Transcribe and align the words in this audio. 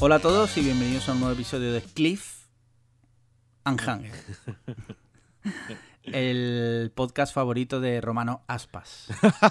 Hola 0.00 0.16
a 0.16 0.18
todos 0.20 0.56
y 0.56 0.62
bienvenidos 0.62 1.08
a 1.08 1.12
un 1.12 1.20
nuevo 1.20 1.34
episodio 1.34 1.72
de 1.72 1.82
Cliff 1.82 2.46
and 3.64 3.80
Hanger. 3.80 4.12
El 6.04 6.90
podcast 6.94 7.34
favorito 7.34 7.80
de 7.80 8.00
Romano 8.00 8.42
Aspas. 8.48 9.08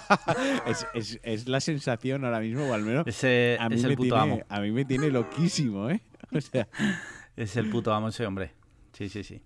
es, 0.65 0.87
es- 0.93 1.19
es 1.23 1.47
la 1.47 1.59
sensación 1.61 2.25
ahora 2.25 2.39
mismo, 2.39 2.67
o 2.67 2.73
al 2.73 2.81
menos 2.81 3.05
Ese 3.07 3.57
a 3.59 3.69
mí, 3.69 3.75
es 3.75 3.83
me 3.83 3.89
el 3.91 3.95
puto 3.95 4.15
tiene, 4.15 4.21
amo. 4.33 4.41
a 4.49 4.59
mí 4.59 4.71
me 4.71 4.83
tiene 4.85 5.09
loquísimo, 5.11 5.89
¿eh? 5.89 6.01
O 6.35 6.41
sea, 6.41 6.67
Es 7.35 7.55
el 7.55 7.69
puto 7.69 7.93
amo 7.93 8.09
ese 8.09 8.25
hombre. 8.25 8.53
Sí, 8.93 9.07
sí, 9.07 9.23
sí. 9.23 9.41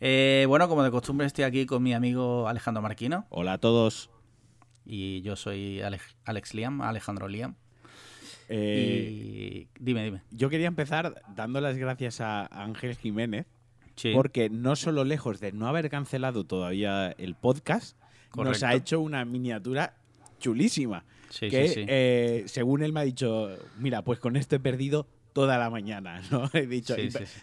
Eh, 0.00 0.44
bueno, 0.48 0.68
como 0.68 0.82
de 0.84 0.90
costumbre 0.90 1.26
estoy 1.26 1.44
aquí 1.44 1.66
con 1.66 1.82
mi 1.82 1.92
amigo 1.92 2.48
Alejandro 2.48 2.80
Marquino 2.80 3.26
hola 3.30 3.54
a 3.54 3.58
todos. 3.58 4.08
y 4.86 5.20
yo 5.22 5.34
soy 5.36 5.82
Alex, 5.82 6.16
Alex 6.24 6.54
Liam, 6.54 6.80
Alejandro 6.80 7.26
Liam. 7.28 7.56
Eh, 8.48 9.10
y 9.10 9.68
dime, 9.78 10.04
dime. 10.04 10.22
Yo 10.30 10.48
quería 10.48 10.66
empezar 10.68 11.22
dando 11.34 11.60
las 11.60 11.76
gracias 11.76 12.20
a 12.20 12.46
Ángel 12.46 12.96
Jiménez, 12.96 13.46
Sí, 13.96 14.12
porque 14.14 14.48
no 14.48 14.76
solo 14.76 15.02
lejos 15.04 15.40
de 15.40 15.50
no 15.52 15.66
haber 15.66 15.90
cancelado 15.90 16.44
todavía 16.44 17.10
el 17.18 17.34
podcast, 17.34 17.96
nos 18.36 18.62
ha 18.62 18.74
hecho 18.74 19.00
una 19.00 19.24
miniatura 19.24 19.94
chulísima. 20.38 21.04
sí, 21.30 21.48
que 21.48 21.68
sí, 21.68 21.74
sí. 21.74 21.84
eh, 21.88 22.44
según 22.46 22.82
él 22.82 22.92
me 22.92 23.00
ha 23.00 23.02
dicho, 23.02 23.48
mira, 23.78 24.02
pues 24.02 24.20
con 24.20 24.36
esto 24.36 24.54
he 24.56 24.60
perdido 24.60 25.08
toda 25.32 25.58
la 25.58 25.68
mañana, 25.68 26.22
¿no? 26.30 26.48
He 26.52 26.66
dicho, 26.66 26.94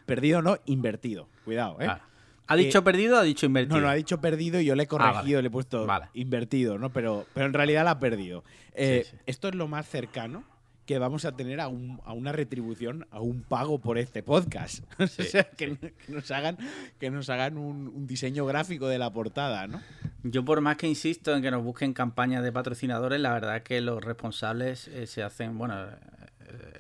perdido 0.06 0.42
no, 0.42 0.58
invertido. 0.66 1.28
Cuidado, 1.44 1.80
¿eh? 1.82 1.88
Ah, 1.90 2.02
¿Ha 2.48 2.56
dicho 2.56 2.84
perdido 2.84 3.18
o 3.18 3.20
ha 3.20 3.24
dicho 3.24 3.48
invertido? 3.48 3.78
No, 3.78 3.82
no, 3.84 3.90
ha 3.90 3.96
dicho 3.96 4.22
perdido 4.22 4.62
y 4.62 4.66
yo 4.66 4.76
le 4.76 4.84
he 4.84 4.88
Ah, 4.92 4.96
vale. 4.98 5.14
corregido, 5.14 5.42
le 5.42 5.48
he 5.48 5.52
puesto 5.52 5.86
Vale. 5.86 6.06
invertido, 6.14 6.78
¿no? 6.78 6.90
Pero, 6.92 7.26
pero 7.34 7.48
en 7.48 7.54
realidad 7.54 7.84
la 7.84 7.92
ha 7.92 8.00
perdido. 8.00 8.44
Eh. 8.76 9.04
Esto 9.26 9.48
es 9.50 9.56
lo 9.56 9.68
más 9.68 9.90
cercano 9.90 10.44
que 10.86 11.00
vamos 11.00 11.26
a 11.26 11.36
tener 11.36 11.60
a, 11.60 11.68
un- 11.68 12.00
a 12.06 12.14
una 12.14 12.32
retribución, 12.32 13.08
a 13.12 13.20
un 13.20 13.42
pago 13.42 13.80
por 13.80 13.98
este 13.98 14.22
podcast. 14.24 14.84
o 15.00 15.08
sea, 15.08 15.44
que, 15.46 15.76
que 15.78 15.94
nos 16.08 16.30
hagan, 16.32 16.58
que 17.00 17.10
nos 17.10 17.30
hagan 17.30 17.58
un, 17.58 17.88
un 17.88 18.08
diseño 18.08 18.46
gráfico 18.46 18.88
de 18.88 18.98
la 19.00 19.12
portada, 19.12 19.68
¿no? 19.68 19.82
Yo 20.24 20.44
por 20.46 20.62
más 20.62 20.78
que 20.78 20.88
insisto 20.88 21.36
en 21.36 21.42
que 21.42 21.52
nos 21.52 21.64
busquen 21.64 21.94
campañas 21.94 22.44
de 22.44 22.52
patrocinadores, 22.52 23.20
la 23.20 23.34
verdad 23.34 23.58
es 23.58 23.64
que 23.64 23.82
los 23.82 24.04
responsables 24.04 24.88
eh, 24.88 25.06
se 25.08 25.22
hacen, 25.24 25.58
bueno, 25.58 25.76
eh, 25.84 25.96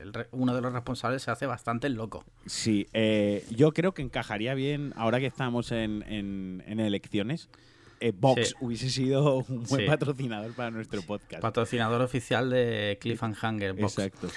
el 0.02 0.12
uno 0.32 0.56
de 0.56 0.62
los 0.62 0.72
responsables 0.74 1.22
se 1.24 1.32
hace 1.32 1.46
bastante 1.46 1.90
loco. 1.90 2.24
Sí, 2.46 2.88
eh, 2.94 3.44
yo 3.52 3.72
creo 3.74 3.94
que 3.94 4.02
encajaría 4.02 4.54
bien, 4.54 4.94
ahora 4.96 5.20
que 5.20 5.26
estamos 5.28 5.72
en, 5.72 6.04
en- 6.08 6.64
en 6.68 6.80
elecciones, 6.80 7.50
eh, 8.08 8.14
Vox 8.16 8.50
Sí. 8.50 8.56
hubiese 8.62 8.90
sido 8.90 9.38
un 9.48 9.64
buen 9.64 9.82
Sí. 9.82 9.88
patrocinador 9.88 10.54
para 10.54 10.72
nuestro 10.72 11.02
podcast. 11.02 11.42
Patrocinador 11.42 12.02
oficial 12.02 12.50
de 12.50 12.98
Cliff 13.02 13.24
and 13.24 13.36
Hanger 13.42 13.74
Box. 13.74 13.98
Exacto. 14.00 14.28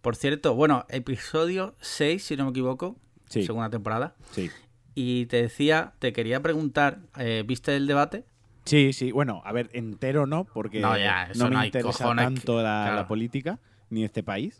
Por 0.00 0.14
cierto, 0.16 0.54
bueno, 0.54 0.86
episodio 0.88 1.74
6, 1.80 2.22
si 2.24 2.36
no 2.36 2.44
me 2.44 2.50
equivoco, 2.50 2.96
Sí. 3.28 3.44
segunda 3.44 3.70
temporada. 3.70 4.14
Sí. 4.30 4.50
Y 4.94 5.26
te 5.26 5.42
decía, 5.42 5.94
te 5.98 6.12
quería 6.12 6.40
preguntar, 6.40 7.00
eh, 7.18 7.42
¿viste 7.46 7.74
el 7.76 7.86
debate? 7.86 8.24
Sí, 8.64 8.92
sí. 8.92 9.10
Bueno, 9.12 9.42
a 9.44 9.52
ver, 9.52 9.68
entero 9.72 10.26
no, 10.26 10.44
porque 10.44 10.80
No, 10.80 10.96
ya, 10.96 11.24
eso 11.30 11.44
no 11.44 11.50
me 11.50 11.56
no 11.56 11.64
interesa 11.64 11.88
cojones 12.04 12.24
tanto 12.24 12.56
que- 12.56 12.62
la, 12.62 12.82
claro. 12.84 12.96
la 12.96 13.08
política 13.08 13.58
ni 13.90 14.04
este 14.04 14.22
país. 14.22 14.58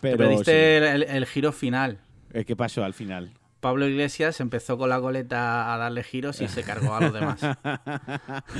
Pero, 0.00 0.16
Pero, 0.18 0.30
viste 0.30 0.44
sí. 0.52 0.86
el, 0.86 1.02
el- 1.02 1.02
el 1.04 1.26
giro 1.26 1.52
final. 1.52 1.98
¿Qué 2.46 2.54
pasó 2.56 2.84
al 2.84 2.94
final? 2.94 3.32
Pablo 3.60 3.86
Iglesias 3.88 4.40
empezó 4.40 4.78
con 4.78 4.88
la 4.88 4.98
goleta 4.98 5.74
a 5.74 5.78
darle 5.78 6.04
giros 6.04 6.40
y 6.40 6.46
se 6.48 6.62
cargó 6.62 6.94
a 6.94 7.00
los 7.00 7.12
demás. 7.12 7.40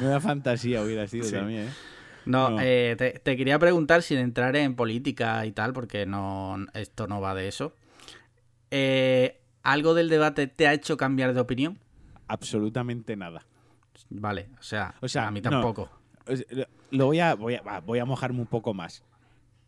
Nueva 0.00 0.20
fantasía 0.20 0.82
hubiera 0.82 1.06
sido 1.06 1.24
Sí. 1.24 1.32
también, 1.32 1.68
¿eh? 1.68 1.72
No, 2.26 2.50
No. 2.50 2.60
eh, 2.60 2.94
te, 2.98 3.12
te 3.12 3.36
quería 3.36 3.58
preguntar 3.58 4.02
sin 4.02 4.18
entrar 4.18 4.54
en 4.56 4.74
política 4.76 5.44
y 5.46 5.52
tal, 5.52 5.72
porque 5.72 6.06
no 6.06 6.56
esto 6.74 7.06
no 7.06 7.20
va 7.20 7.34
de 7.34 7.48
eso. 7.48 7.74
Eh, 8.70 9.40
¿Algo 9.62 9.94
del 9.94 10.08
debate 10.08 10.46
te 10.46 10.66
ha 10.68 10.72
hecho 10.72 10.96
cambiar 10.96 11.34
de 11.34 11.40
opinión? 11.40 11.78
Absolutamente 12.28 13.16
nada. 13.16 13.44
Vale, 14.10 14.48
o 14.58 14.62
sea, 14.62 14.94
O 15.00 15.08
sea, 15.08 15.26
a 15.26 15.30
mí 15.30 15.40
tampoco. 15.42 15.90
Lo- 16.90 17.06
voy 17.06 17.20
a, 17.20 17.34
voy 17.34 17.54
a, 17.56 17.80
voy 17.80 17.98
a 17.98 18.04
mojarme 18.04 18.40
un 18.40 18.46
poco 18.46 18.74
más. 18.74 19.02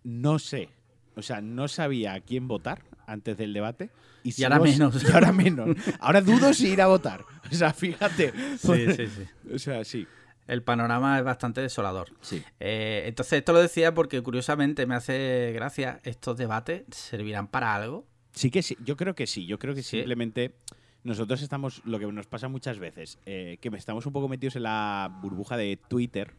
No 0.05 0.39
sé. 0.39 0.69
O 1.17 1.23
sea, 1.23 1.41
no 1.41 1.69
sabía 1.69 2.15
a 2.15 2.21
quién 2.21 2.49
votar 2.49 2.83
antes 3.07 3.37
del 3.37 3.53
debate. 3.53 3.91
Y, 4.25 4.41
Y 4.41 4.45
ahora 4.45 4.59
menos. 4.61 5.03
Y 5.09 5.13
ahora 5.13 5.33
menos. 5.33 5.77
Ahora 6.01 6.21
dudo 6.21 6.53
si 6.55 6.69
ir 6.69 6.81
a 6.83 6.87
votar. 6.87 7.25
O 7.51 7.55
sea, 7.55 7.73
fíjate. 7.73 8.33
Sí, 8.59 8.87
sí, 8.97 9.07
sí. 9.09 9.53
O 9.55 9.59
sea, 9.59 9.85
sí. 9.85 10.07
El 10.47 10.63
panorama 10.63 11.19
es 11.19 11.25
bastante 11.25 11.61
desolador. 11.61 12.09
Sí. 12.21 12.43
Eh, 12.61 13.05
entonces, 13.07 13.35
esto 13.39 13.53
lo 13.53 13.61
decía 13.61 13.95
porque 13.95 14.21
curiosamente 14.23 14.87
me 14.87 14.95
hace 14.97 15.53
gracia, 15.55 16.01
¿estos 16.03 16.37
debates 16.37 16.83
servirán 16.91 17.47
para 17.47 17.75
algo? 17.75 18.07
Sí 18.35 18.51
que 18.51 18.63
sí, 18.63 18.77
yo 18.85 18.97
creo 18.97 19.15
que 19.15 19.27
sí, 19.27 19.47
yo 19.47 19.59
creo 19.59 19.75
que 19.75 19.83
Sí. 19.83 19.99
simplemente 19.99 20.55
nosotros 21.05 21.43
estamos, 21.43 21.83
lo 21.85 21.99
que 21.99 22.07
nos 22.07 22.27
pasa 22.27 22.49
muchas 22.49 22.79
veces, 22.79 23.19
eh, 23.27 23.59
que 23.61 23.69
estamos 23.77 24.05
un 24.07 24.13
poco 24.13 24.29
metidos 24.29 24.57
en 24.57 24.65
la 24.65 25.17
burbuja 25.23 25.57
de 25.57 25.79
Twitter 25.89 26.33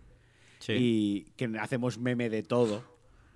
Sí. 0.59 0.73
y 0.77 1.21
que 1.37 1.49
hacemos 1.59 1.97
meme 1.97 2.29
de 2.29 2.43
todo, 2.43 2.83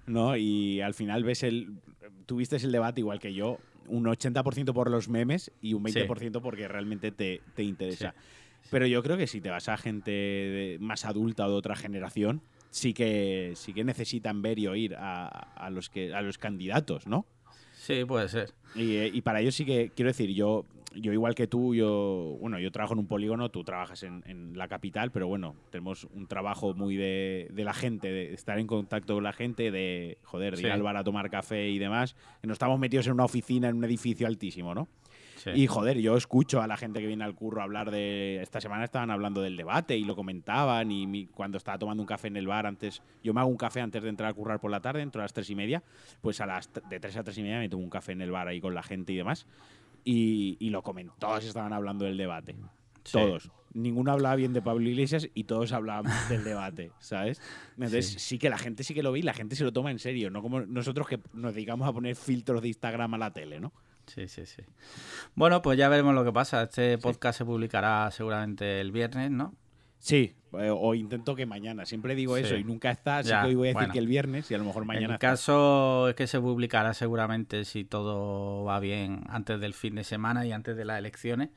¿no? 0.05 0.35
Y 0.37 0.81
al 0.81 0.93
final 0.93 1.23
ves 1.23 1.43
el, 1.43 1.79
tuviste 2.25 2.55
el 2.57 2.71
debate 2.71 3.01
igual 3.01 3.19
que 3.19 3.33
yo, 3.33 3.59
un 3.87 4.05
80% 4.05 4.73
por 4.73 4.89
los 4.91 5.09
memes 5.09 5.51
y 5.61 5.73
un 5.73 5.83
20% 5.83 6.41
porque 6.41 6.67
realmente 6.67 7.11
te, 7.11 7.41
te 7.55 7.63
interesa. 7.63 8.13
Pero 8.69 8.85
yo 8.85 9.01
creo 9.01 9.17
que 9.17 9.27
si 9.27 9.39
te 9.41 9.49
vas 9.49 9.69
a 9.69 9.77
gente 9.77 10.11
de- 10.11 10.77
más 10.79 11.05
adulta 11.05 11.45
o 11.47 11.49
de 11.49 11.55
otra 11.55 11.75
generación, 11.75 12.41
sí 12.69 12.93
que, 12.93 13.53
sí 13.55 13.73
que 13.73 13.83
necesitan 13.83 14.41
ver 14.41 14.59
y 14.59 14.67
oír 14.67 14.95
a, 14.95 15.27
a 15.27 15.69
los, 15.69 15.89
que, 15.89 16.13
a 16.13 16.21
los 16.21 16.37
candidatos, 16.37 17.07
¿no? 17.07 17.25
Sí, 17.73 18.03
puede 18.05 18.27
ser. 18.27 18.53
Y, 18.75 18.97
eh, 18.97 19.09
y 19.13 19.21
para 19.21 19.39
ello 19.39 19.51
sí 19.51 19.65
que, 19.65 19.91
quiero 19.95 20.09
decir, 20.09 20.31
yo, 20.33 20.65
yo 20.95 21.13
igual 21.13 21.35
que 21.35 21.47
tú, 21.47 21.75
yo, 21.75 22.37
bueno, 22.39 22.59
yo 22.59 22.71
trabajo 22.71 22.93
en 22.93 22.99
un 22.99 23.07
polígono, 23.07 23.49
tú 23.49 23.63
trabajas 23.63 24.03
en, 24.03 24.23
en 24.25 24.57
la 24.57 24.67
capital, 24.67 25.11
pero 25.11 25.27
bueno, 25.27 25.55
tenemos 25.69 26.05
un 26.13 26.27
trabajo 26.27 26.73
muy 26.73 26.95
de, 26.95 27.47
de 27.51 27.63
la 27.63 27.73
gente, 27.73 28.11
de 28.11 28.33
estar 28.33 28.57
en 28.57 28.67
contacto 28.67 29.13
con 29.15 29.23
la 29.23 29.33
gente, 29.33 29.69
de, 29.71 30.17
joder, 30.23 30.55
de 30.55 30.61
ir 30.61 30.71
al 30.71 30.81
bar 30.83 30.97
a 30.97 31.03
tomar 31.03 31.29
café 31.29 31.69
y 31.69 31.77
demás, 31.77 32.15
que 32.41 32.47
no 32.47 32.53
estamos 32.53 32.79
metidos 32.79 33.07
en 33.07 33.13
una 33.13 33.25
oficina, 33.25 33.69
en 33.69 33.77
un 33.77 33.83
edificio 33.83 34.25
altísimo, 34.27 34.73
¿no? 34.73 34.87
Sí. 35.35 35.51
Y 35.53 35.67
joder, 35.67 35.99
yo 35.99 36.17
escucho 36.17 36.61
a 36.63 36.67
la 36.67 36.77
gente 36.77 36.99
que 36.99 37.05
viene 37.05 37.23
al 37.23 37.35
curro 37.35 37.61
hablar 37.61 37.91
de. 37.91 38.41
Esta 38.41 38.59
semana 38.59 38.83
estaban 38.85 39.11
hablando 39.11 39.39
del 39.43 39.55
debate 39.55 39.95
y 39.95 40.03
lo 40.03 40.15
comentaban. 40.15 40.91
Y 40.91 41.05
mi- 41.05 41.27
cuando 41.27 41.59
estaba 41.59 41.77
tomando 41.77 42.01
un 42.01 42.07
café 42.07 42.27
en 42.27 42.37
el 42.37 42.47
bar 42.47 42.65
antes. 42.65 43.03
Yo 43.23 43.35
me 43.35 43.41
hago 43.41 43.49
un 43.51 43.55
café 43.55 43.81
antes 43.81 44.01
de 44.01 44.09
entrar 44.09 44.31
a 44.31 44.33
currar 44.33 44.59
por 44.59 44.71
la 44.71 44.81
tarde, 44.81 45.03
entro 45.03 45.21
a 45.21 45.25
las 45.25 45.33
tres 45.33 45.47
y 45.51 45.55
media. 45.55 45.83
Pues 46.21 46.41
a 46.41 46.47
las 46.47 46.71
de 46.89 46.99
tres 46.99 47.15
a 47.17 47.23
tres 47.23 47.37
y 47.37 47.43
media 47.43 47.59
me 47.59 47.69
tomo 47.69 47.83
un 47.83 47.89
café 47.91 48.13
en 48.13 48.21
el 48.21 48.31
bar 48.31 48.47
ahí 48.47 48.59
con 48.59 48.73
la 48.73 48.81
gente 48.81 49.13
y 49.13 49.15
demás. 49.15 49.45
Y, 50.09 50.55
y 50.59 50.69
lo 50.69 50.81
comentó. 50.83 51.13
Todos 51.19 51.43
estaban 51.43 51.73
hablando 51.73 52.05
del 52.05 52.15
debate. 52.17 52.55
Sí. 53.03 53.11
Todos. 53.13 53.51
Ninguno 53.73 54.13
hablaba 54.13 54.35
bien 54.35 54.53
de 54.53 54.61
Pablo 54.61 54.87
Iglesias 54.87 55.27
y 55.33 55.43
todos 55.43 55.73
hablaban 55.73 56.05
del 56.29 56.43
debate, 56.45 56.91
¿sabes? 56.99 57.41
Entonces 57.75 58.07
Sí. 58.07 58.19
sí. 58.19 58.39
que 58.39 58.49
la 58.49 58.57
gente 58.57 58.83
sí 58.83 58.93
que 58.93 59.03
lo 59.03 59.11
ve 59.11 59.19
y 59.19 59.21
la 59.21 59.33
gente 59.33 59.55
se 59.57 59.63
lo 59.65 59.73
toma 59.73 59.91
en 59.91 59.99
serio, 59.99 60.29
no 60.31 60.41
como 60.41 60.61
nosotros 60.61 61.07
que 61.07 61.19
nos 61.33 61.53
dedicamos 61.53 61.87
a 61.87 61.91
poner 61.93 62.15
filtros 62.15 62.61
de 62.61 62.69
Instagram 62.69 63.13
a 63.15 63.17
la 63.17 63.31
tele, 63.33 63.59
¿no? 63.59 63.73
Sí, 64.05 64.29
sí, 64.29 64.45
sí. 64.45 64.61
Bueno, 65.35 65.61
pues 65.61 65.77
ya 65.77 65.89
veremos 65.89 66.15
lo 66.15 66.23
que 66.23 66.31
pasa. 66.31 66.63
Este 66.63 66.97
podcast 66.97 67.39
se 67.39 67.43
publicará 67.45 68.09
seguramente 68.11 68.79
el 68.79 68.93
viernes, 68.93 69.29
¿no? 69.29 69.53
Sí, 69.99 70.33
eh, 70.59 70.69
o 70.71 70.93
intento 70.95 71.35
que 71.35 71.45
mañana. 71.45 71.85
Siempre 71.85 72.15
digo 72.15 72.37
Sí. 72.37 72.43
eso 72.43 72.55
y 72.55 72.63
nunca 72.63 72.91
está, 72.91 73.17
así 73.19 73.29
Ya, 73.29 73.41
que 73.41 73.47
hoy 73.49 73.55
voy 73.55 73.67
a 73.67 73.69
decir 73.69 73.77
bueno. 73.79 73.93
que 73.93 73.99
el 73.99 74.07
viernes 74.07 74.49
y 74.51 74.53
a 74.53 74.57
lo 74.57 74.63
mejor 74.63 74.85
mañana 74.85 75.05
el 75.07 75.11
está. 75.13 75.27
caso 75.29 76.07
es 76.09 76.15
que 76.15 76.27
se 76.27 76.39
publicará 76.39 76.93
seguramente 76.93 77.65
si 77.65 77.83
todo 77.83 78.63
va 78.63 78.79
bien 78.79 79.23
antes 79.29 79.59
del 79.59 79.73
fin 79.73 79.95
de 79.95 80.03
semana 80.03 80.45
y 80.45 80.51
antes 80.51 80.77
de 80.77 80.85
las 80.85 80.99
elecciones. 80.99 81.49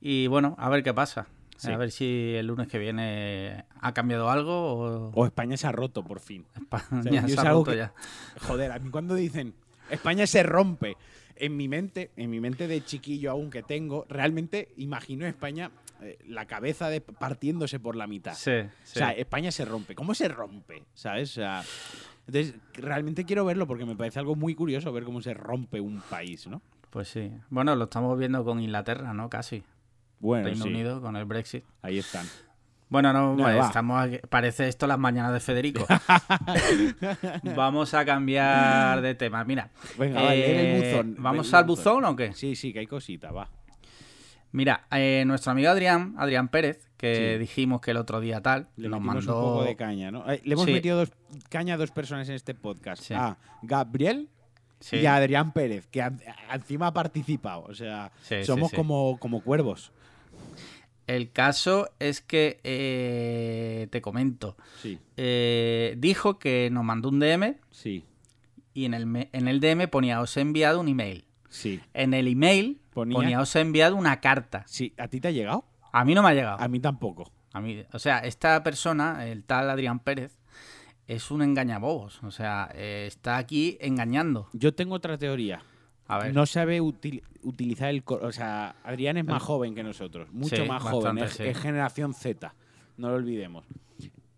Y 0.00 0.26
bueno, 0.26 0.54
a 0.58 0.68
ver 0.68 0.82
qué 0.82 0.92
pasa. 0.94 1.26
Sí. 1.56 1.70
A 1.70 1.76
ver 1.76 1.92
si 1.92 2.34
el 2.34 2.48
lunes 2.48 2.66
que 2.66 2.78
viene 2.78 3.64
ha 3.80 3.94
cambiado 3.94 4.28
algo 4.28 4.52
o 4.74 5.10
O 5.14 5.24
España 5.24 5.56
se 5.56 5.66
ha 5.68 5.72
roto 5.72 6.02
por 6.02 6.18
fin. 6.20 6.44
España 6.56 7.00
O 7.00 7.02
sea, 7.02 7.26
yo 7.26 7.34
se 7.34 7.40
ha 7.40 7.50
roto 7.52 7.70
que- 7.70 7.76
ya. 7.76 7.92
Joder, 8.40 8.72
a 8.72 8.78
mí 8.80 8.90
cuando 8.90 9.14
dicen 9.14 9.54
España 9.90 10.26
se 10.26 10.42
rompe, 10.42 10.96
en 11.36 11.56
mi 11.56 11.68
mente, 11.68 12.10
en 12.16 12.30
mi 12.30 12.40
mente 12.40 12.66
de 12.66 12.84
chiquillo 12.84 13.30
aún 13.30 13.50
que 13.50 13.62
tengo, 13.62 14.04
realmente 14.08 14.68
imagino 14.76 15.26
España 15.26 15.70
la 16.26 16.46
cabeza 16.46 16.88
de 16.88 17.00
partiéndose 17.00 17.78
por 17.80 17.96
la 17.96 18.06
mitad. 18.06 18.34
Sí, 18.34 18.50
O 18.50 18.68
sea, 18.86 19.10
España 19.12 19.50
se 19.50 19.64
rompe. 19.64 19.94
¿Cómo 19.94 20.14
se 20.14 20.28
rompe? 20.28 20.84
¿Sabes? 20.94 21.30
O 21.32 21.34
sea, 21.34 21.62
entonces, 22.26 22.54
realmente 22.74 23.24
quiero 23.24 23.44
verlo 23.44 23.66
porque 23.66 23.84
me 23.84 23.96
parece 23.96 24.18
algo 24.18 24.34
muy 24.36 24.54
curioso 24.54 24.92
ver 24.92 25.04
cómo 25.04 25.20
se 25.20 25.34
rompe 25.34 25.80
un 25.80 26.00
país, 26.08 26.46
¿no? 26.46 26.62
Pues 26.90 27.08
sí. 27.08 27.30
Bueno, 27.50 27.74
lo 27.76 27.84
estamos 27.84 28.18
viendo 28.18 28.44
con 28.44 28.60
Inglaterra, 28.60 29.12
¿no? 29.12 29.28
Casi. 29.28 29.62
Bueno, 30.20 30.46
Reino 30.46 30.64
sí, 30.64 30.70
Unido 30.70 31.00
con 31.02 31.16
el 31.16 31.24
Brexit. 31.24 31.64
ahí 31.82 31.98
están. 31.98 32.24
Bueno, 32.88 33.12
no, 33.12 33.34
No, 33.34 33.48
estamos 33.48 34.00
aquí- 34.00 34.20
parece 34.28 34.68
esto 34.68 34.86
las 34.86 34.98
mañanas 34.98 35.32
de 35.32 35.40
Federico. 35.40 35.84
Vamos 37.56 37.94
a 37.94 38.04
cambiar 38.04 39.00
de 39.00 39.14
tema. 39.14 39.44
Mira, 39.44 39.70
Venga, 39.98 40.22
va, 40.22 40.30
lee 40.34 40.42
el 40.42 40.66
eh, 40.66 40.90
buzón. 40.92 41.16
¿vamos 41.18 41.48
el 41.48 41.54
al 41.56 41.64
buzón 41.64 42.04
o 42.04 42.16
qué? 42.16 42.32
Sí, 42.32 42.54
sí, 42.56 42.72
que 42.72 42.80
hay 42.80 42.86
cosita, 42.86 43.32
va. 43.32 43.48
Mira, 44.54 44.86
eh, 44.92 45.24
nuestro 45.26 45.50
amigo 45.50 45.68
Adrián, 45.68 46.14
Adrián 46.16 46.46
Pérez, 46.48 46.88
que 46.96 47.32
Sí. 47.34 47.38
dijimos 47.40 47.80
que 47.80 47.90
el 47.90 47.96
otro 47.96 48.20
día 48.20 48.40
tal, 48.40 48.68
Le 48.76 48.88
nos 48.88 49.00
mandó... 49.00 49.36
un 49.36 49.42
poco 49.54 49.64
de 49.64 49.74
caña, 49.74 50.12
¿no? 50.12 50.30
Eh, 50.30 50.40
le 50.44 50.52
hemos 50.52 50.64
Sí. 50.66 50.72
metido 50.72 50.96
dos, 50.98 51.10
caña 51.48 51.74
a 51.74 51.76
dos 51.76 51.90
personas 51.90 52.28
en 52.28 52.36
este 52.36 52.54
podcast. 52.54 53.02
Sí. 53.02 53.14
A 53.14 53.36
Gabriel 53.62 54.28
y 54.92 55.06
a 55.06 55.16
Adrián 55.16 55.52
Pérez, 55.52 55.88
que 55.88 56.08
encima 56.52 56.86
ha 56.86 56.92
participado. 56.94 57.64
O 57.64 57.74
sea, 57.74 58.12
somos. 58.44 58.70
Como, 58.72 59.18
como 59.18 59.40
cuervos. 59.42 59.90
El 61.08 61.32
caso 61.32 61.90
es 61.98 62.20
que 62.20 62.60
eh, 62.62 63.88
te 63.90 64.00
comento. 64.00 64.56
Sí, 64.80 65.00
Eh, 65.16 65.96
dijo 65.98 66.38
que 66.38 66.68
nos 66.70 66.84
mandó 66.84 67.08
un 67.08 67.18
DM 67.18 67.56
sí, 67.72 68.04
y 68.72 68.84
en 68.84 68.94
el, 68.94 69.28
en 69.32 69.48
el 69.48 69.58
DM 69.60 69.88
ponía 69.88 70.20
os 70.20 70.36
he 70.36 70.42
enviado 70.42 70.78
un 70.80 70.86
email. 70.88 71.24
Sí. 71.54 71.80
En 71.94 72.14
el 72.14 72.26
email 72.28 72.80
Ponía- 72.92 73.16
ponía, 73.16 73.40
os 73.40 73.54
he 73.56 73.60
enviado 73.60 73.96
una 73.96 74.20
carta. 74.20 74.64
Sí, 74.66 74.92
¿a 74.98 75.08
ti 75.08 75.20
te 75.20 75.28
ha 75.28 75.30
llegado? 75.30 75.64
A 75.92 76.04
mí 76.04 76.14
no 76.14 76.22
me 76.22 76.28
ha 76.30 76.34
llegado. 76.34 76.60
A 76.60 76.68
mí 76.68 76.80
tampoco. 76.80 77.30
A 77.52 77.60
mí, 77.60 77.84
o 77.92 77.98
sea, 77.98 78.18
esta 78.18 78.62
persona, 78.62 79.26
el 79.26 79.44
tal 79.44 79.70
Adrián 79.70 80.00
Pérez, 80.00 80.38
es 81.06 81.30
un 81.30 81.42
engañabobos. 81.42 82.22
O 82.24 82.30
sea, 82.30 82.70
eh, 82.74 83.04
está 83.06 83.36
aquí 83.36 83.78
engañando. 83.80 84.48
Yo 84.52 84.74
tengo 84.74 84.94
otra 84.96 85.18
teoría. 85.18 85.62
A 86.06 86.18
ver. 86.18 86.34
No 86.34 86.46
sabe 86.46 86.80
util- 86.82 87.22
utilizar 87.42 87.90
el... 87.90 88.02
O 88.06 88.32
sea, 88.32 88.76
Adrián 88.84 89.16
es 89.16 89.24
más 89.24 89.42
joven 89.42 89.74
que 89.74 89.82
nosotros. 89.82 90.28
Mucho 90.32 90.56
Sí, 90.56 90.62
más 90.62 90.82
bastante, 90.82 91.28
joven. 91.28 91.48
Es, 91.50 91.58
generación 91.58 92.12
Z. 92.14 92.54
No 92.96 93.08
lo 93.10 93.14
olvidemos. 93.16 93.64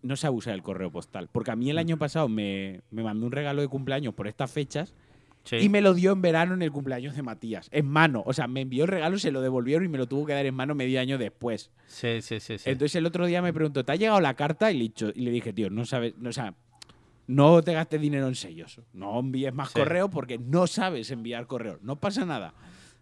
No 0.01 0.15
sabe 0.15 0.35
usar 0.35 0.53
el 0.53 0.61
correo 0.63 0.91
postal. 0.91 1.27
Porque 1.31 1.51
a 1.51 1.55
mí 1.55 1.65
Mm. 1.65 1.69
el 1.69 1.77
año 1.79 1.97
pasado 1.97 2.29
me, 2.29 2.81
me 2.91 3.03
mandó 3.03 3.25
un 3.25 3.31
regalo 3.31 3.61
de 3.61 3.67
cumpleaños 3.67 4.13
por 4.13 4.27
estas 4.27 4.51
fechas 4.51 4.93
Sí. 5.47 5.55
y 5.57 5.69
me 5.69 5.79
lo 5.81 5.93
dio 5.93 6.11
en 6.11 6.21
verano 6.21 6.53
en 6.53 6.61
el 6.61 6.71
cumpleaños 6.71 7.15
de 7.15 7.23
Matías. 7.23 7.69
En 7.71 7.87
mano. 7.87 8.21
O 8.25 8.33
sea, 8.33 8.47
me 8.47 8.61
envió 8.61 8.83
el 8.83 8.89
regalo, 8.89 9.17
se 9.17 9.31
lo 9.31 9.41
devolvieron 9.41 9.85
y 9.85 9.87
me 9.87 9.97
lo 9.97 10.05
tuvo 10.07 10.25
que 10.25 10.33
dar 10.33 10.45
en 10.45 10.53
mano 10.53 10.75
medio 10.75 10.99
año 10.99 11.17
después. 11.17 11.71
sí, 11.85 12.21
sí, 12.21 12.39
sí, 12.39 12.57
sí. 12.57 12.69
Entonces 12.69 12.95
el 12.95 13.05
otro 13.05 13.25
día 13.25 13.41
me 13.41 13.53
preguntó, 13.53 13.85
¿te 13.85 13.91
ha 13.93 13.95
llegado 13.95 14.19
la 14.19 14.33
carta? 14.33 14.71
Y 14.71 14.75
le, 14.75 14.79
dicho- 14.83 15.11
y 15.15 15.21
le 15.21 15.31
dije, 15.31 15.53
tío, 15.53 15.69
no 15.69 15.85
sabes, 15.85 16.15
no, 16.17 16.29
o 16.29 16.33
sea, 16.33 16.53
no 17.27 17.61
te 17.61 17.73
gastes 17.73 17.99
dinero 18.01 18.27
en 18.27 18.35
sellos. 18.35 18.81
No 18.93 19.19
envíes 19.19 19.53
más 19.53 19.69
Sí. 19.69 19.79
correo 19.79 20.09
porque 20.09 20.37
no 20.37 20.67
sabes 20.67 21.11
enviar 21.11 21.47
correo. 21.47 21.79
No 21.81 21.95
pasa 21.97 22.25
nada. 22.25 22.53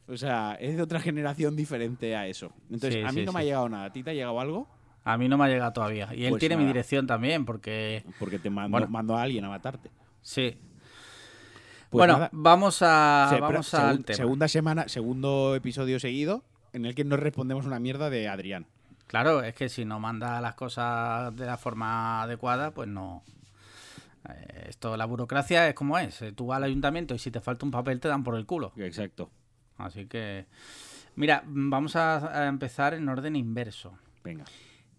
O 0.07 0.17
sea, 0.17 0.55
es 0.59 0.75
de 0.75 0.81
otra 0.83 0.99
generación 0.99 1.55
diferente 1.55 2.15
a 2.15 2.27
eso. 2.27 2.51
Entonces, 2.69 2.93
Sí, 2.95 3.01
a 3.01 3.11
mí 3.11 3.25
no 3.25 3.31
me 3.33 3.39
ha 3.39 3.43
llegado 3.43 3.67
nada. 3.69 3.85
¿A 3.85 3.91
ti 3.93 4.03
te 4.03 4.11
ha 4.11 4.13
llegado 4.13 4.39
algo? 4.39 4.67
A 5.03 5.17
mí 5.17 5.27
no 5.27 5.37
me 5.37 5.45
ha 5.45 5.47
llegado 5.47 5.73
todavía. 5.73 6.09
Y 6.15 6.25
él 6.25 6.29
Pues 6.31 6.39
tiene 6.39 6.57
mi 6.57 6.65
dirección 6.65 7.05
también, 7.07 7.45
porque. 7.45 8.03
Porque 8.19 8.37
te 8.39 8.49
mando, 8.49 8.71
Bueno. 8.71 8.87
mando 8.87 9.15
a 9.17 9.21
alguien 9.23 9.45
a 9.45 9.49
matarte. 9.49 9.89
Sí. 10.21 10.57
Pues 11.89 11.99
bueno, 12.01 12.13
nada. 12.13 12.29
vamos 12.31 12.79
a. 12.81 13.27
Se- 13.29 13.35
pero 13.35 13.47
vamos 13.47 13.67
segun- 13.73 13.81
al 13.89 14.03
tema. 14.05 14.17
Segunda 14.17 14.47
semana, 14.47 14.87
segundo 14.87 15.55
episodio 15.55 15.99
seguido 15.99 16.43
en 16.73 16.85
el 16.85 16.95
que 16.95 17.03
nos 17.05 17.19
respondemos 17.19 17.65
una 17.65 17.79
mierda 17.79 18.09
de 18.09 18.27
Adrián. 18.27 18.65
Claro, 19.07 19.43
es 19.43 19.53
que 19.53 19.69
si 19.69 19.85
no 19.85 19.99
manda 19.99 20.41
las 20.41 20.55
cosas 20.55 21.35
de 21.35 21.45
la 21.45 21.57
forma 21.57 22.23
adecuada, 22.23 22.71
pues 22.71 22.87
no. 22.89 23.23
Eh, 24.27 24.65
Esto, 24.69 24.97
la 24.97 25.05
burocracia 25.05 25.67
es 25.69 25.75
como 25.75 25.97
es. 25.99 26.21
Eh, 26.23 26.31
Tú 26.31 26.47
vas 26.47 26.57
al 26.57 26.63
ayuntamiento 26.63 27.13
y 27.13 27.19
si 27.19 27.29
te 27.31 27.39
falta 27.39 27.65
un 27.65 27.71
papel 27.71 27.99
te 27.99 28.07
dan 28.07 28.23
por 28.23 28.35
el 28.35 28.45
culo. 28.47 28.73
Exacto. 28.77 29.29
Así 29.77 30.07
que. 30.07 30.47
Mira, 31.15 31.43
vamos 31.45 31.95
a, 31.95 32.41
a 32.43 32.47
empezar 32.47 32.93
en 32.95 33.07
orden 33.07 33.35
inverso. 33.35 33.93
Venga. 34.23 34.43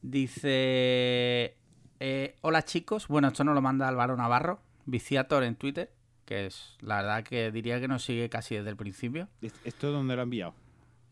Dice. 0.03 1.57
eh, 2.01 2.37
Hola 2.43 2.63
chicos. 2.65 3.09
Bueno, 3.09 3.29
esto 3.29 3.45
nos 3.45 3.55
lo 3.55 3.63
manda 3.63 3.89
Álvaro 3.89 4.17
Navarro, 4.17 4.61
Viciator 4.87 5.43
en 5.45 5.57
Twitter. 5.57 5.91
Que 6.27 6.47
es 6.47 6.77
la 6.81 6.97
verdad 6.97 7.25
que 7.25 7.51
diría 7.51 7.81
que 7.81 7.89
nos 7.89 8.05
sigue 8.05 8.29
casi 8.29 8.57
desde 8.57 8.69
el 8.69 8.77
principio. 8.77 9.29
¿Esto 9.65 9.91
dónde 9.93 10.15
lo 10.17 10.21
ha 10.21 10.25
enviado? 10.25 10.55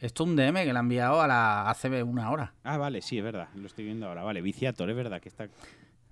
Esto 0.00 0.24
es 0.24 0.30
un 0.30 0.36
DM 0.36 0.64
que 0.64 0.72
le 0.72 0.76
ha 0.76 0.80
enviado 0.80 1.22
a 1.22 1.26
la 1.26 1.70
hace 1.70 2.02
una 2.02 2.30
hora. 2.30 2.52
Ah, 2.64 2.76
vale, 2.76 3.00
sí, 3.00 3.16
es 3.16 3.24
verdad. 3.24 3.48
Lo 3.54 3.66
estoy 3.66 3.84
viendo 3.86 4.06
ahora. 4.06 4.22
Vale, 4.22 4.42
Viciator, 4.42 4.90
es 4.90 4.96
verdad 4.96 5.20
que 5.22 5.28
está. 5.30 5.48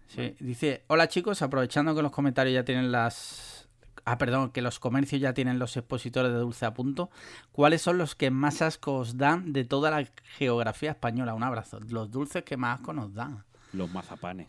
Sí, 0.06 0.34
dice, 0.40 0.84
hola 0.86 1.08
chicos, 1.08 1.42
aprovechando 1.42 1.94
que 1.94 2.02
los 2.02 2.12
comentarios 2.12 2.54
ya 2.54 2.64
tienen 2.64 2.92
las... 2.92 3.68
Ah, 4.04 4.18
perdón, 4.18 4.50
que 4.50 4.62
los 4.62 4.78
comercios 4.78 5.20
ya 5.20 5.32
tienen 5.32 5.58
los 5.58 5.76
expositores 5.76 6.32
de 6.32 6.38
dulce 6.38 6.64
a 6.64 6.74
punto. 6.74 7.10
¿Cuáles 7.50 7.82
son 7.82 7.98
los 7.98 8.14
que 8.14 8.30
más 8.30 8.62
asco 8.62 8.94
os 8.94 9.16
dan 9.16 9.52
de 9.52 9.64
toda 9.64 9.90
la 9.90 10.06
geografía 10.36 10.90
española? 10.90 11.34
Un 11.34 11.42
abrazo. 11.42 11.78
Los 11.80 12.10
dulces 12.10 12.44
que 12.44 12.56
más 12.56 12.80
asco 12.80 12.92
nos 12.92 13.14
dan. 13.14 13.44
Los 13.72 13.90
mazapanes. 13.90 14.48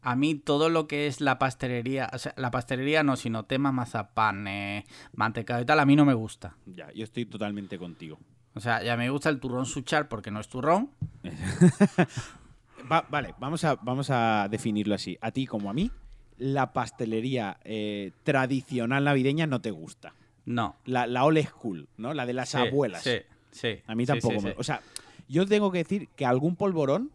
A 0.00 0.14
mí 0.16 0.34
todo 0.36 0.68
lo 0.68 0.86
que 0.86 1.06
es 1.08 1.20
la 1.20 1.38
pastelería, 1.38 2.08
o 2.12 2.18
sea, 2.18 2.32
la 2.36 2.50
pastelería 2.50 3.02
no, 3.02 3.16
sino 3.16 3.44
tema 3.44 3.72
mazapanes, 3.72 4.84
mantecado 5.12 5.60
y 5.60 5.64
tal, 5.66 5.80
a 5.80 5.84
mí 5.86 5.96
no 5.96 6.04
me 6.04 6.14
gusta. 6.14 6.56
Ya, 6.66 6.92
yo 6.92 7.04
estoy 7.04 7.26
totalmente 7.26 7.78
contigo. 7.78 8.18
O 8.54 8.60
sea, 8.60 8.82
ya 8.82 8.96
me 8.96 9.10
gusta 9.10 9.28
el 9.28 9.40
turrón 9.40 9.66
suchar 9.66 10.08
porque 10.08 10.30
no 10.30 10.40
es 10.40 10.48
turrón. 10.48 10.90
Va- 12.90 13.06
vale, 13.10 13.34
vamos 13.38 13.64
a, 13.64 13.74
vamos 13.76 14.08
a 14.10 14.48
definirlo 14.50 14.94
así. 14.94 15.18
A 15.20 15.30
ti 15.32 15.46
como 15.46 15.68
a 15.70 15.74
mí, 15.74 15.90
la 16.38 16.72
pastelería 16.72 17.58
eh, 17.64 18.12
tradicional 18.22 19.04
navideña 19.04 19.46
no 19.46 19.60
te 19.60 19.70
gusta. 19.70 20.14
No. 20.44 20.76
La, 20.84 21.06
la 21.06 21.24
old 21.24 21.44
school, 21.46 21.88
¿no? 21.96 22.14
La 22.14 22.24
de 22.24 22.32
las 22.32 22.50
Sí, 22.50 22.56
abuelas. 22.56 23.02
Sí, 23.02 23.18
sí. 23.50 23.80
A 23.86 23.94
mí 23.94 24.06
tampoco 24.06 24.38
sí, 24.38 24.46
me... 24.46 24.50
sí. 24.52 24.56
O 24.58 24.62
sea, 24.64 24.80
yo 25.28 25.44
tengo 25.46 25.70
que 25.70 25.78
decir 25.78 26.08
que 26.16 26.24
algún 26.24 26.56
polvorón 26.56 27.10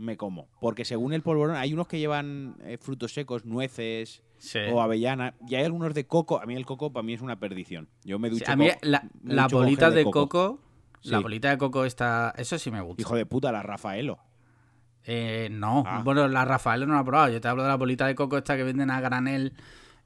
me 0.00 0.16
como. 0.16 0.48
Porque 0.60 0.84
según 0.84 1.12
el 1.12 1.22
polvorón, 1.22 1.56
hay 1.56 1.72
unos 1.72 1.86
que 1.86 1.98
llevan 1.98 2.56
eh, 2.62 2.78
frutos 2.80 3.12
secos, 3.12 3.44
nueces 3.44 4.22
Sí. 4.38 4.58
o 4.72 4.80
avellana. 4.80 5.34
Y 5.46 5.54
hay 5.56 5.64
algunos 5.64 5.92
de 5.94 6.06
coco. 6.06 6.40
A 6.40 6.46
mí 6.46 6.54
el 6.56 6.64
coco 6.64 6.92
para 6.92 7.02
mí 7.02 7.12
es 7.12 7.20
una 7.20 7.38
perdición. 7.38 7.88
Yo 8.04 8.18
me 8.18 8.28
Sí, 8.30 8.38
ducho 8.38 8.50
a 8.52 8.56
mí 8.56 8.68
la, 8.82 9.46
bolita 9.48 9.90
de 9.90 10.04
coco, 10.04 10.58
la 11.02 11.18
Sí. 11.18 11.22
bolita 11.22 11.50
de 11.50 11.58
coco 11.58 11.84
está, 11.84 12.32
eso 12.38 12.58
sí 12.58 12.70
me 12.70 12.80
gusta. 12.80 13.02
Hijo 13.02 13.14
de 13.16 13.26
puta, 13.26 13.52
la 13.52 13.62
Rafaelo. 13.62 14.18
Eh, 15.04 15.48
no, 15.50 15.82
Ah. 15.86 16.02
bueno, 16.04 16.28
la 16.28 16.44
Rafael 16.44 16.86
no 16.86 16.94
la 16.94 17.00
he 17.00 17.04
probado. 17.04 17.32
Yo 17.32 17.40
te 17.40 17.48
hablo 17.48 17.62
de 17.62 17.68
la 17.68 17.76
bolita 17.76 18.06
de 18.06 18.14
coco 18.14 18.36
esta 18.38 18.56
que 18.56 18.62
venden 18.64 18.90
a 18.90 19.00
granel 19.00 19.54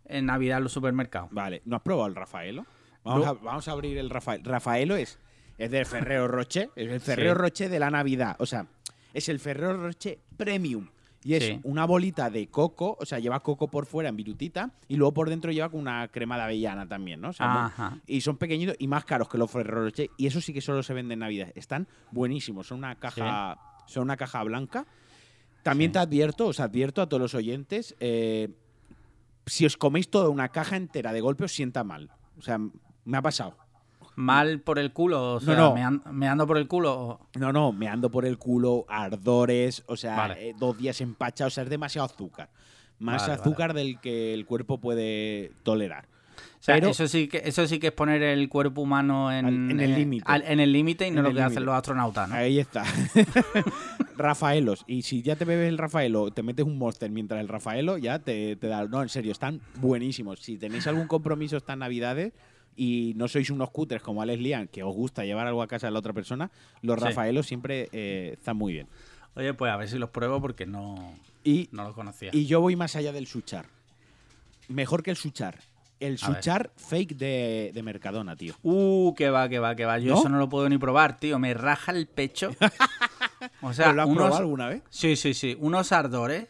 en 0.06 0.26
Navidad 0.26 0.58
en 0.58 0.64
los 0.64 0.72
supermercados. 0.72 1.30
Vale, 1.32 1.62
¿no 1.64 1.76
has 1.76 1.82
probado 1.82 2.08
el 2.08 2.14
Rafaelo? 2.14 2.64
Vamos, 3.04 3.24
No. 3.24 3.30
a, 3.30 3.34
vamos 3.34 3.68
a 3.68 3.72
abrir 3.72 3.98
el 3.98 4.08
Rafael. 4.10 4.42
Rafaelo 4.44 4.96
es, 4.96 5.18
es 5.58 5.70
del 5.70 5.84
Ferrero 5.86 6.26
Rocher, 6.28 6.70
es 6.76 6.88
el 6.90 7.00
Ferrero 7.00 7.32
Sí. 7.34 7.38
Rocher 7.38 7.70
de 7.70 7.78
la 7.78 7.90
Navidad. 7.90 8.36
O 8.38 8.46
sea, 8.46 8.66
es 9.14 9.30
el 9.30 9.38
Ferrero 9.40 9.78
Rocher 9.80 10.18
Premium. 10.36 10.88
Y 11.26 11.32
es 11.32 11.44
Sí. 11.44 11.60
una 11.62 11.86
bolita 11.86 12.28
de 12.28 12.48
coco, 12.48 12.98
o 13.00 13.06
sea, 13.06 13.18
lleva 13.18 13.40
coco 13.40 13.68
por 13.68 13.86
fuera 13.86 14.10
en 14.10 14.16
virutita 14.16 14.74
y 14.88 14.96
luego 14.96 15.14
por 15.14 15.30
dentro 15.30 15.50
lleva 15.52 15.70
con 15.70 15.80
una 15.80 16.06
crema 16.08 16.36
de 16.36 16.42
avellana 16.42 16.86
también, 16.86 17.22
¿no? 17.22 17.30
O 17.30 17.32
sea, 17.32 17.48
muy- 17.48 17.58
Ajá. 17.62 17.98
y 18.06 18.20
son 18.20 18.36
pequeñitos 18.36 18.76
y 18.78 18.86
más 18.88 19.06
caros 19.06 19.30
que 19.30 19.38
los 19.38 19.50
Ferrero 19.50 19.84
Rocher. 19.84 20.10
Y 20.18 20.26
eso 20.26 20.42
sí 20.42 20.52
que 20.52 20.60
solo 20.60 20.82
se 20.82 20.92
vende 20.92 21.14
en 21.14 21.20
Navidad. 21.20 21.50
Están 21.54 21.88
buenísimos. 22.10 22.66
Son 22.66 22.76
una 22.76 22.96
caja, 22.96 23.56
son 23.86 24.02
una 24.02 24.18
caja 24.18 24.42
blanca. 24.42 24.84
También 25.62 25.88
Sí. 25.88 25.92
te 25.94 25.98
advierto, 26.00 26.48
os 26.48 26.60
advierto 26.60 27.00
a 27.00 27.08
todos 27.08 27.22
los 27.22 27.34
oyentes, 27.34 27.96
eh, 28.00 28.50
si 29.46 29.64
os 29.64 29.78
coméis 29.78 30.10
toda 30.10 30.28
una 30.28 30.50
caja 30.50 30.76
entera 30.76 31.14
de 31.14 31.22
golpe 31.22 31.44
os 31.44 31.52
sienta 31.52 31.84
mal. 31.84 32.10
O 32.38 32.42
sea, 32.42 32.58
me 32.58 33.16
ha 33.16 33.22
pasado. 33.22 33.56
Mal 34.16 34.60
por 34.60 34.78
el 34.78 34.92
culo, 34.92 35.34
o 35.34 35.40
sea, 35.40 35.54
no. 35.56 35.74
Me, 35.74 35.82
an- 35.82 36.02
me 36.12 36.28
ando 36.28 36.46
por 36.46 36.56
el 36.58 36.68
culo. 36.68 37.20
No, 37.36 37.52
no, 37.52 37.72
me 37.72 37.88
ando 37.88 38.10
por 38.10 38.24
el 38.26 38.38
culo, 38.38 38.84
ardores, 38.88 39.82
o 39.86 39.96
sea, 39.96 40.16
Vale. 40.16 40.50
eh, 40.50 40.54
dos 40.58 40.78
días 40.78 41.00
empachados, 41.00 41.52
o 41.52 41.56
sea, 41.56 41.64
es 41.64 41.70
demasiado 41.70 42.06
azúcar. 42.06 42.48
Más 43.00 43.22
Vale, 43.22 43.34
azúcar 43.40 43.74
del 43.74 44.00
que 44.00 44.32
el 44.32 44.46
cuerpo 44.46 44.78
puede 44.78 45.50
tolerar. 45.64 46.06
O 46.60 46.62
sea, 46.64 46.76
Pero- 46.76 46.88
eso 46.90 47.06
sí 47.08 47.28
que 47.28 47.42
eso 47.44 47.66
sí 47.66 47.78
que 47.78 47.88
es 47.88 47.92
poner 47.92 48.22
el 48.22 48.48
cuerpo 48.48 48.80
humano 48.82 49.30
en, 49.32 49.44
Al- 49.46 49.54
en 49.70 49.80
el 49.80 49.92
eh, 49.92 49.98
límite. 49.98 50.24
en 50.46 50.60
el 50.60 50.72
límite 50.72 51.06
y 51.08 51.10
no 51.10 51.20
lo 51.22 51.34
que 51.34 51.42
hacen 51.42 51.64
los 51.66 51.74
astronautas, 51.74 52.28
¿no? 52.28 52.36
Ahí 52.36 52.58
está. 52.60 52.84
Rafaelos. 54.16 54.84
Y 54.86 55.02
si 55.02 55.22
ya 55.22 55.36
te 55.36 55.44
bebes 55.44 55.68
el 55.68 55.78
Rafaelo, 55.78 56.30
te 56.30 56.42
metes 56.42 56.64
un 56.64 56.78
monster 56.78 57.10
mientras 57.10 57.40
el 57.40 57.48
Rafaelo, 57.48 57.98
ya 57.98 58.18
te, 58.20 58.56
te 58.56 58.66
da. 58.68 58.86
No, 58.86 59.02
en 59.02 59.08
serio, 59.08 59.32
están 59.32 59.60
buenísimos. 59.76 60.40
Si 60.40 60.56
tenéis 60.56 60.86
algún 60.86 61.06
compromiso 61.06 61.56
estas 61.56 61.76
navidades 61.76 62.32
y 62.76 63.12
no 63.16 63.28
sois 63.28 63.50
unos 63.50 63.70
cutres 63.70 64.02
como 64.02 64.22
Alex 64.22 64.40
Lian, 64.42 64.68
que 64.68 64.82
os 64.82 64.94
gusta 64.94 65.24
llevar 65.24 65.46
algo 65.46 65.62
a 65.62 65.66
casa 65.68 65.86
de 65.86 65.92
la 65.92 65.98
otra 65.98 66.12
persona, 66.12 66.50
los 66.82 66.98
Sí. 66.98 67.04
Rafaelos 67.04 67.46
siempre 67.46 67.88
eh, 67.92 68.30
están 68.34 68.56
muy 68.56 68.72
bien. 68.72 68.86
Oye, 69.36 69.52
pues 69.54 69.72
a 69.72 69.76
ver 69.76 69.88
si 69.88 69.98
los 69.98 70.10
pruebo 70.10 70.40
porque 70.40 70.64
no, 70.66 71.14
Y, 71.44 71.68
no 71.72 71.84
los 71.84 71.94
conocía. 71.94 72.30
y 72.32 72.46
yo 72.46 72.60
voy 72.60 72.76
más 72.76 72.94
allá 72.96 73.12
del 73.12 73.26
suchar. 73.26 73.66
Mejor 74.68 75.02
que 75.02 75.10
el 75.10 75.16
suchar. 75.16 75.58
El 76.00 76.18
suchar 76.18 76.70
fake 76.76 77.16
de, 77.16 77.70
de 77.72 77.82
Mercadona, 77.82 78.36
tío. 78.36 78.54
Uh, 78.62 79.14
que 79.14 79.30
va, 79.30 79.48
que 79.48 79.58
va, 79.58 79.74
que 79.74 79.84
va. 79.84 79.98
Yo 79.98 80.12
¿No? 80.14 80.18
eso 80.20 80.28
no 80.28 80.38
lo 80.38 80.48
puedo 80.48 80.68
ni 80.68 80.76
probar, 80.76 81.18
tío. 81.18 81.38
Me 81.38 81.54
raja 81.54 81.92
el 81.92 82.06
pecho. 82.06 82.50
O 83.62 83.72
sea, 83.72 83.86
¿Pero 83.86 83.96
¿Lo 83.96 84.02
has 84.02 84.08
unos- 84.08 84.16
probado 84.18 84.36
alguna 84.42 84.68
vez? 84.68 84.82
Sí, 84.90 85.16
sí, 85.16 85.34
sí. 85.34 85.56
Unos 85.60 85.92
ardores. 85.92 86.46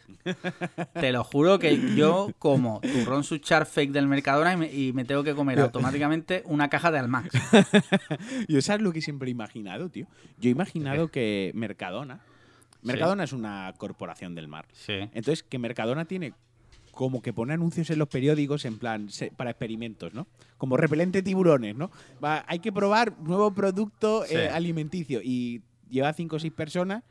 Te 0.93 1.11
lo 1.11 1.23
juro 1.23 1.59
que 1.59 1.95
yo 1.95 2.29
como 2.39 2.81
turrón 2.81 3.23
suchar 3.23 3.65
fake 3.65 3.91
del 3.91 4.07
Mercadona 4.07 4.53
y 4.53 4.57
me, 4.57 4.73
y 4.73 4.93
me 4.93 5.05
tengo 5.05 5.23
que 5.23 5.35
comer 5.35 5.59
automáticamente 5.59 6.41
una 6.45 6.69
caja 6.69 6.91
de 6.91 6.99
Almax. 6.99 7.29
Yo 8.47 8.61
sabes 8.61 8.81
lo 8.81 8.91
que 8.91 9.01
siempre 9.01 9.27
he 9.29 9.31
imaginado, 9.31 9.89
tío. 9.89 10.07
Yo 10.39 10.49
he 10.49 10.51
imaginado 10.51 11.09
que 11.09 11.51
Mercadona. 11.55 12.21
Mercadona 12.81 13.23
es 13.23 13.33
una 13.33 13.73
corporación 13.77 14.35
del 14.35 14.47
mar. 14.47 14.65
Sí. 14.73 14.93
Entonces, 15.13 15.43
que 15.43 15.57
Mercadona 15.59 16.05
tiene 16.05 16.33
como 16.91 17.21
que 17.21 17.33
pone 17.33 17.51
anuncios 17.53 17.89
en 17.89 17.99
los 17.99 18.07
periódicos 18.07 18.63
en 18.63 18.77
plan 18.79 19.09
se- 19.09 19.29
para 19.31 19.49
experimentos, 19.49 20.13
¿no? 20.13 20.27
Como 20.57 20.77
repelente 20.77 21.21
tiburones, 21.21 21.75
¿no? 21.75 21.91
Va, 22.23 22.45
hay 22.47 22.59
que 22.59 22.71
probar 22.71 23.17
nuevo 23.19 23.51
producto 23.53 24.23
Sí. 24.25 24.35
eh, 24.35 24.49
alimenticio 24.49 25.19
y 25.21 25.61
lleva 25.89 26.13
cinco 26.13 26.35
o 26.37 26.39
seis 26.39 26.53
personas 26.53 27.03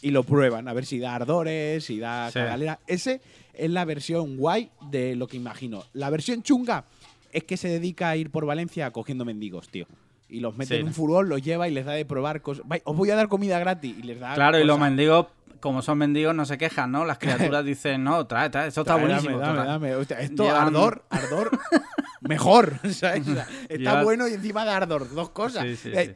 y 0.00 0.10
lo 0.10 0.22
prueban 0.22 0.68
a 0.68 0.72
ver 0.72 0.86
si 0.86 0.98
da 0.98 1.14
ardores, 1.14 1.84
si 1.84 1.98
da 1.98 2.28
Sí. 2.28 2.34
cagalera. 2.38 2.78
Ese 2.86 3.20
es 3.54 3.70
la 3.70 3.84
versión 3.84 4.36
guay 4.36 4.70
de 4.90 5.16
lo 5.16 5.26
que 5.26 5.36
imagino. 5.36 5.84
La 5.92 6.08
versión 6.10 6.42
chunga 6.42 6.84
es 7.32 7.44
que 7.44 7.56
se 7.56 7.68
dedica 7.68 8.08
a 8.10 8.16
ir 8.16 8.30
por 8.30 8.46
Valencia 8.46 8.90
cogiendo 8.90 9.24
mendigos, 9.24 9.68
tío. 9.68 9.86
Y 10.28 10.40
los 10.40 10.56
mete 10.56 10.76
Sí. 10.76 10.80
en 10.80 10.86
un 10.86 10.94
furgón, 10.94 11.28
los 11.28 11.42
lleva 11.42 11.68
y 11.68 11.72
les 11.72 11.84
da 11.84 11.92
de 11.92 12.06
probar 12.06 12.40
cosas. 12.40 12.64
Os 12.84 12.96
voy 12.96 13.10
a 13.10 13.16
dar 13.16 13.28
comida 13.28 13.58
gratis 13.58 13.94
y 13.98 14.02
les 14.02 14.18
da. 14.18 14.34
Claro, 14.34 14.58
y 14.58 14.64
los 14.64 14.78
mendigos, 14.78 15.26
como 15.60 15.82
son 15.82 15.98
mendigos, 15.98 16.34
no 16.34 16.46
se 16.46 16.56
quejan, 16.56 16.90
¿no? 16.90 17.04
Las 17.04 17.18
criaturas 17.18 17.62
dicen, 17.66 18.02
no, 18.02 18.26
trae, 18.26 18.48
trae, 18.48 18.68
eso 18.68 18.80
está 18.80 18.96
buenísimo. 18.96 19.38
Dame, 19.38 19.58
dame, 19.66 20.00
esto, 20.00 20.44
Llevan- 20.44 20.68
ardor, 20.68 21.04
ardor, 21.10 21.50
mejor. 22.22 22.78
¿sabes? 22.90 23.28
O 23.28 23.34
sea, 23.34 23.46
está 23.68 23.76
Llevan- 23.76 24.04
bueno 24.04 24.26
y 24.28 24.32
encima 24.32 24.64
da 24.64 24.76
ardor. 24.78 25.12
Dos 25.14 25.28
cosas. 25.30 25.64
Sí, 25.64 25.76
sí, 25.76 25.90
Eh, 25.94 26.14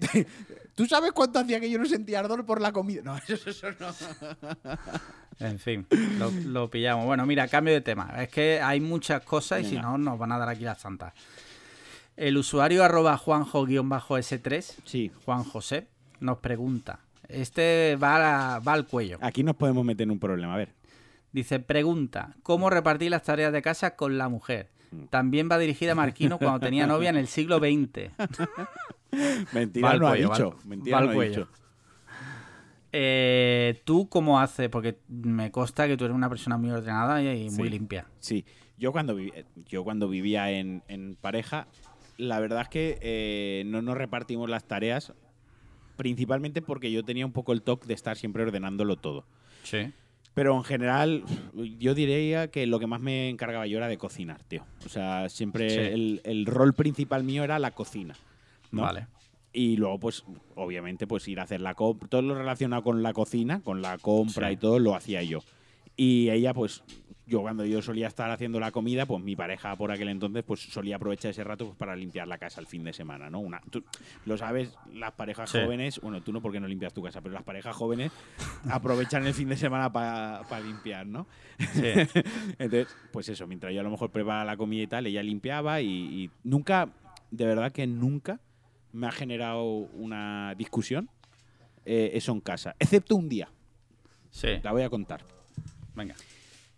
¿Tú 0.77 0.87
sabes 0.87 1.11
cuánto 1.13 1.41
hacía 1.41 1.59
que 1.59 1.69
yo 1.71 1.79
no 1.79 1.87
sentía 1.87 2.21
ardor 2.21 2.45
por 2.47 2.61
la 2.61 2.71
comida? 2.71 3.03
No, 3.03 3.17
eso, 3.29 3.51
eso 3.51 3.67
no. 3.81 3.89
En 5.41 5.59
fin, 5.59 5.87
lo, 6.19 6.31
lo 6.31 6.71
pillamos. 6.71 7.07
Bueno, 7.07 7.27
mira, 7.27 7.49
cambio 7.49 7.75
de 7.75 7.81
tema. 7.81 8.15
Es 8.19 8.29
que 8.29 8.61
hay 8.61 8.79
muchas 8.81 9.23
cosas 9.23 9.63
y 9.63 9.65
si 9.65 9.77
no, 9.79 9.99
nos 9.99 10.19
van 10.19 10.33
a 10.33 10.39
dar 10.39 10.49
aquí 10.51 10.65
las 10.65 10.81
santas. 10.81 11.13
El 12.17 12.37
usuario 12.37 12.85
arroba 12.85 13.17
juanjo-s3, 13.19 14.75
Sí. 14.85 15.11
Juan 15.25 15.45
José, 15.45 15.89
nos 16.21 16.39
pregunta. 16.39 17.01
Este 17.29 17.97
va, 17.97 18.59
va 18.61 18.73
al 18.73 18.87
cuello. 18.87 19.19
Aquí 19.21 19.43
nos 19.43 19.57
podemos 19.57 19.85
meter 19.85 20.05
en 20.05 20.13
un 20.13 20.19
problema. 20.21 20.55
A 20.55 20.59
ver. 20.59 20.75
Dice, 21.33 21.59
pregunta, 21.59 22.35
¿cómo 22.43 22.71
repartir 22.71 23.11
las 23.11 23.23
tareas 23.23 23.53
de 23.53 23.61
casa 23.61 23.97
con 23.97 24.17
la 24.17 24.29
mujer? 24.29 24.71
También 25.11 25.49
va 25.51 25.59
dirigida 25.59 25.93
a 25.93 25.95
Marquino 25.95 26.39
cuando 26.39 26.61
tenía 26.61 26.87
novia 26.87 27.11
en 27.11 27.17
el 27.17 27.27
siglo 27.29 27.59
XX. 27.59 28.11
Mentira 29.53 29.95
no 29.95 30.09
cuello, 30.09 30.33
ha 30.33 30.37
dicho. 30.37 30.57
Mentira 30.65 30.99
al 30.99 31.07
no 31.15 31.21
ha 31.21 31.25
dicho. 31.25 31.49
Eh, 32.93 33.83
¿Tú 33.85 34.09
cómo 34.09 34.41
haces? 34.41 34.69
Porque 34.69 34.99
me 35.09 35.51
consta 35.51 35.87
que 35.87 35.97
tú 35.97 36.05
eres 36.05 36.15
una 36.15 36.29
persona 36.29 36.57
muy 36.57 36.71
ordenada 36.71 37.23
y, 37.23 37.47
y 37.47 37.51
muy 37.51 37.65
Sí. 37.65 37.71
limpia. 37.71 38.07
Sí, 38.21 38.45
yo 38.79 38.93
cuando, 38.93 39.17
vivi- 39.19 39.45
yo 39.67 39.85
cuando 39.85 40.09
vivía 40.09 40.51
en, 40.51 40.83
en 40.89 41.17
pareja, 41.21 41.67
la 42.17 42.41
verdad 42.41 42.63
es 42.63 42.69
que 42.69 42.99
eh, 43.03 43.65
no 43.67 43.83
nos 43.83 43.97
repartimos 43.97 44.49
las 44.49 44.65
tareas, 44.65 45.13
principalmente 45.97 46.63
porque 46.63 46.91
yo 46.91 47.05
tenía 47.05 47.27
un 47.27 47.33
poco 47.33 47.53
el 47.53 47.63
toque 47.63 47.87
de 47.87 47.95
estar 47.95 48.17
siempre 48.17 48.43
ordenándolo 48.45 48.97
todo. 48.97 49.25
Sí. 49.63 49.93
Pero 50.37 50.55
en 50.55 50.65
general, 50.65 51.25
yo 51.79 51.95
diría 51.95 52.49
que 52.51 52.67
lo 52.67 52.79
que 52.79 52.87
más 52.87 53.01
me 53.01 53.31
encargaba 53.31 53.67
yo 53.67 53.79
era 53.79 53.89
de 53.89 53.97
cocinar, 53.97 54.43
tío. 54.43 54.67
O 54.85 54.89
sea, 54.91 55.31
siempre 55.31 55.71
Sí. 55.71 55.79
el, 55.79 56.21
el 56.25 56.45
rol 56.45 56.75
principal 56.75 57.25
mío 57.25 57.43
era 57.43 57.59
la 57.59 57.71
cocina. 57.71 58.15
¿no? 58.71 58.83
Vale. 58.83 59.07
Y 59.55 59.79
luego, 59.79 59.99
pues, 59.99 60.25
obviamente, 60.55 61.07
pues 61.07 61.27
ir 61.29 61.41
a 61.41 61.45
hacer 61.45 61.63
la 61.63 61.73
compra. 61.75 62.07
Todo 62.11 62.21
lo 62.21 62.35
relacionado 62.35 62.83
con 62.83 63.03
la 63.03 63.15
cocina, 63.15 63.63
con 63.63 63.81
la 63.81 63.97
compra 63.97 64.49
Sí. 64.49 64.55
y 64.55 64.57
todo, 64.59 64.79
lo 64.79 64.95
hacía 64.95 65.23
yo. 65.23 65.39
Y 65.97 66.29
ella, 66.31 66.53
pues, 66.53 66.83
yo 67.27 67.41
cuando 67.43 67.65
yo 67.65 67.81
solía 67.83 68.07
estar 68.07 68.31
haciendo 68.31 68.61
la 68.61 68.71
comida, 68.71 69.05
pues 69.07 69.23
mi 69.23 69.35
pareja 69.35 69.75
por 69.77 69.91
aquel 69.91 70.09
entonces, 70.11 70.45
pues 70.45 70.61
solía 70.61 70.97
aprovechar 70.97 71.31
ese 71.33 71.43
rato 71.43 71.65
pues, 71.67 71.77
para 71.77 71.97
limpiar 71.97 72.29
la 72.29 72.39
casa 72.39 72.61
el 72.61 72.67
fin 72.67 72.85
de 72.85 72.93
semana, 72.93 73.31
¿no? 73.31 73.41
Una, 73.41 73.61
tú 73.71 73.83
lo 74.27 74.37
sabes, 74.37 74.77
las 74.93 75.13
parejas 75.13 75.51
Sí. 75.51 75.59
jóvenes, 75.59 75.99
bueno, 76.01 76.21
tú 76.23 76.33
no 76.33 76.41
porque 76.41 76.61
no 76.61 76.69
limpias 76.69 76.93
tu 76.95 77.03
casa, 77.03 77.21
pero 77.23 77.33
las 77.35 77.43
parejas 77.43 77.75
jóvenes 77.75 78.13
aprovechan 78.71 79.27
el 79.27 79.35
fin 79.35 79.49
de 79.49 79.57
semana 79.57 79.91
para 79.93 80.61
limpiar, 80.61 81.07
¿no? 81.07 81.27
Sí. 81.59 81.83
Entonces, 82.59 82.95
pues 83.11 83.29
eso, 83.29 83.47
mientras 83.47 83.73
yo 83.75 83.81
a 83.81 83.85
lo 83.85 83.91
mejor 83.91 84.11
preparaba 84.13 84.45
la 84.45 84.57
comida 84.57 84.83
y 84.83 84.87
tal, 84.87 85.07
ella 85.07 85.23
limpiaba 85.23 85.81
y, 85.81 85.89
y 85.89 86.31
nunca, 86.45 86.91
de 87.31 87.47
verdad 87.47 87.73
que 87.73 87.87
nunca 87.89 88.39
me 88.93 89.07
ha 89.09 89.13
generado 89.13 89.65
una 89.65 90.55
discusión 90.57 91.09
eh, 91.85 92.11
eso 92.15 92.31
en 92.33 92.41
casa, 92.41 92.77
excepto 92.79 93.17
un 93.17 93.29
día, 93.29 93.49
Sí. 94.31 94.49
la 94.63 94.71
voy 94.73 94.83
a 94.83 94.91
contar. 94.91 95.25
Venga. 95.97 96.15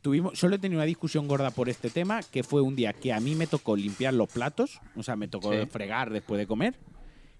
Tuvimos, 0.00 0.38
solo 0.38 0.54
he 0.56 0.58
tenido 0.58 0.78
una 0.78 0.86
discusión 0.86 1.26
gorda 1.26 1.50
por 1.50 1.68
este 1.68 1.90
tema, 1.90 2.22
que 2.22 2.42
fue 2.44 2.62
un 2.62 2.76
día 2.76 2.92
que 2.92 3.12
a 3.12 3.18
mí 3.20 3.34
me 3.34 3.46
tocó 3.48 3.76
limpiar 3.76 4.14
los 4.14 4.28
platos, 4.28 4.80
o 4.96 5.02
sea, 5.02 5.16
me 5.16 5.26
tocó 5.28 5.52
Sí. 5.52 5.66
fregar 5.66 6.10
después 6.10 6.38
de 6.38 6.46
comer, 6.46 6.74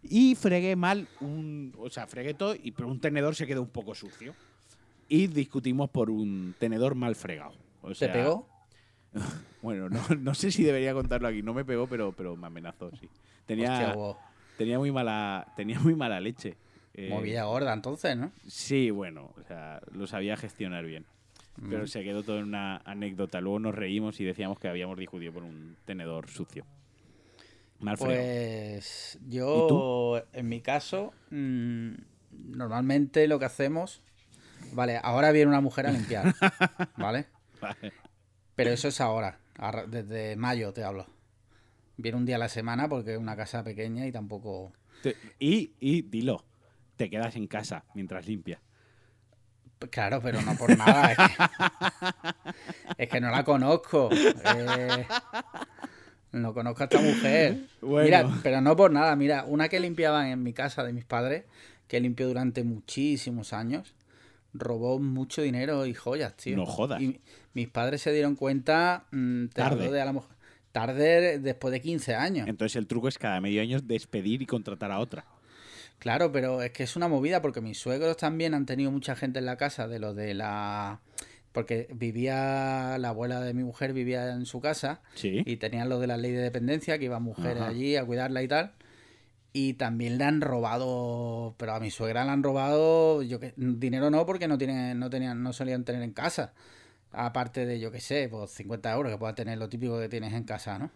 y 0.02 0.35
fregué 0.35 0.75
mal, 0.76 1.06
un, 1.20 1.73
o 1.78 1.88
sea, 1.88 2.06
fregué 2.08 2.35
todo, 2.35 2.54
y, 2.61 2.73
pero 2.73 2.88
un 2.88 3.00
tenedor 3.00 3.37
se 3.37 3.47
quedó 3.47 3.62
un 3.62 3.70
poco 3.70 3.94
sucio. 3.94 4.35
Y 5.08 5.28
discutimos 5.28 5.88
por 5.88 6.11
un 6.11 6.54
tenedor 6.58 6.94
mal 6.94 7.14
fregado. 7.14 7.54
O 7.80 7.92
¿Te 7.92 8.08
pegó? 8.08 8.47
Bueno, 9.62 9.88
no, 9.88 10.00
no 10.20 10.35
sé 10.35 10.52
si 10.52 10.62
debería 10.62 10.92
contarlo 10.92 11.26
aquí. 11.26 11.42
No 11.42 11.52
me 11.54 11.64
pegó, 11.64 11.88
pero, 11.88 12.12
pero 12.12 12.37
me 12.37 12.47
amenazó, 12.47 12.90
sí. 13.00 13.08
Tenía, 13.47 13.73
Hostia, 13.73 13.94
wow. 13.94 14.16
tenía, 14.56 14.78
muy, 14.78 14.92
mala, 14.92 15.52
tenía 15.56 15.80
muy 15.80 15.94
mala 15.97 16.20
leche. 16.20 16.56
Eh, 16.94 17.08
Movida 17.11 17.44
gorda 17.44 17.73
entonces, 17.73 18.16
¿no? 18.16 18.30
Sí, 18.47 18.90
bueno, 18.90 19.32
o 19.37 19.42
sea, 19.49 19.80
lo 19.92 20.06
sabía 20.06 20.37
gestionar 20.37 20.85
bien. 20.85 21.06
Pero 21.68 21.86
se 21.86 22.04
quedó 22.04 22.22
todo 22.22 22.38
en 22.38 22.44
una 22.44 22.76
anécdota. 22.84 23.40
Luego 23.40 23.58
nos 23.58 23.74
reímos 23.74 24.20
y 24.20 24.24
decíamos 24.24 24.58
que 24.58 24.68
habíamos 24.68 24.98
discutido 24.98 25.32
por 25.32 25.42
un 25.42 25.76
tenedor 25.84 26.28
sucio. 26.28 26.64
Mal 27.80 27.96
fregado. 27.96 28.22
Pues 28.22 29.18
yo, 29.28 30.22
en 30.32 30.48
mi 30.48 30.60
caso, 30.60 31.12
mm, 31.30 31.90
normalmente 32.32 33.26
lo 33.28 33.38
que 33.38 33.44
hacemos, 33.44 34.02
vale, 34.72 34.98
ahora 35.02 35.30
viene 35.32 35.48
una 35.48 35.60
mujer 35.60 35.86
a 35.86 35.92
limpiar, 35.92 36.34
¿vale? 36.96 37.26
Vale. 37.60 37.92
Pero 38.56 38.70
eso 38.70 38.88
es 38.88 39.00
ahora, 39.00 39.38
ahora, 39.56 39.86
desde 39.86 40.36
mayo 40.36 40.72
te 40.72 40.82
hablo. 40.84 41.06
Viene 41.96 42.18
un 42.18 42.26
día 42.26 42.36
a 42.36 42.40
la 42.40 42.48
semana 42.48 42.88
porque 42.88 43.12
es 43.14 43.18
una 43.18 43.36
casa 43.36 43.62
pequeña 43.64 44.06
y 44.06 44.12
tampoco... 44.12 44.72
Te- 45.02 45.16
Y, 45.38 45.72
y 45.80 46.02
dilo, 46.02 46.44
te 46.96 47.10
quedas 47.10 47.36
en 47.36 47.46
casa 47.46 47.84
mientras 47.94 48.26
limpias. 48.26 48.60
Claro, 49.90 50.20
pero 50.23 50.42
no 50.42 50.56
por 50.56 50.76
nada. 50.76 51.12
Es 51.12 51.18
que, 51.18 52.54
es 53.04 53.08
que 53.08 53.20
no 53.20 53.30
la 53.30 53.44
conozco. 53.44 54.08
eh, 54.12 55.06
no 56.32 56.52
conozco 56.52 56.82
a 56.82 56.85
esta 56.85 57.00
mujer. 57.00 57.58
Bueno. 57.80 58.04
Mira, 58.04 58.40
pero 58.42 58.61
no 58.61 58.76
por 58.76 58.90
nada. 58.92 59.14
Mira, 59.16 59.44
una 59.44 59.68
que 59.68 59.80
limpiaban 59.80 60.26
en 60.26 60.42
mi 60.42 60.52
casa 60.52 60.82
de 60.85 60.92
mis 60.92 61.04
padres, 61.04 61.44
que 61.87 62.00
limpió 62.00 62.26
durante 62.28 62.64
muchísimos 62.64 63.52
años, 63.52 63.94
robó 64.52 64.99
mucho 64.99 65.42
dinero 65.42 65.87
y 65.87 65.94
joyas, 65.94 66.35
tío. 66.37 66.56
No 66.56 66.66
jodas. 66.66 67.00
Y 67.00 67.20
mis 67.54 67.68
padres 67.68 68.02
se 68.02 68.12
dieron 68.12 68.35
cuenta 68.37 69.04
mm, 69.11 69.47
Tarde. 69.49 69.76
hablo 69.82 69.92
de 69.92 70.00
a 70.02 70.04
lo 70.04 70.12
mejor- 70.14 70.37
tarde 70.73 71.38
después 71.38 71.73
de 71.73 71.80
15 71.80 72.14
años. 72.14 72.47
Entonces 72.49 72.76
el 72.76 72.87
truco 72.87 73.08
es 73.08 73.16
cada 73.18 73.40
medio 73.40 73.62
año 73.62 73.80
despedir 73.80 74.42
y 74.42 74.47
contratar 74.47 74.92
a 74.92 74.99
otra. 74.99 75.25
Claro, 75.99 76.31
pero 76.33 76.62
es 76.62 76.71
que 76.71 76.85
es 76.85 76.95
una 76.97 77.09
movida 77.09 77.43
porque 77.43 77.61
mis 77.61 77.78
suegros 77.78 78.17
también 78.17 78.55
han 78.55 78.67
tenido 78.67 78.90
mucha 78.90 79.17
gente 79.17 79.38
en 79.40 79.47
la 79.47 79.57
casa 79.57 79.88
de 79.88 79.99
lo 79.99 80.14
de 80.14 80.35
la... 80.35 81.00
Porque 81.52 81.88
vivía, 81.93 82.99
la 82.99 83.09
abuela 83.09 83.40
de 83.40 83.52
mi 83.55 83.64
mujer 83.64 83.93
vivía 83.93 84.31
en 84.33 84.47
su 84.47 84.61
casa 84.61 85.00
Sí. 85.14 85.43
y 85.45 85.57
tenían 85.57 85.88
lo 85.88 85.99
de 85.99 86.07
la 86.07 86.17
ley 86.17 86.31
de 86.33 86.43
dependencia, 86.43 86.99
que 86.99 87.07
iban 87.07 87.23
mujeres 87.23 87.62
Ajá. 87.62 87.71
allí 87.71 87.97
a 87.97 88.05
cuidarla 88.05 88.43
y 88.43 88.49
tal. 88.49 88.73
Y 89.52 89.73
también 89.75 90.19
le 90.19 90.25
han 90.25 90.40
robado, 90.40 91.55
pero 91.59 91.73
a 91.75 91.81
mi 91.81 91.90
suegra 91.90 92.25
le 92.25 92.31
han 92.31 92.43
robado, 92.45 93.23
yo 93.23 93.40
que 93.40 93.55
dinero 93.57 94.11
no, 94.11 94.25
porque 94.26 94.47
no 94.47 94.59
tienen, 94.59 94.99
no 95.00 95.11
tenían, 95.11 95.43
no 95.43 95.52
solían 95.52 95.85
tener 95.85 96.02
en 96.02 96.12
casa. 96.12 96.52
Aparte 97.11 97.64
de, 97.67 97.81
yo 97.81 97.90
qué 97.90 98.00
sé, 98.00 98.28
pues 98.31 98.50
50 98.52 98.93
euros 98.93 99.11
que 99.11 99.19
pueda 99.19 99.35
tener 99.35 99.59
lo 99.59 99.69
típico 99.71 99.99
que 99.99 100.09
tienes 100.11 100.35
en 100.35 100.45
casa, 100.45 100.78
¿no? 100.78 100.90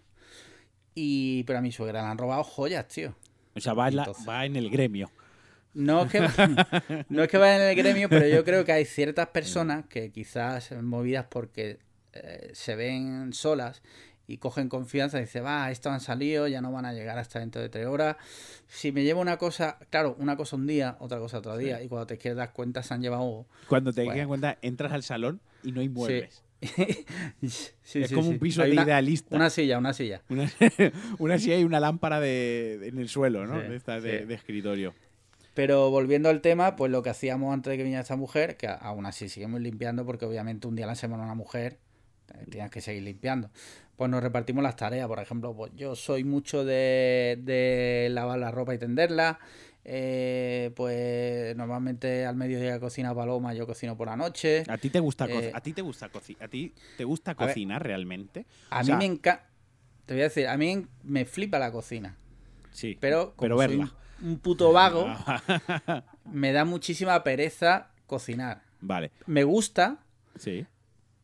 Y, 0.94 1.42
pero 1.44 1.58
a 1.58 1.62
mi 1.62 1.72
suegra 1.72 2.02
le 2.02 2.08
han 2.08 2.18
robado 2.18 2.44
joyas, 2.44 2.86
tío. 2.88 3.14
O 3.54 3.60
sea, 3.60 3.74
va 3.74 3.88
en, 3.88 3.96
la- 3.96 4.02
Entonces. 4.04 4.28
va 4.28 4.44
en 4.46 4.56
el 4.56 4.70
gremio. 4.70 5.10
No 5.74 6.02
es, 6.04 6.12
que, 6.12 6.20
no 7.08 7.22
es 7.22 7.28
que 7.30 7.38
vayan 7.38 7.62
en 7.62 7.68
el 7.68 7.76
gremio, 7.76 8.08
pero 8.10 8.26
yo 8.28 8.44
creo 8.44 8.64
que 8.64 8.72
hay 8.72 8.84
ciertas 8.84 9.28
personas 9.28 9.86
que 9.86 10.10
quizás 10.10 10.70
movidas 10.82 11.26
porque 11.30 11.78
eh, 12.12 12.50
se 12.52 12.74
ven 12.76 13.32
solas 13.32 13.82
y 14.26 14.36
cogen 14.36 14.68
confianza 14.68 15.18
y 15.18 15.22
dicen, 15.22 15.44
va, 15.44 15.70
estos 15.70 15.92
han 15.92 16.00
salido, 16.00 16.46
ya 16.46 16.60
no 16.60 16.70
van 16.72 16.84
a 16.84 16.92
llegar 16.92 17.18
hasta 17.18 17.38
dentro 17.40 17.60
de 17.62 17.68
tres 17.70 17.86
horas. 17.86 18.16
Si 18.68 18.92
me 18.92 19.02
llevo 19.02 19.20
una 19.22 19.38
cosa, 19.38 19.78
claro, 19.90 20.14
una 20.18 20.36
cosa 20.36 20.56
un 20.56 20.66
día, 20.66 20.96
otra 21.00 21.18
cosa 21.18 21.38
otro 21.38 21.56
día, 21.56 21.82
y 21.82 21.88
cuando 21.88 22.06
te 22.06 22.18
quieres 22.18 22.36
dar 22.36 22.52
cuenta 22.52 22.82
se 22.82 22.92
han 22.94 23.00
llevado... 23.00 23.46
Cuando 23.66 23.92
te 23.94 24.04
Bueno. 24.04 24.28
cuenta, 24.28 24.58
entras 24.62 24.92
al 24.92 25.02
salón 25.02 25.40
y 25.62 25.72
no 25.72 25.80
hay 25.80 25.88
muebles. 25.88 26.34
Sí, 26.34 26.40
es 27.42 27.74
sí, 27.82 28.02
como 28.14 28.22
sí. 28.22 28.28
un 28.28 28.38
piso 28.38 28.62
de 28.62 28.72
una, 28.72 28.84
idealista. 28.84 29.34
Una 29.34 29.50
silla, 29.50 29.78
una 29.78 29.92
silla. 29.92 30.22
Una, 30.28 30.50
una 31.18 31.38
silla 31.38 31.58
y 31.58 31.64
una 31.64 31.80
lámpara 31.80 32.20
de, 32.20 32.88
en 32.88 32.98
el 32.98 33.08
suelo, 33.08 33.46
¿no? 33.46 33.60
De, 33.60 34.34
escritorio. 34.34 34.94
Pero 35.54 35.90
volviendo 35.90 36.28
al 36.28 36.40
tema, 36.40 36.76
pues 36.76 36.92
lo 36.92 37.02
que 37.02 37.10
hacíamos 37.10 37.52
antes 37.52 37.72
de 37.72 37.76
que 37.76 37.82
viniera 37.82 38.02
esta 38.02 38.16
mujer, 38.16 38.56
que 38.56 38.68
aún 38.68 39.06
así 39.06 39.28
seguimos 39.28 39.60
limpiando, 39.60 40.06
porque 40.06 40.24
obviamente 40.24 40.68
un 40.68 40.76
día 40.76 40.86
a 40.86 40.88
la 40.88 40.94
semana 40.94 41.24
una 41.24 41.34
mujer 41.34 41.78
eh, 42.32 42.46
tienes 42.48 42.70
que 42.70 42.80
seguir 42.80 43.02
limpiando. 43.02 43.50
Pues 43.96 44.08
nos 44.10 44.22
repartimos 44.22 44.62
las 44.62 44.76
tareas, 44.76 45.08
por 45.08 45.18
ejemplo, 45.18 45.54
pues 45.54 45.72
yo 45.74 45.96
soy 45.96 46.24
mucho 46.24 46.64
de, 46.64 47.38
de 47.42 48.08
lavar 48.10 48.38
la 48.38 48.50
ropa 48.50 48.74
y 48.74 48.78
tenderla. 48.78 49.40
Eh, 49.84 50.70
pues 50.76 51.56
normalmente 51.56 52.24
al 52.26 52.36
mediodía 52.36 52.78
cocina 52.78 53.14
Paloma, 53.14 53.54
yo 53.54 53.66
cocino 53.66 53.96
por 53.96 54.08
la 54.08 54.16
noche. 54.16 54.64
¿A 54.68 54.78
ti 54.78 54.90
te 54.90 55.00
gusta, 55.00 55.26
Eh, 55.28 55.50
a 55.54 55.60
ti 55.60 55.72
te 55.72 55.82
gusta, 55.82 56.06
a 56.06 56.48
ti 56.48 56.72
te 56.96 57.04
gusta 57.04 57.34
ver. 57.34 57.48
cocinar 57.48 57.82
realmente? 57.82 58.46
A 58.70 58.78
O 58.78 58.80
mí 58.80 58.86
sea, 58.86 58.96
me 58.96 59.04
encanta. 59.06 59.46
Te 60.06 60.14
voy 60.14 60.20
a 60.22 60.24
decir, 60.24 60.48
a 60.48 60.56
mí 60.56 60.86
me 61.04 61.24
flipa 61.24 61.58
la 61.58 61.70
cocina. 61.70 62.16
Sí, 62.72 62.96
Pero 63.00 63.34
pero 63.38 63.56
verla. 63.56 63.90
un, 64.20 64.30
un 64.30 64.38
puto 64.38 64.72
vago, 64.72 65.06
me 66.32 66.52
da 66.52 66.64
muchísima 66.64 67.22
pereza 67.22 67.90
cocinar. 68.06 68.62
vale, 68.80 69.10
Me 69.26 69.44
gusta, 69.44 69.98
sí. 70.36 70.66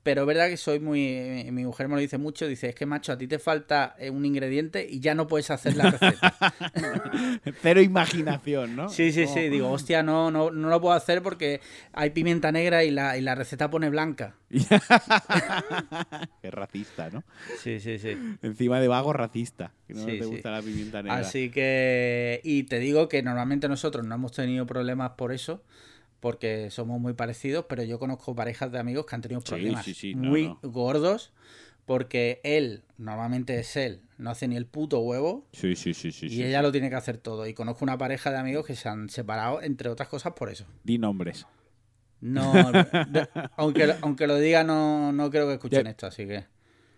Pero 0.02 0.22
es 0.22 0.26
verdad 0.26 0.48
que 0.48 0.56
soy 0.56 0.80
muy. 0.80 1.46
Mi 1.52 1.64
mujer 1.64 1.88
me 1.88 1.94
lo 1.96 2.00
dice 2.00 2.18
mucho. 2.18 2.46
Dice: 2.46 2.68
Es 2.70 2.74
que, 2.74 2.86
macho, 2.86 3.12
a 3.12 3.18
ti 3.18 3.26
te 3.26 3.38
falta 3.38 3.94
eh, 3.98 4.10
un 4.10 4.24
ingrediente 4.24 4.86
y 4.88 5.00
ya 5.00 5.14
no 5.14 5.26
puedes 5.26 5.50
hacer 5.50 5.76
la 5.76 5.90
receta. 5.90 6.34
Cero 7.62 7.80
imaginación, 7.82 8.76
¿no? 8.76 8.88
Sí, 8.88 9.12
sí, 9.12 9.26
sí. 9.26 9.48
Digo, 9.48 9.70
hostia, 9.70 10.02
no, 10.02 10.30
no, 10.30 10.50
no 10.50 10.68
lo 10.68 10.80
puedo 10.80 10.94
hacer 10.94 11.22
porque 11.22 11.60
hay 11.92 12.10
pimienta 12.10 12.50
negra 12.52 12.84
y 12.84 12.90
la, 12.90 13.16
y 13.18 13.20
la 13.20 13.34
receta 13.34 13.68
pone 13.70 13.90
blanca. 13.90 14.36
Qué 16.42 16.50
racista, 16.50 17.10
¿no? 17.10 17.24
Sí, 17.62 17.80
sí, 17.80 17.98
sí. 17.98 18.16
Encima 18.42 18.80
de 18.80 18.88
vago 18.88 19.12
racista. 19.12 19.72
Que 19.86 19.94
no 19.94 20.00
Sí, 20.00 20.18
te 20.18 20.24
sí. 20.24 20.30
gusta 20.30 20.50
la 20.50 20.62
pimienta 20.62 21.02
negra. 21.02 21.18
Así 21.18 21.50
que. 21.50 22.40
Y 22.44 22.64
te 22.64 22.78
digo 22.78 23.08
que 23.08 23.22
normalmente 23.22 23.68
nosotros 23.68 24.06
no 24.06 24.14
hemos 24.14 24.32
tenido 24.32 24.66
problemas 24.66 25.10
por 25.12 25.32
eso. 25.32 25.62
Porque 26.20 26.70
somos 26.70 27.00
muy 27.00 27.12
parecidos, 27.14 27.66
pero 27.68 27.82
yo 27.84 27.98
conozco 27.98 28.34
parejas 28.34 28.72
de 28.72 28.78
amigos 28.78 29.06
que 29.06 29.14
han 29.14 29.20
tenido 29.22 29.40
problemas 29.40 29.84
sí, 29.84 29.94
sí, 29.94 30.14
no, 30.14 30.28
muy 30.30 30.48
no. 30.48 30.58
gordos. 30.62 31.32
Porque 31.84 32.40
él, 32.44 32.82
normalmente 32.98 33.58
es 33.58 33.74
él, 33.76 34.02
no 34.18 34.28
hace 34.28 34.46
ni 34.46 34.56
el 34.56 34.66
puto 34.66 34.98
huevo. 35.00 35.46
Sí, 35.52 35.74
sí, 35.74 35.94
sí, 35.94 36.12
sí. 36.12 36.26
y 36.26 36.42
ella 36.42 36.60
lo 36.60 36.70
tiene 36.70 36.90
que 36.90 36.96
hacer 36.96 37.16
todo. 37.16 37.46
Y 37.46 37.54
conozco 37.54 37.82
una 37.82 37.96
pareja 37.96 38.30
de 38.30 38.36
amigos 38.36 38.66
que 38.66 38.76
se 38.76 38.90
han 38.90 39.08
separado, 39.08 39.62
entre 39.62 39.88
otras 39.88 40.08
cosas, 40.08 40.34
por 40.34 40.50
eso. 40.50 40.66
Di 40.84 40.98
nombres. 40.98 41.46
No, 42.20 42.52
aunque, 43.56 43.86
lo- 43.86 43.94
aunque 44.02 44.26
lo 44.26 44.36
diga, 44.36 44.64
no, 44.64 45.12
no 45.12 45.30
creo 45.30 45.46
que 45.46 45.54
escuchen 45.54 45.84
Ya- 45.84 45.90
esto, 45.90 46.06
así 46.08 46.26
que. 46.26 46.44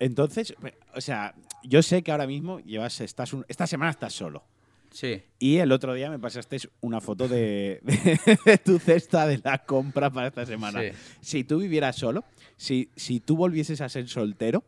Entonces, 0.01 0.55
o 0.95 1.01
sea, 1.01 1.35
yo 1.63 1.83
sé 1.83 2.03
que 2.03 2.11
ahora 2.11 2.27
mismo 2.27 2.59
llevas, 2.61 3.01
estás 3.01 3.33
un- 3.33 3.45
esta 3.49 3.67
semana 3.67 3.91
estás 3.91 4.13
solo. 4.15 4.45
Sí. 4.91 5.23
Y 5.39 5.59
el 5.59 5.71
otro 5.73 5.95
día 5.95 6.11
me 6.11 6.19
pasaste 6.19 6.59
una 6.81 7.01
foto 7.01 7.29
de, 7.29 7.81
de 8.45 8.59
tu 8.59 8.79
cesta 8.79 9.27
de 9.27 9.41
la 9.45 9.59
compra 9.65 10.11
para 10.11 10.29
esta 10.29 10.45
semana. 10.47 10.81
Sí. 10.81 10.89
Si 11.21 11.45
tú 11.45 11.59
vivieras 11.59 11.97
solo, 11.97 12.25
si, 12.57 12.91
si 12.97 13.21
tú 13.21 13.37
volvieses 13.37 13.81
a 13.81 13.89
ser 13.89 14.09
soltero, 14.09 14.65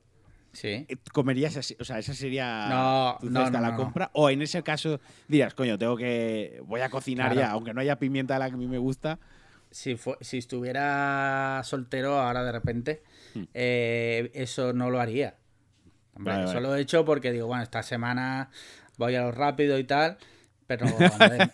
Sí. 0.54 0.68
eh, 0.68 0.96
¿comerías 1.14 1.56
así? 1.56 1.74
O 1.80 1.84
sea, 1.84 1.98
esa 1.98 2.12
sería 2.12 2.68
No, 2.68 3.16
tu 3.20 3.28
cesta 3.28 3.50
no, 3.52 3.60
la 3.62 3.74
compra. 3.74 4.10
O 4.12 4.28
en 4.28 4.42
ese 4.42 4.62
caso 4.62 5.00
dirías, 5.26 5.54
coño, 5.54 5.78
tengo 5.78 5.96
que. 5.96 6.60
Voy 6.66 6.82
a 6.82 6.90
cocinar 6.90 7.32
Claro. 7.32 7.48
ya, 7.48 7.52
aunque 7.52 7.72
no 7.72 7.80
haya 7.80 7.98
pimienta 7.98 8.34
de 8.34 8.40
la 8.40 8.48
que 8.48 8.54
a 8.54 8.58
mí 8.58 8.66
me 8.68 8.76
gusta. 8.78 9.18
Si, 9.70 9.96
si 10.20 10.36
estuviera 10.36 11.62
soltero 11.64 12.18
ahora 12.18 12.44
de 12.44 12.52
repente, 12.52 13.02
Hmm. 13.34 13.44
eh, 13.54 14.30
eso 14.34 14.74
no 14.74 14.90
lo 14.90 15.00
haría. 15.00 15.36
Vale, 16.16 16.44
eso 16.44 16.60
lo 16.60 16.76
he 16.76 16.82
hecho 16.82 17.06
porque 17.06 17.32
digo, 17.32 17.46
bueno, 17.46 17.62
esta 17.62 17.82
semana 17.82 18.50
voy 18.98 19.14
a 19.14 19.22
lo 19.22 19.32
rápido 19.32 19.78
y 19.78 19.84
tal, 19.84 20.16
pero 20.66 20.86
hombre, 20.96 21.50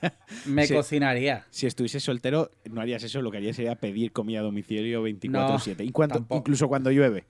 me 0.47 0.67
Sí. 0.67 0.75
cocinaría. 0.75 1.45
Si 1.51 1.67
estuvieses 1.67 2.03
soltero, 2.03 2.51
no 2.71 2.81
harías 2.81 3.03
eso, 3.03 3.21
lo 3.23 3.31
que 3.31 3.39
harías 3.39 3.57
sería 3.57 3.75
pedir 3.75 4.13
comida 4.13 4.41
a 4.41 4.43
domicilio 4.43 5.03
24-7. 5.07 5.93
No, 6.29 6.37
incluso 6.37 6.69
cuando 6.69 6.91
llueve. 6.91 7.25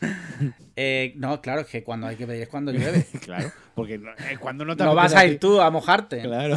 Eh, 0.74 1.12
no, 1.16 1.40
claro, 1.40 1.60
es 1.60 1.68
que 1.68 1.84
cuando 1.84 2.06
hay 2.08 2.16
que 2.16 2.26
pedir 2.26 2.42
es 2.42 2.48
cuando 2.48 2.72
llueve. 2.72 3.06
Claro, 3.24 3.52
porque 3.74 3.98
no- 3.98 4.10
eh, 4.12 4.36
cuando 4.40 4.64
no 4.64 4.76
te 4.76 4.82
no 4.84 4.94
vas 4.96 5.14
a 5.14 5.24
ir 5.26 5.38
tú 5.38 5.60
a 5.60 5.70
mojarte. 5.70 6.22
Claro. 6.22 6.56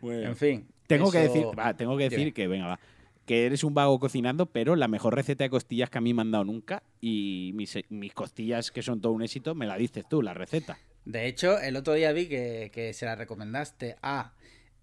Bueno. 0.00 0.28
En 0.30 0.36
fin. 0.36 0.66
Tengo 0.86 1.10
que 1.12 1.18
decir, 1.18 1.44
va, 1.58 1.74
tengo 1.76 1.96
que 1.98 2.04
decir 2.04 2.18
Dime. 2.20 2.32
que, 2.32 2.48
venga, 2.48 2.66
va, 2.66 2.80
que 3.28 3.44
eres 3.46 3.62
un 3.62 3.74
vago 3.74 4.00
cocinando, 4.00 4.46
pero 4.46 4.74
la 4.74 4.88
mejor 4.88 5.14
receta 5.14 5.44
de 5.44 5.50
costillas 5.50 5.90
que 5.90 5.98
a 5.98 6.00
mí 6.00 6.14
me 6.14 6.22
han 6.22 6.30
dado 6.30 6.44
nunca 6.44 6.82
y 7.00 7.52
mis, 7.54 7.78
mis 7.90 8.14
costillas, 8.14 8.70
que 8.70 8.82
son 8.82 9.00
todo 9.02 9.12
un 9.12 9.22
éxito, 9.22 9.54
me 9.54 9.66
la 9.66 9.76
dices 9.76 10.04
tú, 10.08 10.22
la 10.22 10.32
receta. 10.32 10.78
De 11.04 11.26
hecho, 11.26 11.58
el 11.60 11.76
otro 11.76 11.92
día 11.92 12.10
vi 12.12 12.26
que, 12.26 12.70
que 12.72 12.94
se 12.94 13.04
la 13.04 13.14
recomendaste 13.16 13.96
a 14.02 14.32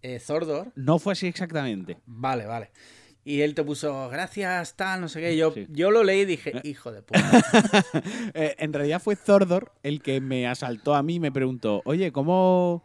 eh, 0.03 0.19
Zordor. 0.19 0.71
No 0.75 0.99
fue 0.99 1.13
así 1.13 1.25
exactamente. 1.25 1.97
Vale, 2.05 2.45
vale. 2.45 2.69
Y 3.23 3.41
él 3.41 3.55
te 3.55 3.63
puso, 3.63 4.07
gracias, 4.09 4.75
tal, 4.75 5.01
no 5.01 5.09
sé 5.09 5.19
qué. 5.19 5.35
Yo, 5.35 5.51
Sí. 5.51 5.65
yo 5.71 5.89
lo 5.89 6.03
leí 6.03 6.21
y 6.21 6.25
dije, 6.25 6.53
hijo 6.63 6.91
de 6.91 7.01
puta. 7.01 7.19
Eh, 8.35 8.55
en 8.59 8.71
realidad 8.73 9.01
fue 9.01 9.15
Zordor 9.15 9.71
el 9.81 10.03
que 10.03 10.21
me 10.21 10.47
asaltó 10.47 10.93
a 10.93 11.01
mí 11.01 11.15
y 11.15 11.19
me 11.19 11.31
preguntó, 11.31 11.81
oye, 11.85 12.11
¿cómo...? 12.11 12.83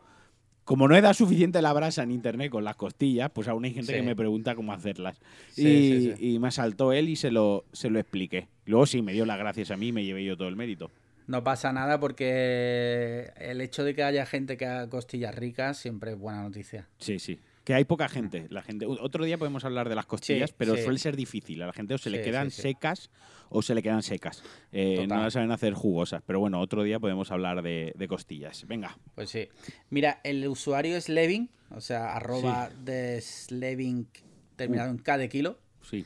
Como 0.71 0.87
no 0.87 0.95
he 0.95 1.01
dado 1.01 1.15
suficiente 1.15 1.61
la 1.63 1.73
brasa 1.73 2.05
en 2.05 2.13
internet 2.13 2.49
con 2.49 2.63
las 2.63 2.77
costillas, 2.77 3.29
pues 3.35 3.49
aún 3.49 3.65
hay 3.65 3.73
gente 3.75 3.93
Sí. 3.93 3.99
que 3.99 4.03
me 4.07 4.15
pregunta 4.15 4.55
cómo 4.55 4.73
hacerlas. 4.73 5.19
Sí, 5.51 5.67
y, 5.67 6.01
sí, 6.03 6.15
sí. 6.17 6.35
y 6.35 6.39
me 6.39 6.47
asaltó 6.47 6.93
él 6.93 7.09
y 7.09 7.17
se 7.17 7.33
lo, 7.33 7.65
se 7.73 7.91
lo 7.91 7.99
expliqué. 7.99 8.47
Luego 8.67 8.87
sí, 8.87 9.03
me 9.03 9.13
dio 9.13 9.27
las 9.27 9.37
gracias 9.37 9.73
a 9.73 9.77
mí 9.77 9.89
y 9.89 9.93
me 9.93 10.05
llevé 10.05 10.25
yo 10.25 10.37
todo 10.37 10.47
el 10.47 10.55
mérito. 10.55 10.89
No 11.27 11.43
pasa 11.43 11.73
nada 11.73 11.99
porque 11.99 13.33
el 13.37 13.61
hecho 13.61 13.83
de 13.83 13.97
que 13.97 14.05
haya 14.05 14.25
gente 14.27 14.57
que 14.57 14.67
haga 14.67 14.89
costillas 14.89 15.35
ricas 15.35 15.77
siempre 15.77 16.13
es 16.13 16.19
buena 16.19 16.43
noticia. 16.45 16.87
Sí, 16.99 17.19
sí. 17.19 17.41
Que 17.71 17.75
hay 17.75 17.85
poca 17.85 18.09
gente. 18.09 18.49
La 18.51 18.63
gente. 18.63 18.85
Otro 18.85 19.25
día 19.25 19.39
podemos 19.39 19.65
hablar 19.65 19.89
de 19.89 19.95
las 19.95 20.05
costillas, 20.05 20.51
Sí, 20.51 20.57
pero 20.59 20.75
sí. 20.75 20.83
suele 20.83 20.99
ser 20.99 21.15
difícil. 21.15 21.63
A 21.63 21.67
la 21.69 21.73
gente 21.73 21.95
o 21.95 21.99
se 21.99 22.11
le 22.11 22.19
Sí, 22.19 22.25
quedan 22.25 22.51
secas 22.51 23.11
o 23.49 23.63
se 23.63 23.77
le 23.77 23.83
quedan 23.85 24.03
secas. 24.03 24.43
Eh, 24.73 25.07
no 25.07 25.23
las 25.23 25.35
saben 25.35 25.53
hacer 25.53 25.75
jugosas. 25.75 26.21
Pero 26.27 26.41
bueno, 26.41 26.59
otro 26.61 26.83
día 26.83 26.99
podemos 26.99 27.31
hablar 27.31 27.63
de, 27.63 27.93
de 27.97 28.09
costillas. 28.09 28.67
Venga. 28.67 28.99
Pues 29.15 29.31
sí. 29.31 29.47
Mira, 29.89 30.21
el 30.25 30.45
usuario 30.49 30.97
es 30.97 31.09
Levin, 31.09 31.49
o 31.71 31.81
sea, 31.81 32.17
arroba 32.17 32.71
de 32.83 33.21
Slevin 33.21 34.09
terminado 34.57 34.91
en 34.91 34.99
K 34.99 35.17
de 35.17 35.29
kilo. 35.29 35.61
Sí. 35.89 36.05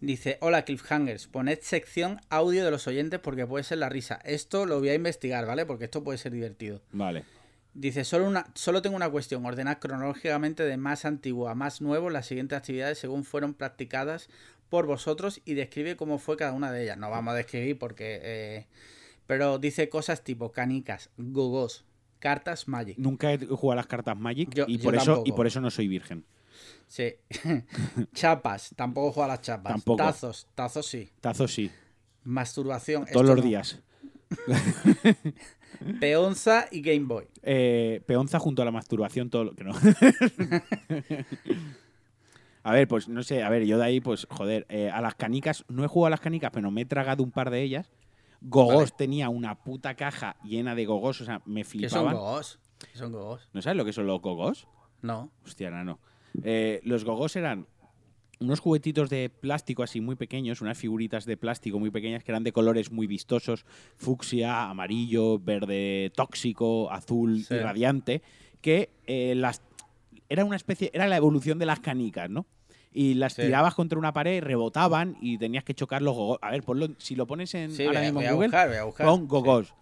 Dice, 0.00 0.38
hola 0.40 0.64
Cliffhangers, 0.64 1.28
poned 1.28 1.60
sección 1.62 2.20
audio 2.28 2.64
de 2.64 2.72
los 2.72 2.88
oyentes 2.88 3.20
porque 3.20 3.46
puede 3.46 3.62
ser 3.62 3.78
la 3.78 3.88
risa. 3.88 4.18
Esto 4.24 4.66
lo 4.66 4.80
voy 4.80 4.88
a 4.88 4.94
investigar, 4.94 5.46
¿vale? 5.46 5.64
Porque 5.64 5.84
esto 5.84 6.02
puede 6.02 6.18
ser 6.18 6.32
divertido. 6.32 6.82
Vale. 6.90 7.22
Dice, 7.74 8.04
solo, 8.04 8.28
una, 8.28 8.46
solo 8.54 8.82
tengo 8.82 8.94
una 8.96 9.10
cuestión, 9.10 9.44
ordenad 9.44 9.78
cronológicamente 9.78 10.62
de 10.62 10.76
más 10.76 11.04
antiguo 11.04 11.48
a 11.48 11.54
más 11.54 11.80
nuevo 11.80 12.08
las 12.08 12.26
siguientes 12.26 12.56
actividades 12.56 12.98
según 12.98 13.24
fueron 13.24 13.52
practicadas 13.52 14.28
por 14.70 14.86
vosotros 14.86 15.40
y 15.44 15.54
describe 15.54 15.96
cómo 15.96 16.18
fue 16.18 16.36
cada 16.36 16.52
una 16.52 16.70
de 16.70 16.84
ellas. 16.84 16.98
No 16.98 17.10
vamos 17.10 17.32
a 17.32 17.36
describir 17.36 17.78
porque... 17.78 18.20
eh, 18.22 18.66
pero 19.26 19.58
dice 19.58 19.88
cosas 19.88 20.22
tipo 20.22 20.52
canicas, 20.52 21.10
gogos, 21.16 21.84
cartas 22.18 22.68
Magic. 22.68 22.98
Nunca 22.98 23.32
he 23.32 23.38
jugado 23.38 23.72
a 23.72 23.76
las 23.76 23.86
cartas 23.86 24.16
Magic 24.16 24.54
Yo- 24.54 24.66
y, 24.68 24.78
por 24.78 24.94
eso, 24.94 25.22
y 25.24 25.32
por 25.32 25.46
eso 25.46 25.60
no 25.60 25.70
soy 25.70 25.88
virgen. 25.88 26.24
Sí. 26.86 27.14
chapas, 28.14 28.70
tampoco 28.76 29.12
juega 29.12 29.32
a 29.32 29.36
las 29.36 29.42
chapas. 29.42 29.72
Tampoco. 29.72 29.96
Tazos, 29.96 30.46
tazos 30.54 30.86
sí. 30.86 31.10
Tazo 31.20 31.48
sí. 31.48 31.70
Masturbación. 32.24 33.06
Todos 33.12 33.26
los 33.26 33.36
no. 33.36 33.42
días. 33.42 33.80
Peonza 36.00 36.66
y 36.70 36.80
Game 36.80 37.06
Boy. 37.06 37.26
Eh, 37.42 38.02
peonza 38.06 38.38
junto 38.38 38.62
a 38.62 38.64
la 38.64 38.70
masturbación, 38.70 39.30
todo 39.30 39.44
lo 39.44 39.54
que 39.54 39.64
no. 39.64 39.72
a 42.62 42.72
ver, 42.72 42.88
pues 42.88 43.08
no 43.08 43.22
sé, 43.22 43.42
a 43.42 43.48
ver, 43.50 43.64
yo 43.64 43.78
de 43.78 43.84
ahí, 43.84 44.00
pues, 44.00 44.26
joder, 44.30 44.66
eh, 44.68 44.90
a 44.90 45.00
las 45.00 45.14
canicas, 45.14 45.64
no 45.68 45.84
he 45.84 45.86
jugado 45.88 46.06
a 46.08 46.10
las 46.10 46.20
canicas, 46.20 46.50
pero 46.52 46.70
me 46.70 46.82
he 46.82 46.86
tragado 46.86 47.22
un 47.22 47.30
par 47.30 47.50
de 47.50 47.62
ellas. 47.62 47.90
Gogos 48.40 48.74
Vale. 48.76 48.94
tenía 48.96 49.28
una 49.28 49.54
puta 49.62 49.94
caja 49.94 50.36
llena 50.44 50.74
de 50.74 50.84
gogos, 50.84 51.20
o 51.20 51.24
sea, 51.24 51.40
me 51.46 51.62
¿Qué 51.62 51.64
son 51.64 51.70
flipaban. 51.80 52.14
gogos? 52.14 52.58
¿Qué 52.92 52.98
son 52.98 53.12
gogos? 53.12 53.48
¿No 53.52 53.62
sabes 53.62 53.76
lo 53.76 53.84
que 53.84 53.92
son 53.92 54.06
los 54.06 54.20
gogos? 54.20 54.66
No. 55.02 55.30
Hostia, 55.44 55.70
no, 55.70 55.84
no. 55.84 55.98
Eh, 56.42 56.80
los 56.84 57.04
gogos 57.04 57.36
eran 57.36 57.66
unos 58.40 58.60
juguetitos 58.60 59.10
de 59.10 59.30
plástico 59.30 59.82
así 59.82 60.00
muy 60.00 60.16
pequeños, 60.16 60.60
unas 60.60 60.76
figuritas 60.78 61.24
de 61.24 61.36
plástico 61.36 61.78
muy 61.78 61.90
pequeñas 61.90 62.24
que 62.24 62.32
eran 62.32 62.44
de 62.44 62.52
colores 62.52 62.90
muy 62.90 63.06
vistosos, 63.06 63.64
fucsia, 63.96 64.68
amarillo, 64.70 65.38
verde 65.38 66.12
tóxico, 66.14 66.90
azul 66.90 67.44
Sí. 67.44 67.54
y 67.54 67.58
radiante, 67.58 68.22
que 68.60 68.90
eh, 69.06 69.34
las 69.36 69.62
era 70.28 70.44
una 70.44 70.56
especie, 70.56 70.90
era 70.94 71.06
la 71.06 71.16
evolución 71.16 71.58
de 71.58 71.66
las 71.66 71.80
canicas, 71.80 72.30
¿no? 72.30 72.46
Y 72.92 73.14
las 73.14 73.34
Sí. 73.34 73.42
tirabas 73.42 73.74
contra 73.74 73.98
una 73.98 74.12
pared, 74.12 74.42
rebotaban 74.42 75.16
y 75.20 75.36
tenías 75.38 75.64
que 75.64 75.74
chocar 75.74 76.00
los 76.00 76.14
gogos. 76.14 76.38
A 76.42 76.50
ver, 76.50 76.62
ponlo, 76.62 76.88
si 76.98 77.14
lo 77.14 77.26
pones 77.26 77.54
en 77.54 77.70
Sí, 77.72 77.84
ahora 77.84 78.00
voy, 78.00 78.06
a- 78.06 78.10
mismo 78.12 78.18
voy 78.20 78.24
en 78.24 78.30
a 78.30 78.32
Google, 78.34 78.46
buscar, 78.48 78.68
voy 78.68 78.76
a 78.78 78.84
buscar. 78.84 79.06
pon 79.06 79.20
Sí. 79.20 79.26
gogos. 79.28 79.74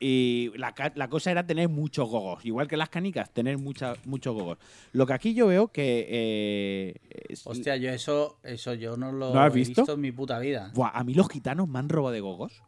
Y 0.00 0.52
la, 0.56 0.72
cosa 1.08 1.30
era 1.32 1.44
tener 1.46 1.68
muchos 1.68 2.08
gogos. 2.08 2.44
Igual 2.44 2.68
que 2.68 2.76
las 2.76 2.88
canicas, 2.88 3.30
tener 3.32 3.58
mucha, 3.58 3.94
muchos 4.04 4.32
gogos. 4.34 4.58
Lo 4.92 5.06
que 5.06 5.12
aquí 5.12 5.34
yo 5.34 5.48
veo 5.48 5.68
que. 5.68 6.06
eh, 6.08 7.34
Hostia, 7.44 7.76
yo 7.76 7.90
eso, 7.90 8.38
eso 8.44 8.74
yo 8.74 8.96
no 8.96 9.10
lo 9.10 9.34
¿No 9.34 9.40
has 9.40 9.52
he 9.52 9.56
visto? 9.56 9.82
visto 9.82 9.94
en 9.94 10.00
mi 10.00 10.12
puta 10.12 10.38
vida. 10.38 10.70
Buah, 10.74 10.90
a 10.94 11.02
mí 11.02 11.14
los 11.14 11.28
gitanos 11.28 11.68
me 11.68 11.78
han 11.80 11.88
robado 11.88 12.12
de 12.12 12.20
gogos. 12.20 12.62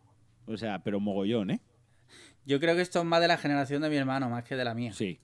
O 0.47 0.57
sea, 0.57 0.81
pero 0.83 0.99
mogollón, 0.99 1.51
¿eh? 1.53 1.61
Yo 2.47 2.59
creo 2.59 2.75
que 2.75 2.83
esto 2.83 2.99
es 2.99 3.05
más 3.05 3.21
de 3.21 3.29
la 3.29 3.37
generación 3.39 3.83
de 3.83 3.91
mi 3.91 3.97
hermano, 3.97 4.29
más 4.29 4.43
que 4.43 4.57
de 4.57 4.65
la 4.65 4.75
mía. 4.75 4.93
Sí. 4.93 5.21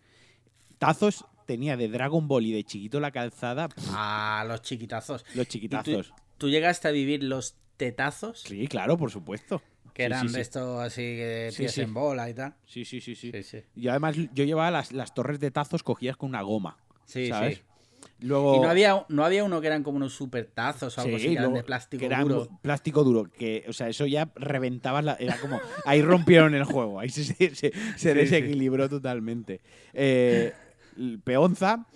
Tazos 0.78 1.24
tenía 1.46 1.76
de 1.76 1.88
Dragon 1.88 2.28
Ball 2.28 2.46
y 2.46 2.52
de 2.52 2.62
chiquito 2.62 3.00
la 3.00 3.10
calzada. 3.10 3.68
pff, 3.68 3.88
Ah, 3.92 4.44
los 4.46 4.62
chiquitazos. 4.62 5.24
los 5.34 5.34
¿Y 5.34 5.38
tú, 5.38 5.44
chiquitazos. 5.52 6.12
tú 6.38 6.48
llegaste 6.50 6.86
a 6.86 6.90
vivir 6.92 7.24
los 7.24 7.56
tetazos? 7.76 8.42
Sí, 8.42 8.68
claro, 8.68 8.96
por 8.96 9.10
supuesto. 9.10 9.60
Que 9.96 10.02
Sí, 10.02 10.06
eran 10.06 10.20
sí, 10.20 10.26
de 10.26 10.34
sí. 10.34 10.40
estos 10.42 10.80
así 10.82 11.02
de 11.16 11.48
Sí, 11.52 11.62
pies 11.62 11.78
en 11.78 11.94
bola 11.94 12.28
y 12.28 12.34
tal. 12.34 12.54
Sí, 12.66 12.84
sí, 12.84 13.00
sí, 13.00 13.14
sí. 13.16 13.32
Y 13.74 13.88
además 13.88 14.14
yo 14.34 14.44
llevaba 14.44 14.70
las, 14.70 14.92
las 14.92 15.14
torres 15.14 15.40
de 15.40 15.50
tazos 15.50 15.82
cogidas 15.82 16.18
con 16.18 16.28
una 16.28 16.42
goma. 16.42 16.76
Sí, 17.06 17.28
¿sabes? 17.28 17.56
sí. 17.56 17.62
Luego. 18.20 18.56
Y 18.56 18.60
no 18.60 18.68
había, 18.68 19.06
no 19.08 19.24
había 19.24 19.42
uno 19.42 19.58
que 19.62 19.68
eran 19.68 19.82
como 19.82 19.96
unos 19.96 20.12
super 20.12 20.44
tazos 20.52 20.98
o 20.98 21.00
algo 21.00 21.16
Sí, 21.16 21.24
así, 21.24 21.26
que 21.28 21.32
eran 21.32 21.44
luego- 21.44 21.56
de 21.56 21.64
plástico 21.64 21.98
que 22.00 22.04
eran 22.06 22.28
duro. 22.28 22.48
plástico 22.60 23.04
duro, 23.04 23.24
que, 23.30 23.64
o 23.68 23.72
sea, 23.72 23.88
eso 23.88 24.04
ya 24.04 24.30
reventaba, 24.36 25.00
la, 25.00 25.14
era 25.14 25.38
como, 25.38 25.58
ahí 25.86 26.02
rompieron 26.02 26.54
el 26.54 26.64
juego, 26.64 27.00
ahí 27.00 27.08
se, 27.08 27.24
se- 27.24 27.54
se- 27.54 27.72
se 27.96 28.14
desequilibró 28.14 28.90
totalmente. 28.90 29.62
Eh, 29.94 30.52
peonza, 31.24 31.86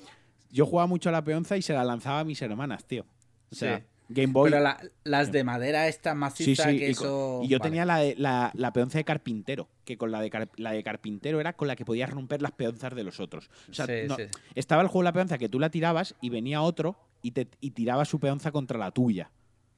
yo 0.51 0.65
jugaba 0.67 0.87
mucho 0.87 1.11
a 1.11 1.13
la 1.13 1.23
peonza 1.23 1.57
y 1.59 1.63
se 1.63 1.75
la 1.75 1.85
lanzaba 1.85 2.21
a 2.21 2.25
mis 2.25 2.41
hermanas, 2.41 2.85
tío. 2.87 3.05
O 3.53 3.55
sea. 3.55 3.85
Game 4.13 4.33
Boy. 4.33 4.51
Pero 4.51 4.63
la- 4.63 4.81
las 5.05 5.31
de 5.31 5.45
madera 5.45 5.87
estas 5.87 6.15
Sí, 6.15 6.19
macizas 6.19 6.67
sí, 6.71 6.79
que 6.79 6.91
y, 6.91 6.95
co- 6.95 7.05
eso... 7.05 7.41
y 7.45 7.49
yo 7.49 7.59
vale. 7.59 7.71
tenía 7.71 7.85
la, 7.85 7.99
de- 7.99 8.17
la, 8.19 8.51
la 8.55 8.73
peonza 8.73 8.99
de 8.99 9.05
carpintero, 9.05 9.69
que 9.85 9.97
con 9.97 10.11
la 10.11 10.21
de, 10.21 10.31
car- 10.31 10.51
la 10.57 10.73
de 10.73 10.83
carpintero 10.83 11.39
era 11.41 11.53
con 11.53 11.69
la 11.69 11.77
que 11.77 11.85
podías 11.85 12.11
romper 12.11 12.43
las 12.43 12.53
peonzas 12.53 12.95
de 12.95 13.05
los 13.05 13.21
otros. 13.21 13.49
O 13.71 13.73
sea, 13.75 13.87
Sí, 13.87 13.93
no- 14.09 14.17
sí. 14.17 14.25
estaba 14.57 14.83
el 14.83 14.89
juego 14.89 15.03
de 15.03 15.05
la 15.05 15.13
peonza 15.13 15.39
que 15.39 15.49
tú 15.49 15.61
la 15.61 15.71
tirabas 15.71 16.17
y 16.21 16.29
venía 16.29 16.61
otro 16.61 16.97
y, 17.23 17.31
te, 17.31 17.49
y 17.61 17.71
tiraba 17.71 18.05
su 18.05 18.19
peonza 18.19 18.51
contra 18.51 18.79
la 18.79 18.91
tuya. 18.91 19.31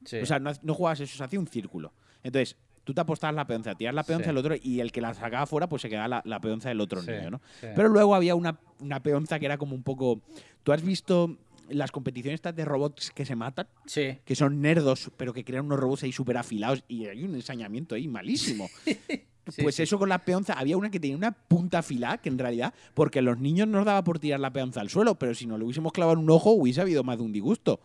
Sí. 0.04 0.18
O 0.18 0.26
sea, 0.26 0.38
no, 0.38 0.50
no 0.62 0.74
jugabas 0.74 1.00
eso, 1.00 1.16
se 1.16 1.22
hacía 1.24 1.38
un 1.38 1.46
círculo. 1.46 1.92
Entonces, 2.22 2.56
tú 2.84 2.94
te 2.94 3.00
apostabas 3.02 3.36
la 3.36 3.46
peonza, 3.46 3.74
tiras 3.74 3.94
la 3.94 4.02
peonza 4.02 4.24
Sí. 4.24 4.30
el 4.30 4.36
otro 4.38 4.54
y 4.60 4.80
el 4.80 4.90
que 4.92 5.00
la 5.00 5.12
sacaba 5.14 5.46
fuera, 5.46 5.68
pues 5.68 5.82
se 5.82 5.88
quedaba 5.88 6.08
la, 6.08 6.22
la 6.24 6.40
peonza 6.40 6.68
del 6.70 6.80
otro 6.80 7.02
Sí, 7.02 7.10
niño, 7.10 7.30
¿no? 7.32 7.40
sí. 7.60 7.66
Pero 7.76 7.88
luego 7.88 8.14
había 8.14 8.34
una, 8.34 8.58
una 8.80 9.00
peonza 9.02 9.38
que 9.38 9.46
era 9.46 9.58
como 9.58 9.74
un 9.76 9.82
poco. 9.82 10.20
¿Tú 10.64 10.72
has 10.72 10.82
visto 10.82 11.36
las 11.72 11.90
competiciones 11.90 12.36
estas 12.38 12.54
de 12.56 12.64
robots 12.64 13.10
que 13.10 13.24
se 13.26 13.36
matan? 13.36 13.66
Sí. 13.86 14.18
Que 14.24 14.34
son 14.34 14.60
nerdos, 14.60 15.10
pero 15.16 15.32
que 15.32 15.44
crean 15.44 15.66
unos 15.66 15.78
robots 15.80 16.02
ahí 16.04 16.12
súper 16.12 16.36
afilados 16.36 16.84
y 16.88 17.06
hay 17.06 17.24
un 17.24 17.34
ensañamiento 17.34 17.94
ahí 17.94 18.08
malísimo. 18.08 18.68
Sí, 19.50 19.60
pues 19.62 19.74
sí. 19.74 19.82
eso 19.82 19.98
con 19.98 20.08
la 20.08 20.24
peonza, 20.24 20.52
había 20.52 20.76
una 20.76 20.88
que 20.88 21.00
tenía 21.00 21.16
una 21.16 21.32
punta 21.32 21.78
afilada 21.80 22.18
que 22.18 22.28
en 22.28 22.38
realidad, 22.38 22.72
porque 22.94 23.18
a 23.18 23.22
los 23.22 23.40
niños 23.40 23.66
nos 23.66 23.84
daba 23.84 24.04
por 24.04 24.20
tirar 24.20 24.38
la 24.38 24.52
peonza 24.52 24.80
al 24.80 24.88
suelo, 24.88 25.16
pero 25.18 25.34
si 25.34 25.46
nos 25.48 25.58
lo 25.58 25.64
hubiésemos 25.64 25.92
clavado 25.92 26.16
en 26.16 26.22
un 26.22 26.30
ojo 26.30 26.52
hubiese 26.52 26.80
habido 26.80 27.02
más 27.02 27.18
de 27.18 27.24
un 27.24 27.32
disgusto. 27.32 27.80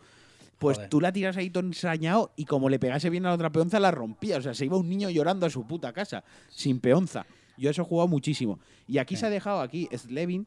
Pues 0.59 0.77
Joder. 0.77 0.89
tú 0.91 1.01
la 1.01 1.11
tiras 1.11 1.35
ahí 1.35 1.49
todo 1.49 1.63
ensañado 1.65 2.31
y 2.35 2.45
como 2.45 2.69
le 2.69 2.77
pegase 2.77 3.09
bien 3.09 3.25
a 3.25 3.29
la 3.29 3.35
otra 3.35 3.51
peonza 3.51 3.79
la 3.79 3.89
rompía. 3.89 4.37
O 4.37 4.41
sea, 4.43 4.53
se 4.53 4.65
iba 4.65 4.77
un 4.77 4.87
niño 4.87 5.09
llorando 5.09 5.47
a 5.47 5.49
su 5.49 5.65
puta 5.65 5.91
casa, 5.93 6.23
sin 6.51 6.79
peonza. 6.79 7.25
Yo 7.57 7.71
eso 7.71 7.81
he 7.81 7.85
jugado 7.85 8.07
muchísimo. 8.07 8.59
Y 8.87 8.99
aquí 8.99 9.15
Sí. 9.15 9.21
se 9.21 9.25
ha 9.25 9.29
dejado, 9.31 9.61
aquí, 9.61 9.89
Slevin. 9.97 10.45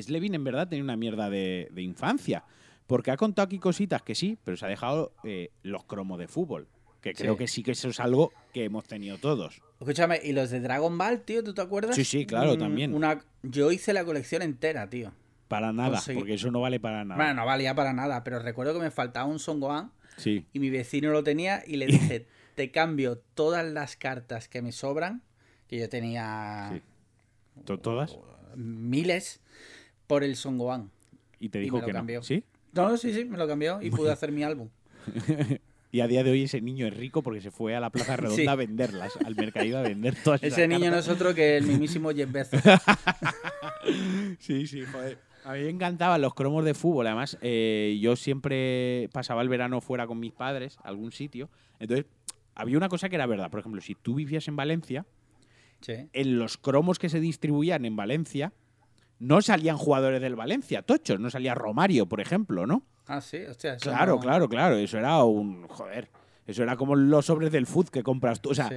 Slevin 0.00 0.34
en 0.34 0.44
verdad 0.44 0.68
tenía 0.68 0.84
una 0.84 0.96
mierda 0.96 1.28
de, 1.30 1.68
de 1.72 1.82
infancia. 1.82 2.44
Porque 2.86 3.10
ha 3.10 3.16
contado 3.16 3.46
aquí 3.46 3.58
cositas 3.58 4.02
que 4.02 4.14
sí, 4.14 4.38
pero 4.44 4.56
se 4.56 4.66
ha 4.66 4.68
dejado 4.68 5.12
eh, 5.24 5.50
los 5.62 5.84
cromos 5.84 6.18
de 6.18 6.28
fútbol. 6.28 6.66
Que 7.00 7.14
creo 7.14 7.36
que 7.36 7.48
sí 7.48 7.62
que 7.62 7.72
eso 7.72 7.88
es 7.88 7.98
algo 8.00 8.32
que 8.52 8.64
hemos 8.64 8.84
tenido 8.86 9.18
todos. 9.18 9.60
Escúchame, 9.80 10.20
¿y 10.22 10.32
los 10.32 10.50
de 10.50 10.60
Dragon 10.60 10.96
Ball, 10.96 11.20
tío? 11.22 11.42
¿Tú 11.42 11.52
te 11.54 11.60
acuerdas? 11.62 11.96
Sí, 11.96 12.04
sí, 12.04 12.26
claro, 12.26 12.54
Mm, 12.54 12.58
también. 12.58 12.94
Una... 12.94 13.24
Yo 13.42 13.72
hice 13.72 13.92
la 13.92 14.04
colección 14.04 14.42
entera, 14.42 14.88
tío. 14.88 15.12
Para 15.48 15.72
nada, 15.72 15.98
Conseguí- 15.98 16.14
porque 16.18 16.34
eso 16.34 16.50
no 16.50 16.60
vale 16.60 16.78
para 16.80 17.04
nada. 17.04 17.16
Bueno, 17.16 17.34
no 17.40 17.46
valía 17.46 17.74
para 17.74 17.92
nada, 17.92 18.22
pero 18.22 18.38
recuerdo 18.38 18.74
que 18.74 18.80
me 18.80 18.90
faltaba 18.92 19.26
un 19.26 19.38
Son 19.40 19.58
Gohan 19.58 19.90
Sí. 20.16 20.46
y 20.52 20.60
mi 20.60 20.70
vecino 20.70 21.10
lo 21.10 21.24
tenía 21.24 21.62
y 21.66 21.76
le 21.76 21.86
dije, 22.20 22.26
te 22.54 22.70
cambio 22.70 23.18
todas 23.34 23.64
las 23.66 23.96
cartas 23.96 24.48
que 24.48 24.62
me 24.62 24.70
sobran, 24.72 25.22
que 25.68 25.78
yo 25.78 25.88
tenía 25.88 26.70
Sí. 26.72 26.82
¿To- 27.64 27.78
¿Todas? 27.80 28.16
miles, 28.54 29.40
por 30.12 30.24
el 30.24 30.36
Son 30.36 30.58
Gohan. 30.58 30.90
Y 31.40 31.48
te 31.48 31.58
Y 31.58 31.62
dijo 31.62 31.76
me 31.76 31.80
lo 31.80 31.86
que 31.86 31.92
no. 31.94 31.98
cambió. 32.00 32.22
¿Sí? 32.22 32.44
No, 32.74 32.94
sí, 32.98 33.14
sí, 33.14 33.24
me 33.24 33.38
lo 33.38 33.48
cambió 33.48 33.80
y 33.80 33.90
pude 33.90 34.12
hacer 34.12 34.30
mi 34.30 34.42
álbum. 34.42 34.68
Y 35.94 36.00
a 36.00 36.06
día 36.06 36.24
de 36.24 36.30
hoy 36.30 36.44
ese 36.44 36.62
niño 36.62 36.86
es 36.86 36.96
rico 36.96 37.22
porque 37.22 37.42
se 37.42 37.50
fue 37.50 37.76
a 37.76 37.80
la 37.80 37.90
Plaza 37.90 38.16
Redonda 38.16 38.42
Sí. 38.42 38.46
a 38.48 38.54
venderlas, 38.54 39.12
al 39.26 39.36
mercadillo 39.36 39.76
a 39.78 39.82
vender 39.82 40.14
todas 40.24 40.42
esas 40.42 40.58
Ese 40.58 40.66
niño 40.66 40.90
no 40.90 40.96
es 40.98 41.06
otro 41.08 41.34
que 41.34 41.58
el 41.58 41.66
mismísimo 41.66 42.10
Jeff 42.12 42.30
Bezos. 42.32 42.62
Sí, 44.38 44.66
sí, 44.66 44.84
joder. 44.90 45.18
A 45.44 45.52
mí 45.54 45.60
me 45.60 45.68
encantaban 45.70 46.20
los 46.22 46.34
cromos 46.34 46.64
de 46.64 46.74
fútbol. 46.74 47.06
Además, 47.06 47.36
eh, 47.42 47.98
yo 48.00 48.16
siempre 48.16 49.08
pasaba 49.12 49.42
el 49.42 49.48
verano 49.48 49.80
fuera 49.80 50.06
con 50.06 50.18
mis 50.20 50.32
padres, 50.32 50.78
a 50.82 50.88
algún 50.88 51.12
sitio. 51.12 51.50
Entonces, 51.78 52.06
había 52.54 52.76
una 52.76 52.88
cosa 52.88 53.08
que 53.08 53.16
era 53.16 53.26
verdad. 53.26 53.50
Por 53.50 53.60
ejemplo, 53.60 53.80
si 53.80 53.94
tú 53.94 54.14
vivías 54.14 54.48
en 54.48 54.56
Valencia, 54.56 55.04
Sí. 55.80 55.94
en 56.12 56.38
los 56.38 56.56
cromos 56.58 56.98
que 56.98 57.08
se 57.08 57.18
distribuían 57.20 57.84
en 57.84 57.96
Valencia, 57.96 58.52
no 59.22 59.40
salían 59.42 59.76
jugadores 59.76 60.20
del 60.20 60.34
Valencia, 60.36 60.82
tochos. 60.82 61.20
No 61.20 61.30
salía 61.30 61.54
Romario, 61.54 62.06
por 62.06 62.20
ejemplo, 62.20 62.66
¿no? 62.66 62.82
Ah, 63.06 63.20
sí, 63.20 63.38
hostia. 63.48 63.74
eso 63.74 63.90
Claro, 63.90 64.14
no- 64.16 64.20
claro, 64.20 64.48
claro. 64.48 64.76
Eso 64.76 64.98
era 64.98 65.22
un. 65.24 65.66
Joder. 65.68 66.08
Eso 66.46 66.62
era 66.64 66.76
como 66.76 66.96
los 66.96 67.26
sobres 67.26 67.52
del 67.52 67.66
food 67.66 67.88
que 67.88 68.02
compras 68.02 68.40
tú. 68.40 68.50
O 68.50 68.54
sea, 68.54 68.68
Sí, 68.68 68.74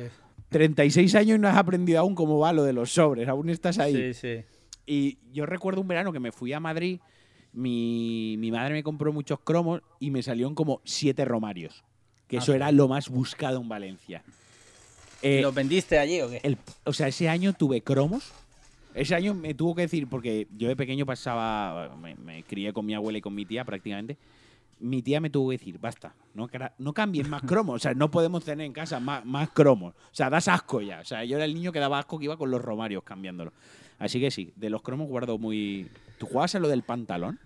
36 0.49 1.15
años 1.15 1.37
y 1.37 1.39
no 1.41 1.47
has 1.47 1.57
aprendido 1.57 1.99
aún 1.99 2.13
cómo 2.15 2.37
va 2.39 2.53
lo 2.53 2.63
de 2.63 2.73
los 2.73 2.91
sobres. 2.93 3.27
Aún 3.27 3.49
estás 3.49 3.79
ahí. 3.79 4.13
sí, 4.13 4.13
sí. 4.13 4.43
Y 4.85 5.17
yo 5.33 5.45
recuerdo 5.47 5.81
un 5.81 5.87
verano 5.87 6.13
que 6.13 6.19
me 6.19 6.31
fui 6.31 6.53
a 6.53 6.59
Madrid. 6.59 6.99
Mi, 7.53 8.35
mi 8.37 8.51
madre 8.51 8.73
me 8.73 8.83
compró 8.83 9.13
muchos 9.13 9.39
cromos 9.39 9.81
y 9.99 10.11
me 10.11 10.21
salieron 10.21 10.53
como 10.55 10.81
siete 10.83 11.25
romarios. 11.25 11.83
Que 12.27 12.37
Ah, 12.37 12.39
eso 12.39 12.51
sí. 12.51 12.55
era 12.57 12.71
lo 12.71 12.87
más 12.87 13.09
buscado 13.09 13.61
en 13.61 13.69
Valencia. 13.69 14.23
Eh, 15.21 15.41
¿Los 15.41 15.55
vendiste 15.55 15.97
allí 15.97 16.21
o 16.21 16.29
qué? 16.29 16.39
el- 16.43 16.57
o 16.83 16.93
sea, 16.93 17.07
ese 17.07 17.29
año 17.29 17.53
tuve 17.53 17.81
cromos. 17.81 18.31
Ese 18.95 19.13
año 19.13 19.33
me 19.33 19.53
tuvo 19.53 19.75
que 19.75 19.83
decir, 19.83 20.07
porque 20.07 20.47
yo 20.57 20.69
de 20.69 20.75
pequeño 20.75 21.05
pasaba, 21.05 21.95
me, 21.97 22.15
me 22.15 22.43
crié 22.43 22.71
con 22.71 22.85
mi 22.85 22.93
abuela 22.95 23.17
y 23.17 23.21
con 23.21 23.35
mi 23.35 23.45
tía 23.45 23.65
prácticamente. 23.65 24.17
Mi 24.79 25.01
tía 25.01 25.19
me 25.19 25.29
tuvo 25.29 25.49
que 25.49 25.57
decir, 25.57 25.79
basta, 25.79 26.15
no, 26.33 26.49
no 26.79 26.93
cambien 26.93 27.29
más 27.29 27.41
cromos. 27.43 27.75
O 27.75 27.79
sea, 27.79 27.93
no 27.93 28.09
podemos 28.09 28.43
tener 28.43 28.65
en 28.65 28.73
casa 28.73 28.99
más, 28.99 29.25
más 29.25 29.49
cromos. 29.49 29.93
O 29.93 30.15
sea, 30.15 30.29
das 30.29 30.47
asco 30.47 30.81
ya. 30.81 31.01
O 31.01 31.05
sea, 31.05 31.23
yo 31.25 31.35
era 31.35 31.45
el 31.45 31.53
niño 31.53 31.71
que 31.71 31.79
daba 31.79 31.99
asco 31.99 32.17
que 32.17 32.25
iba 32.25 32.37
con 32.37 32.51
los 32.51 32.61
romarios 32.61 33.03
cambiándolo. 33.03 33.51
Así 33.99 34.19
que 34.19 34.31
sí, 34.31 34.51
de 34.55 34.69
los 34.69 34.81
cromos 34.81 35.07
guardo 35.07 35.37
muy. 35.37 35.87
¿Tú 36.17 36.25
jugabas 36.25 36.55
a 36.55 36.59
lo 36.59 36.67
del 36.67 36.83
pantalón? 36.83 37.39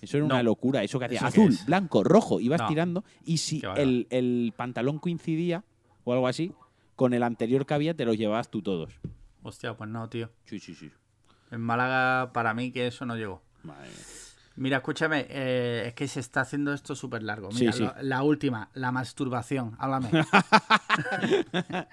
Eso 0.00 0.18
era 0.18 0.26
una 0.26 0.42
locura. 0.42 0.82
Eso 0.82 0.98
que 0.98 1.06
hacía 1.06 1.18
¿Eso 1.18 1.30
qué 1.32 1.40
azul, 1.42 1.58
blanco, 1.66 2.04
rojo. 2.04 2.40
Ibas 2.40 2.60
No. 2.62 2.68
tirando 2.68 3.04
y 3.24 3.38
si 3.38 3.62
el, 3.76 4.06
el 4.10 4.52
pantalón 4.56 4.98
coincidía 4.98 5.64
o 6.04 6.12
algo 6.12 6.28
así, 6.28 6.52
con 6.96 7.14
el 7.14 7.22
anterior 7.22 7.64
que 7.64 7.74
había 7.74 7.94
te 7.94 8.04
los 8.04 8.18
llevabas 8.18 8.50
tú 8.50 8.60
todos. 8.60 8.92
Hostia, 9.44 9.76
pues 9.76 9.88
no, 9.88 10.08
tío. 10.08 10.30
Sí, 10.46 10.58
sí, 10.58 10.74
sí. 10.74 10.90
En 11.52 11.60
Málaga, 11.60 12.32
para 12.32 12.54
mí, 12.54 12.72
que 12.72 12.88
eso 12.88 13.06
no 13.06 13.14
llegó. 13.16 13.40
Madre 13.62 13.88
mía. 13.90 13.98
Mira, 14.56 14.76
escúchame, 14.78 15.26
eh, 15.28 15.84
es 15.88 15.94
que 15.94 16.08
se 16.08 16.20
está 16.20 16.40
haciendo 16.40 16.72
esto 16.72 16.94
súper 16.96 17.22
largo. 17.22 17.50
Sí, 17.52 17.60
Mira, 17.60 17.72
sí. 17.72 17.82
lo- 17.82 17.94
la 18.02 18.22
última, 18.22 18.70
la 18.74 18.90
masturbación. 18.92 19.76
Háblame. 19.78 20.10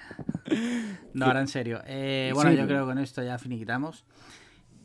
no, 1.13 1.25
ahora 1.25 1.41
en 1.41 1.47
serio. 1.47 1.81
Eh, 1.85 2.31
bueno, 2.33 2.51
Sí, 2.51 2.57
yo 2.57 2.65
creo 2.67 2.85
que 2.85 2.89
con 2.91 2.97
esto 2.99 3.23
ya 3.23 3.37
finiquitamos. 3.37 4.05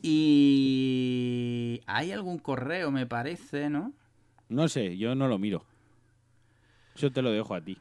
Y 0.01 1.81
hay 1.85 2.11
algún 2.11 2.39
correo, 2.39 2.91
me 2.91 3.05
parece, 3.05 3.69
¿no? 3.69 3.93
No 4.49 4.67
sé, 4.67 4.97
yo 4.97 5.15
no 5.15 5.27
lo 5.27 5.37
miro. 5.37 5.65
Eso 6.95 7.11
te 7.11 7.21
lo 7.21 7.31
dejo 7.31 7.53
a 7.55 7.61
ti. 7.61 7.77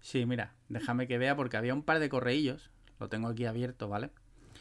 Sí, 0.00 0.26
mira, 0.26 0.52
déjame 0.68 1.06
que 1.06 1.18
vea 1.18 1.36
porque 1.36 1.56
había 1.56 1.74
un 1.74 1.82
par 1.82 1.98
de 2.00 2.08
correillos. 2.08 2.70
Lo 3.00 3.08
tengo 3.08 3.28
aquí 3.28 3.44
abierto, 3.44 3.88
¿vale? 3.88 4.10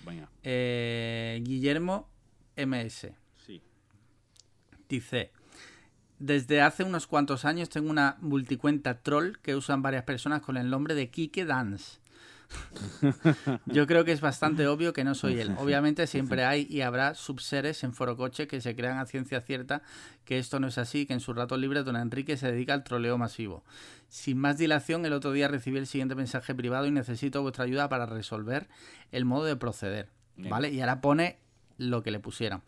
Venga. 0.06 0.30
Eh, 0.44 1.42
Guillermo 1.44 2.10
MS. 2.56 3.12
Sí. 3.46 3.62
Dice, 4.90 5.32
desde 6.20 6.62
hace 6.62 6.84
unos 6.84 7.08
cuantos 7.08 7.46
años 7.46 7.70
tengo 7.70 7.90
una 7.90 8.18
multicuenta 8.22 9.02
troll 9.02 9.38
que 9.42 9.56
usan 9.56 9.82
varias 9.82 10.04
personas 10.04 10.42
con 10.42 10.58
el 10.58 10.70
nombre 10.70 10.96
de 10.96 11.10
Kike 11.10 11.46
Dance. 11.46 12.00
Yo 13.66 13.88
creo 13.88 14.06
que 14.06 14.12
es 14.12 14.22
bastante 14.22 14.68
obvio 14.68 14.94
que 14.94 15.04
no 15.04 15.16
soy 15.16 15.40
él. 15.40 15.56
Obviamente 15.60 16.08
siempre 16.08 16.44
hay 16.46 16.68
y 16.70 16.82
habrá 16.82 17.16
subseres 17.16 17.84
en 17.84 17.94
Forocoche 17.94 18.48
que 18.48 18.62
se 18.62 18.76
crean 18.76 18.98
a 18.98 19.06
ciencia 19.06 19.42
cierta 19.42 19.82
que 20.26 20.40
esto 20.40 20.60
no 20.60 20.68
es 20.68 20.78
así, 20.78 21.06
que 21.06 21.14
en 21.14 21.20
sus 21.20 21.36
ratos 21.36 21.60
libres 21.60 21.86
don 21.86 21.96
Enrique 21.96 22.38
se 22.38 22.52
dedica 22.52 22.74
al 22.74 22.84
troleo 22.84 23.18
masivo. 23.18 23.64
Sin 24.08 24.38
más 24.38 24.58
dilación, 24.58 25.06
el 25.06 25.14
otro 25.14 25.32
día 25.32 25.48
recibí 25.48 25.78
el 25.78 25.88
siguiente 25.88 26.16
mensaje 26.16 26.56
privado 26.56 26.86
y 26.86 26.92
necesito 26.92 27.42
vuestra 27.42 27.66
ayuda 27.66 27.90
para 27.90 28.06
resolver 28.06 28.68
el 29.12 29.26
modo 29.26 29.46
de 29.46 29.56
proceder. 29.56 30.10
¿Vale? 30.36 30.72
Y 30.72 30.82
ahora 30.82 31.02
pone 31.02 31.38
lo 31.78 32.02
que 32.02 32.12
le 32.12 32.20
pusieron. 32.20 32.64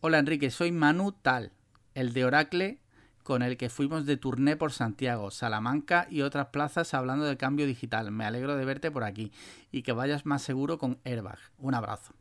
Hola 0.00 0.18
Enrique, 0.18 0.50
soy 0.50 0.72
Manu 0.72 1.12
Tal, 1.12 1.52
el 1.94 2.12
de 2.12 2.24
Oracle 2.24 2.78
con 3.26 3.42
el 3.42 3.56
que 3.56 3.68
fuimos 3.68 4.06
de 4.06 4.16
turné 4.16 4.56
por 4.56 4.70
Santiago, 4.70 5.32
Salamanca 5.32 6.06
y 6.08 6.22
otras 6.22 6.46
plazas 6.46 6.94
hablando 6.94 7.24
de 7.24 7.36
cambio 7.36 7.66
digital. 7.66 8.12
Me 8.12 8.24
alegro 8.24 8.56
de 8.56 8.64
verte 8.64 8.92
por 8.92 9.02
aquí 9.02 9.32
y 9.72 9.82
que 9.82 9.90
vayas 9.90 10.26
más 10.26 10.42
seguro 10.42 10.78
con 10.78 11.00
Airbag. 11.04 11.40
Un 11.58 11.74
abrazo. 11.74 12.14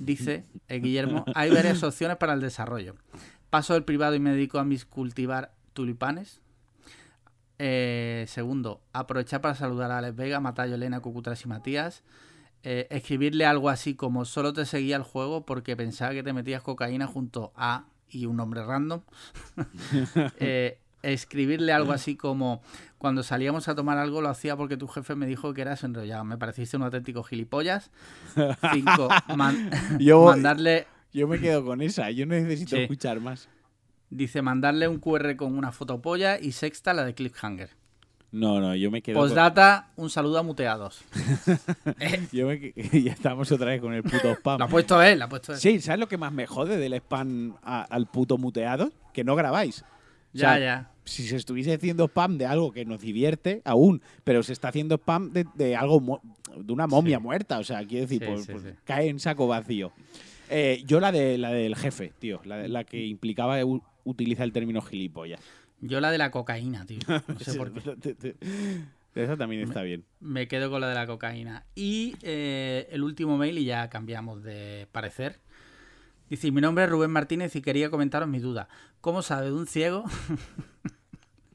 Dice 0.00 0.44
eh, 0.68 0.80
Guillermo, 0.80 1.24
hay 1.34 1.50
varias 1.50 1.82
opciones 1.82 2.18
para 2.18 2.34
el 2.34 2.42
desarrollo. 2.42 2.94
Paso 3.48 3.72
del 3.72 3.84
privado 3.84 4.16
y 4.16 4.20
me 4.20 4.32
dedico 4.32 4.58
a 4.58 4.64
mis 4.64 4.84
cultivar 4.84 5.54
tulipanes. 5.72 6.42
Eh, 7.58 8.26
segundo, 8.28 8.82
aprovechar 8.92 9.40
para 9.40 9.54
saludar 9.54 9.90
a 9.90 9.96
Alex 9.96 10.14
Vega, 10.14 10.40
Matayo, 10.40 10.74
Elena, 10.74 11.00
Cucutras 11.00 11.42
y 11.42 11.48
Matías. 11.48 12.02
Eh, 12.64 12.86
escribirle 12.90 13.46
algo 13.46 13.70
así 13.70 13.94
como 13.94 14.26
solo 14.26 14.52
te 14.52 14.66
seguía 14.66 14.96
el 14.96 15.04
juego 15.04 15.46
porque 15.46 15.74
pensaba 15.74 16.12
que 16.12 16.22
te 16.22 16.34
metías 16.34 16.60
cocaína 16.60 17.06
junto 17.06 17.50
a 17.56 17.86
y 18.10 18.26
un 18.26 18.36
nombre 18.36 18.64
random. 18.64 19.00
Eh, 20.40 20.78
escribirle 21.02 21.72
algo 21.72 21.92
así 21.92 22.16
como 22.16 22.60
cuando 22.98 23.22
salíamos 23.22 23.68
a 23.68 23.74
tomar 23.76 23.98
algo 23.98 24.20
lo 24.20 24.28
hacía 24.28 24.56
porque 24.56 24.76
tu 24.76 24.88
jefe 24.88 25.14
me 25.14 25.26
dijo 25.26 25.54
que 25.54 25.62
eras 25.62 25.84
enrollado. 25.84 26.24
Me 26.24 26.36
pareciste 26.36 26.76
un 26.76 26.82
auténtico 26.82 27.22
gilipollas. 27.22 27.90
Cinco, 28.72 29.08
man- 29.36 29.70
Yo 30.00 30.24
mandarle, 30.24 30.86
Yo 31.12 31.28
me 31.28 31.38
quedo 31.38 31.64
con 31.64 31.80
esa. 31.82 32.10
Yo 32.10 32.26
necesito 32.26 32.76
Sí. 32.76 32.82
escuchar 32.82 33.20
más. 33.20 33.48
dice, 34.10 34.42
mandarle 34.42 34.88
un 34.88 34.98
QR 34.98 35.36
con 35.36 35.56
una 35.56 35.70
fotopolla 35.70 36.38
y 36.40 36.52
sexta 36.52 36.94
la 36.94 37.04
de 37.04 37.14
Cliffhanger. 37.14 37.70
No, 38.30 38.60
no, 38.60 38.74
yo 38.76 38.90
me 38.90 39.00
quedo 39.00 39.18
con... 39.18 39.26
Postdata, 39.28 39.88
un 39.96 40.10
saludo 40.10 40.38
a 40.38 40.42
muteados. 40.42 41.00
Yo 42.32 42.46
me 42.46 42.72
ya 43.02 43.12
estamos 43.12 43.50
otra 43.52 43.68
vez 43.68 43.80
con 43.80 43.94
el 43.94 44.02
puto 44.02 44.30
spam. 44.34 44.58
Lo 44.58 44.64
ha 44.66 44.68
puesto 44.68 45.00
él, 45.02 45.18
lo 45.18 45.24
ha 45.24 45.28
puesto 45.28 45.52
él. 45.54 45.58
Sí, 45.58 45.80
¿sabes 45.80 45.98
lo 45.98 46.08
que 46.08 46.18
más 46.18 46.30
me 46.32 46.46
jode 46.46 46.76
del 46.76 46.92
spam 46.94 47.56
a- 47.62 47.82
al 47.84 48.06
puto 48.06 48.36
muteado? 48.36 48.92
Que 49.14 49.24
no 49.24 49.34
grabáis. 49.34 49.82
Ya, 50.34 50.58
ya. 50.58 50.90
Si 51.04 51.26
se 51.26 51.36
estuviese 51.36 51.72
haciendo 51.72 52.04
spam 52.04 52.36
de 52.36 52.44
algo 52.44 52.70
que 52.70 52.84
nos 52.84 53.00
divierte, 53.00 53.62
aún, 53.64 54.02
pero 54.24 54.42
se 54.42 54.52
está 54.52 54.68
haciendo 54.68 54.96
spam 54.96 55.32
de, 55.32 55.46
de 55.54 55.74
algo 55.74 56.20
de 56.54 56.72
una 56.72 56.86
momia 56.86 57.16
Sí. 57.16 57.22
muerta. 57.22 57.58
O 57.58 57.64
sea, 57.64 57.78
quiero 57.86 58.02
decir, 58.06 58.20
Sí, 58.22 58.26
pues, 58.30 58.44
sí, 58.44 58.52
pues 58.52 58.62
sí. 58.64 58.70
cae 58.84 59.08
en 59.08 59.20
saco 59.20 59.46
vacío. 59.46 59.90
Eh, 60.50 60.82
yo 60.86 61.00
la 61.00 61.12
de 61.12 61.38
la 61.38 61.50
del 61.50 61.76
jefe, 61.76 62.12
tío, 62.18 62.42
la, 62.44 62.68
la 62.68 62.84
que 62.84 63.06
implicaba 63.06 63.56
utilizar 64.04 64.44
el 64.44 64.52
término 64.52 64.82
gilipollas. 64.82 65.40
Yo 65.80 66.00
la 66.00 66.10
de 66.10 66.18
la 66.18 66.30
cocaína, 66.30 66.84
tío. 66.86 66.98
No 67.06 67.38
sé 67.40 67.54
por 67.54 67.72
qué. 67.72 68.36
Esa 69.14 69.36
también 69.36 69.62
está 69.62 69.82
bien. 69.82 70.04
Me 70.20 70.46
quedo 70.46 70.70
con 70.70 70.80
la 70.80 70.88
de 70.88 70.94
la 70.94 71.06
cocaína. 71.06 71.64
Y 71.74 72.16
eh, 72.22 72.88
el 72.90 73.02
último 73.02 73.36
mail 73.36 73.58
y 73.58 73.64
ya 73.64 73.88
cambiamos 73.88 74.42
de 74.42 74.86
parecer. 74.92 75.40
Dice, 76.30 76.50
mi 76.52 76.60
nombre 76.60 76.84
es 76.84 76.90
Rubén 76.90 77.10
Martínez 77.10 77.56
y 77.56 77.62
quería 77.62 77.90
comentaros 77.90 78.28
mi 78.28 78.38
duda. 78.38 78.68
¿Cómo 79.00 79.22
sabe 79.22 79.50
un 79.50 79.66
ciego? 79.66 80.04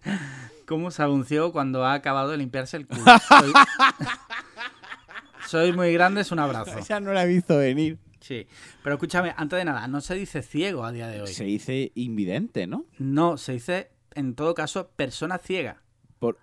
¿Cómo 0.65 0.91
sabe 0.91 1.13
un 1.13 1.25
ciego 1.25 1.51
cuando 1.51 1.85
ha 1.85 1.93
acabado 1.93 2.31
de 2.31 2.37
limpiarse 2.37 2.77
el 2.77 2.87
culo? 2.87 3.03
Soy, 3.27 3.53
Sois 5.47 5.75
muy 5.75 5.93
grandes, 5.93 6.31
un 6.31 6.39
abrazo. 6.39 6.77
Esa 6.79 6.99
no 6.99 7.13
la 7.13 7.23
he 7.23 7.27
visto 7.27 7.57
venir. 7.57 7.99
Sí, 8.19 8.47
pero 8.81 8.95
escúchame, 8.95 9.33
antes 9.35 9.59
de 9.59 9.65
nada, 9.65 9.87
no 9.87 9.99
se 9.99 10.15
dice 10.15 10.41
ciego 10.41 10.85
a 10.85 10.91
día 10.91 11.07
de 11.07 11.21
hoy. 11.21 11.27
Se 11.27 11.43
dice 11.43 11.91
invidente, 11.95 12.67
¿no? 12.67 12.85
No, 12.97 13.37
se 13.37 13.53
dice, 13.53 13.91
en 14.15 14.35
todo 14.35 14.53
caso, 14.53 14.89
persona 14.95 15.37
ciega. 15.37 15.81
Por... 16.19 16.37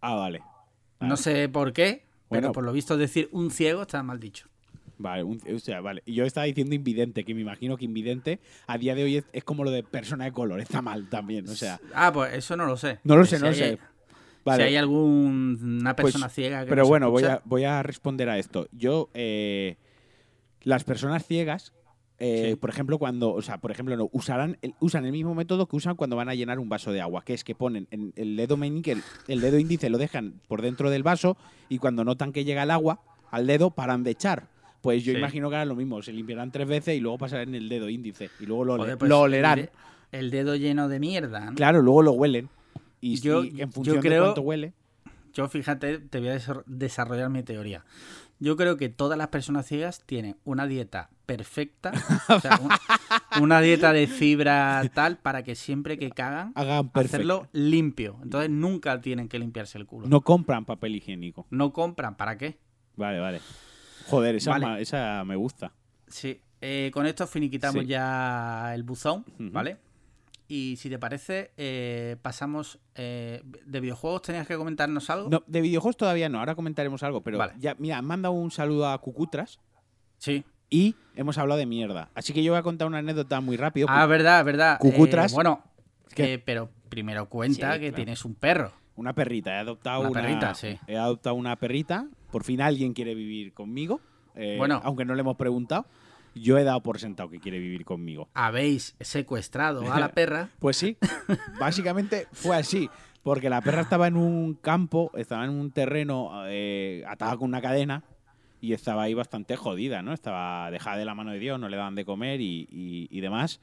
Ah, 0.00 0.14
vale. 0.14 0.42
No 1.00 1.16
sé 1.16 1.48
por 1.48 1.72
qué, 1.72 2.04
pero 2.28 2.52
por 2.52 2.64
lo 2.64 2.72
visto 2.72 2.96
decir 2.96 3.28
un 3.32 3.50
ciego 3.50 3.82
está 3.82 4.02
mal 4.02 4.18
dicho. 4.20 4.48
Vale, 5.00 5.22
un- 5.22 5.40
o 5.54 5.58
sea, 5.60 5.80
vale. 5.80 6.02
Yo 6.06 6.24
estaba 6.24 6.46
diciendo 6.46 6.74
invidente, 6.74 7.24
que 7.24 7.32
me 7.34 7.40
imagino 7.40 7.76
que 7.76 7.84
invidente 7.84 8.40
a 8.66 8.78
día 8.78 8.96
de 8.96 9.04
hoy 9.04 9.16
es, 9.18 9.24
es 9.32 9.44
como 9.44 9.62
lo 9.62 9.70
de 9.70 9.84
persona 9.84 10.24
de 10.24 10.32
color, 10.32 10.60
está 10.60 10.82
mal 10.82 11.08
también, 11.08 11.48
o 11.48 11.54
sea. 11.54 11.80
Ah, 11.94 12.12
pues 12.12 12.34
eso 12.34 12.56
no 12.56 12.66
lo 12.66 12.76
sé. 12.76 12.98
No 13.04 13.14
lo 13.16 13.22
Que 13.22 13.28
sé, 13.28 13.36
si 13.36 13.42
no 13.42 13.48
lo 13.50 13.54
sé. 13.54 13.70
Si 13.76 13.78
Vale. 14.44 14.64
hay 14.64 14.76
alguna 14.76 15.94
Pues, 15.94 16.12
persona 16.12 16.28
ciega 16.30 16.64
que 16.64 16.70
Pero 16.70 16.86
bueno, 16.86 17.10
voy 17.10 17.22
a, 17.24 17.42
voy 17.44 17.64
a 17.64 17.82
responder 17.82 18.28
a 18.28 18.38
esto. 18.38 18.66
Yo, 18.72 19.08
eh, 19.14 19.76
las 20.62 20.82
personas 20.84 21.24
ciegas, 21.26 21.72
eh, 22.18 22.50
Sí. 22.50 22.56
por 22.56 22.70
ejemplo, 22.70 22.98
cuando, 22.98 23.32
o 23.32 23.42
sea, 23.42 23.58
por 23.58 23.70
ejemplo, 23.70 23.96
no, 23.96 24.08
usarán 24.12 24.58
el- 24.62 24.74
usan 24.80 25.04
el 25.06 25.12
mismo 25.12 25.34
método 25.34 25.66
que 25.66 25.76
usan 25.76 25.94
cuando 25.96 26.16
van 26.16 26.28
a 26.28 26.34
llenar 26.34 26.58
un 26.58 26.68
vaso 26.68 26.92
de 26.92 27.00
agua, 27.00 27.22
que 27.24 27.34
es 27.34 27.44
que 27.44 27.54
ponen 27.54 27.86
en 27.90 28.12
el 28.16 28.36
dedo 28.36 28.56
meñique, 28.56 28.92
el, 28.92 29.02
el 29.28 29.40
dedo 29.40 29.58
índice 29.58 29.88
lo 29.90 29.98
dejan 29.98 30.40
por 30.48 30.62
dentro 30.62 30.90
del 30.90 31.02
vaso 31.02 31.36
y 31.68 31.78
cuando 31.78 32.04
notan 32.04 32.32
que 32.32 32.44
llega 32.44 32.62
el 32.64 32.70
agua 32.70 33.00
al 33.30 33.46
dedo 33.46 33.70
paran 33.70 34.02
de 34.04 34.10
echar. 34.12 34.48
Pues 34.80 35.04
yo 35.04 35.12
Sí. 35.12 35.18
imagino 35.18 35.50
que 35.50 35.56
harán 35.56 35.68
lo 35.68 35.74
mismo, 35.76 36.00
se 36.02 36.12
limpiarán 36.12 36.50
tres 36.52 36.66
veces 36.68 36.96
y 36.96 37.00
luego 37.00 37.18
pasarán 37.18 37.54
el 37.54 37.68
dedo 37.68 37.88
índice 37.88 38.30
y 38.40 38.46
luego 38.46 38.64
lo, 38.64 38.76
joder, 38.76 38.96
pues, 38.98 39.08
lo 39.08 39.20
olerán. 39.20 39.58
El, 39.58 39.64
de- 39.66 39.70
el 40.18 40.30
dedo 40.30 40.56
lleno 40.56 40.88
de 40.88 41.00
mierda. 41.00 41.46
¿no? 41.50 41.54
Claro, 41.54 41.82
luego 41.82 42.02
lo 42.02 42.12
huelen. 42.12 42.48
Y, 43.00 43.20
Yo- 43.20 43.44
y 43.44 43.48
en 43.50 43.56
yo 43.56 43.68
función 43.68 44.00
de 44.00 44.18
cuánto 44.18 44.42
huele. 44.42 44.72
Yo, 45.34 45.48
fíjate, 45.48 45.98
te 45.98 46.18
voy 46.18 46.28
a 46.28 46.34
desar- 46.34 46.64
desarrollar 46.66 47.28
mi 47.30 47.42
teoría. 47.42 47.84
Yo 48.40 48.56
creo 48.56 48.76
que 48.76 48.88
todas 48.88 49.18
las 49.18 49.28
personas 49.28 49.66
ciegas 49.66 50.02
tienen 50.06 50.36
una 50.44 50.66
dieta 50.66 51.10
perfecta, 51.28 51.92
o 52.30 52.40
sea, 52.40 52.58
un- 52.58 53.42
una 53.42 53.60
dieta 53.60 53.92
de 53.92 54.06
fibra 54.06 54.82
tal, 54.94 55.18
para 55.18 55.42
que 55.44 55.54
siempre 55.54 55.98
que 55.98 56.10
cagan, 56.10 56.52
Hagan 56.54 56.90
hacerlo 56.94 57.48
limpio. 57.52 58.18
Entonces 58.22 58.48
nunca 58.48 58.98
tienen 59.02 59.28
que 59.28 59.38
limpiarse 59.38 59.76
el 59.76 59.84
culo. 59.84 60.08
No 60.08 60.22
compran 60.22 60.64
papel 60.64 60.96
higiénico. 60.96 61.46
No 61.50 61.70
compran, 61.74 62.16
¿para 62.16 62.38
qué? 62.38 62.58
Vale, 62.96 63.20
vale. 63.20 63.40
Joder, 64.06 64.36
esa, 64.36 64.52
Vale. 64.52 64.66
ma- 64.66 64.80
esa 64.80 65.22
me 65.26 65.36
gusta. 65.36 65.72
Sí. 66.06 66.40
Eh, 66.62 66.90
con 66.94 67.04
esto 67.06 67.26
finiquitamos 67.26 67.82
Sí. 67.82 67.88
ya 67.88 68.72
el 68.74 68.82
buzón. 68.82 69.24
¿vale? 69.38 69.76
Y 70.48 70.76
si 70.78 70.88
te 70.88 70.98
parece, 70.98 71.52
eh, 71.58 72.16
pasamos. 72.22 72.78
eh, 72.94 73.42
¿De 73.66 73.80
videojuegos 73.80 74.22
tenías 74.22 74.46
que 74.46 74.56
comentarnos 74.56 75.10
algo? 75.10 75.28
No, 75.28 75.44
de 75.46 75.60
videojuegos 75.60 75.98
todavía 75.98 76.30
no, 76.30 76.38
ahora 76.38 76.54
comentaremos 76.54 77.02
algo, 77.02 77.22
pero 77.22 77.36
Vale. 77.36 77.52
ya, 77.58 77.76
mira, 77.78 77.98
han 77.98 78.06
mandado 78.06 78.32
un 78.32 78.50
saludo 78.50 78.88
a 78.88 78.98
Cucutras 78.98 79.60
Sí. 80.16 80.42
Y 80.70 80.94
hemos 81.16 81.38
hablado 81.38 81.58
de 81.58 81.66
mierda. 81.66 82.10
Así 82.14 82.32
que 82.32 82.42
yo 82.42 82.52
voy 82.52 82.58
a 82.58 82.62
contar 82.62 82.86
una 82.88 82.98
anécdota 82.98 83.40
muy 83.40 83.56
rápido. 83.56 83.86
Ah, 83.90 84.06
verdad, 84.06 84.44
verdad. 84.44 84.78
Cucutras. 84.78 85.32
Eh, 85.32 85.34
bueno, 85.34 85.62
eh, 86.16 86.42
pero 86.44 86.70
primero 86.88 87.28
cuenta 87.28 87.74
Sí, 87.74 87.80
que 87.80 87.86
claro. 87.88 87.94
tienes 87.96 88.24
un 88.24 88.34
perro. 88.34 88.72
Una 88.96 89.12
perrita, 89.12 89.52
he 89.54 89.58
adoptado 89.58 90.00
Una 90.00 90.10
una, 90.10 90.20
perrita, 90.22 90.54
sí. 90.54 90.78
He 90.86 90.96
adoptado 90.96 91.36
una 91.36 91.56
perrita. 91.56 92.06
Por 92.32 92.42
fin 92.44 92.60
alguien 92.60 92.92
quiere 92.94 93.14
vivir 93.14 93.52
conmigo. 93.54 94.00
eh, 94.34 94.56
Bueno. 94.58 94.80
Aunque 94.84 95.04
no 95.04 95.14
le 95.14 95.20
hemos 95.20 95.36
preguntado. 95.36 95.86
Yo 96.34 96.58
he 96.58 96.62
dado 96.64 96.82
por 96.82 96.98
sentado 97.00 97.30
que 97.30 97.40
quiere 97.40 97.58
vivir 97.58 97.84
conmigo. 97.84 98.28
Habéis 98.34 98.94
secuestrado 99.00 99.90
a 99.92 99.98
la 99.98 100.08
perra. 100.12 100.50
Pues 100.58 100.76
sí, 100.76 100.96
básicamente 101.58 102.26
fue 102.32 102.56
así. 102.56 102.88
Porque 103.22 103.50
la 103.50 103.60
perra 103.60 103.82
estaba 103.82 104.06
en 104.06 104.16
un 104.16 104.54
campo, 104.54 105.10
estaba 105.14 105.44
en 105.44 105.50
un 105.50 105.70
terreno 105.70 106.30
eh, 106.46 107.02
atada 107.08 107.36
con 107.36 107.48
una 107.48 107.60
cadena 107.60 108.04
y 108.60 108.72
estaba 108.72 109.02
ahí 109.04 109.14
bastante 109.14 109.56
jodida, 109.56 110.02
¿no? 110.02 110.12
Estaba 110.12 110.70
dejada 110.70 110.96
de 110.96 111.04
la 111.04 111.14
mano 111.14 111.30
de 111.32 111.38
Dios, 111.38 111.58
no 111.60 111.68
le 111.68 111.76
daban 111.76 111.94
de 111.94 112.04
comer 112.04 112.40
y, 112.40 112.66
y- 112.70 113.08
y 113.10 113.20
demás. 113.20 113.60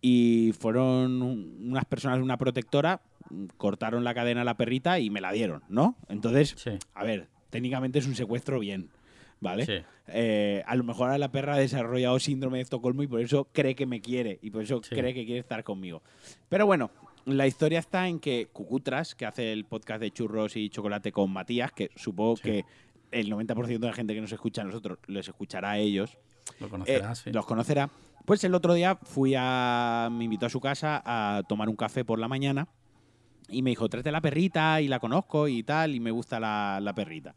Y 0.00 0.52
fueron 0.58 1.22
un- 1.22 1.68
unas 1.70 1.84
personas 1.86 2.18
de 2.18 2.22
una 2.24 2.36
protectora, 2.36 3.00
cortaron 3.56 4.04
la 4.04 4.14
cadena 4.14 4.42
a 4.42 4.44
la 4.44 4.56
perrita 4.56 5.00
y 5.00 5.10
me 5.10 5.20
la 5.20 5.32
dieron, 5.32 5.62
¿no? 5.68 5.96
Entonces, 6.08 6.54
Sí. 6.56 6.70
a 6.94 7.02
ver, 7.04 7.28
técnicamente 7.50 7.98
es 7.98 8.06
un 8.06 8.14
secuestro 8.14 8.60
bien, 8.60 8.90
¿vale? 9.40 9.66
Sí. 9.66 9.72
Eh, 10.08 10.62
a 10.66 10.76
lo 10.76 10.84
mejor 10.84 11.06
ahora 11.06 11.18
la 11.18 11.32
perra 11.32 11.54
ha 11.54 11.58
desarrollado 11.58 12.20
síndrome 12.20 12.58
de 12.58 12.62
Estocolmo 12.62 13.02
y 13.02 13.08
por 13.08 13.20
eso 13.20 13.48
cree 13.52 13.74
que 13.74 13.86
me 13.86 14.00
quiere 14.00 14.38
y 14.42 14.50
por 14.50 14.62
eso 14.62 14.80
Sí. 14.84 14.94
cree 14.94 15.12
que 15.14 15.24
quiere 15.24 15.40
estar 15.40 15.64
conmigo. 15.64 16.02
Pero 16.48 16.66
bueno, 16.66 16.90
la 17.24 17.48
historia 17.48 17.80
está 17.80 18.06
en 18.06 18.20
que 18.20 18.46
Cucutras, 18.52 19.16
que 19.16 19.26
hace 19.26 19.52
el 19.52 19.64
podcast 19.64 20.00
de 20.00 20.12
churros 20.12 20.56
y 20.56 20.68
chocolate 20.70 21.10
con 21.10 21.32
Matías, 21.32 21.72
que 21.72 21.90
supongo 21.96 22.36
Sí. 22.36 22.42
que 22.44 22.64
el 23.10 23.30
90% 23.30 23.78
de 23.78 23.86
la 23.86 23.92
gente 23.92 24.14
que 24.14 24.20
nos 24.20 24.32
escucha 24.32 24.62
a 24.62 24.64
nosotros 24.64 24.98
les 25.06 25.26
escuchará 25.28 25.72
a 25.72 25.78
ellos, 25.78 26.16
Lo 26.60 26.66
eh, 26.66 26.70
conocerás, 26.70 27.18
sí. 27.20 27.32
los 27.32 27.46
conocerá. 27.46 27.90
Pues 28.24 28.42
el 28.44 28.54
otro 28.54 28.74
día 28.74 28.96
fui 28.96 29.34
a. 29.36 30.08
me 30.10 30.24
invitó 30.24 30.46
a 30.46 30.50
su 30.50 30.60
casa 30.60 31.00
a 31.04 31.42
tomar 31.48 31.68
un 31.68 31.76
café 31.76 32.04
por 32.04 32.18
la 32.18 32.26
mañana 32.28 32.66
y 33.48 33.62
me 33.62 33.70
dijo, 33.70 33.88
tráete 33.88 34.10
la 34.10 34.20
perrita 34.20 34.80
y 34.80 34.88
la 34.88 34.98
conozco 34.98 35.46
y 35.46 35.62
tal, 35.62 35.94
y 35.94 36.00
me 36.00 36.10
gusta 36.10 36.40
la, 36.40 36.80
la 36.82 36.92
perrita. 36.94 37.34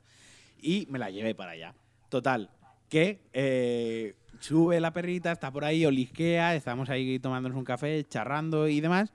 Y 0.61 0.87
me 0.89 0.97
la 0.97 1.11
llevé 1.11 1.35
para 1.35 1.51
allá. 1.51 1.73
Total, 2.09 2.49
que 2.89 3.19
eh, 3.33 4.15
sube 4.39 4.79
la 4.79 4.91
perrita, 4.91 5.31
está 5.31 5.51
por 5.51 5.63
ahí, 5.63 5.85
olisquea, 5.85 6.55
estamos 6.55 6.89
ahí 6.89 7.19
tomándonos 7.19 7.55
un 7.57 7.63
café, 7.63 8.03
charrando 8.09 8.67
y 8.67 8.81
demás. 8.81 9.13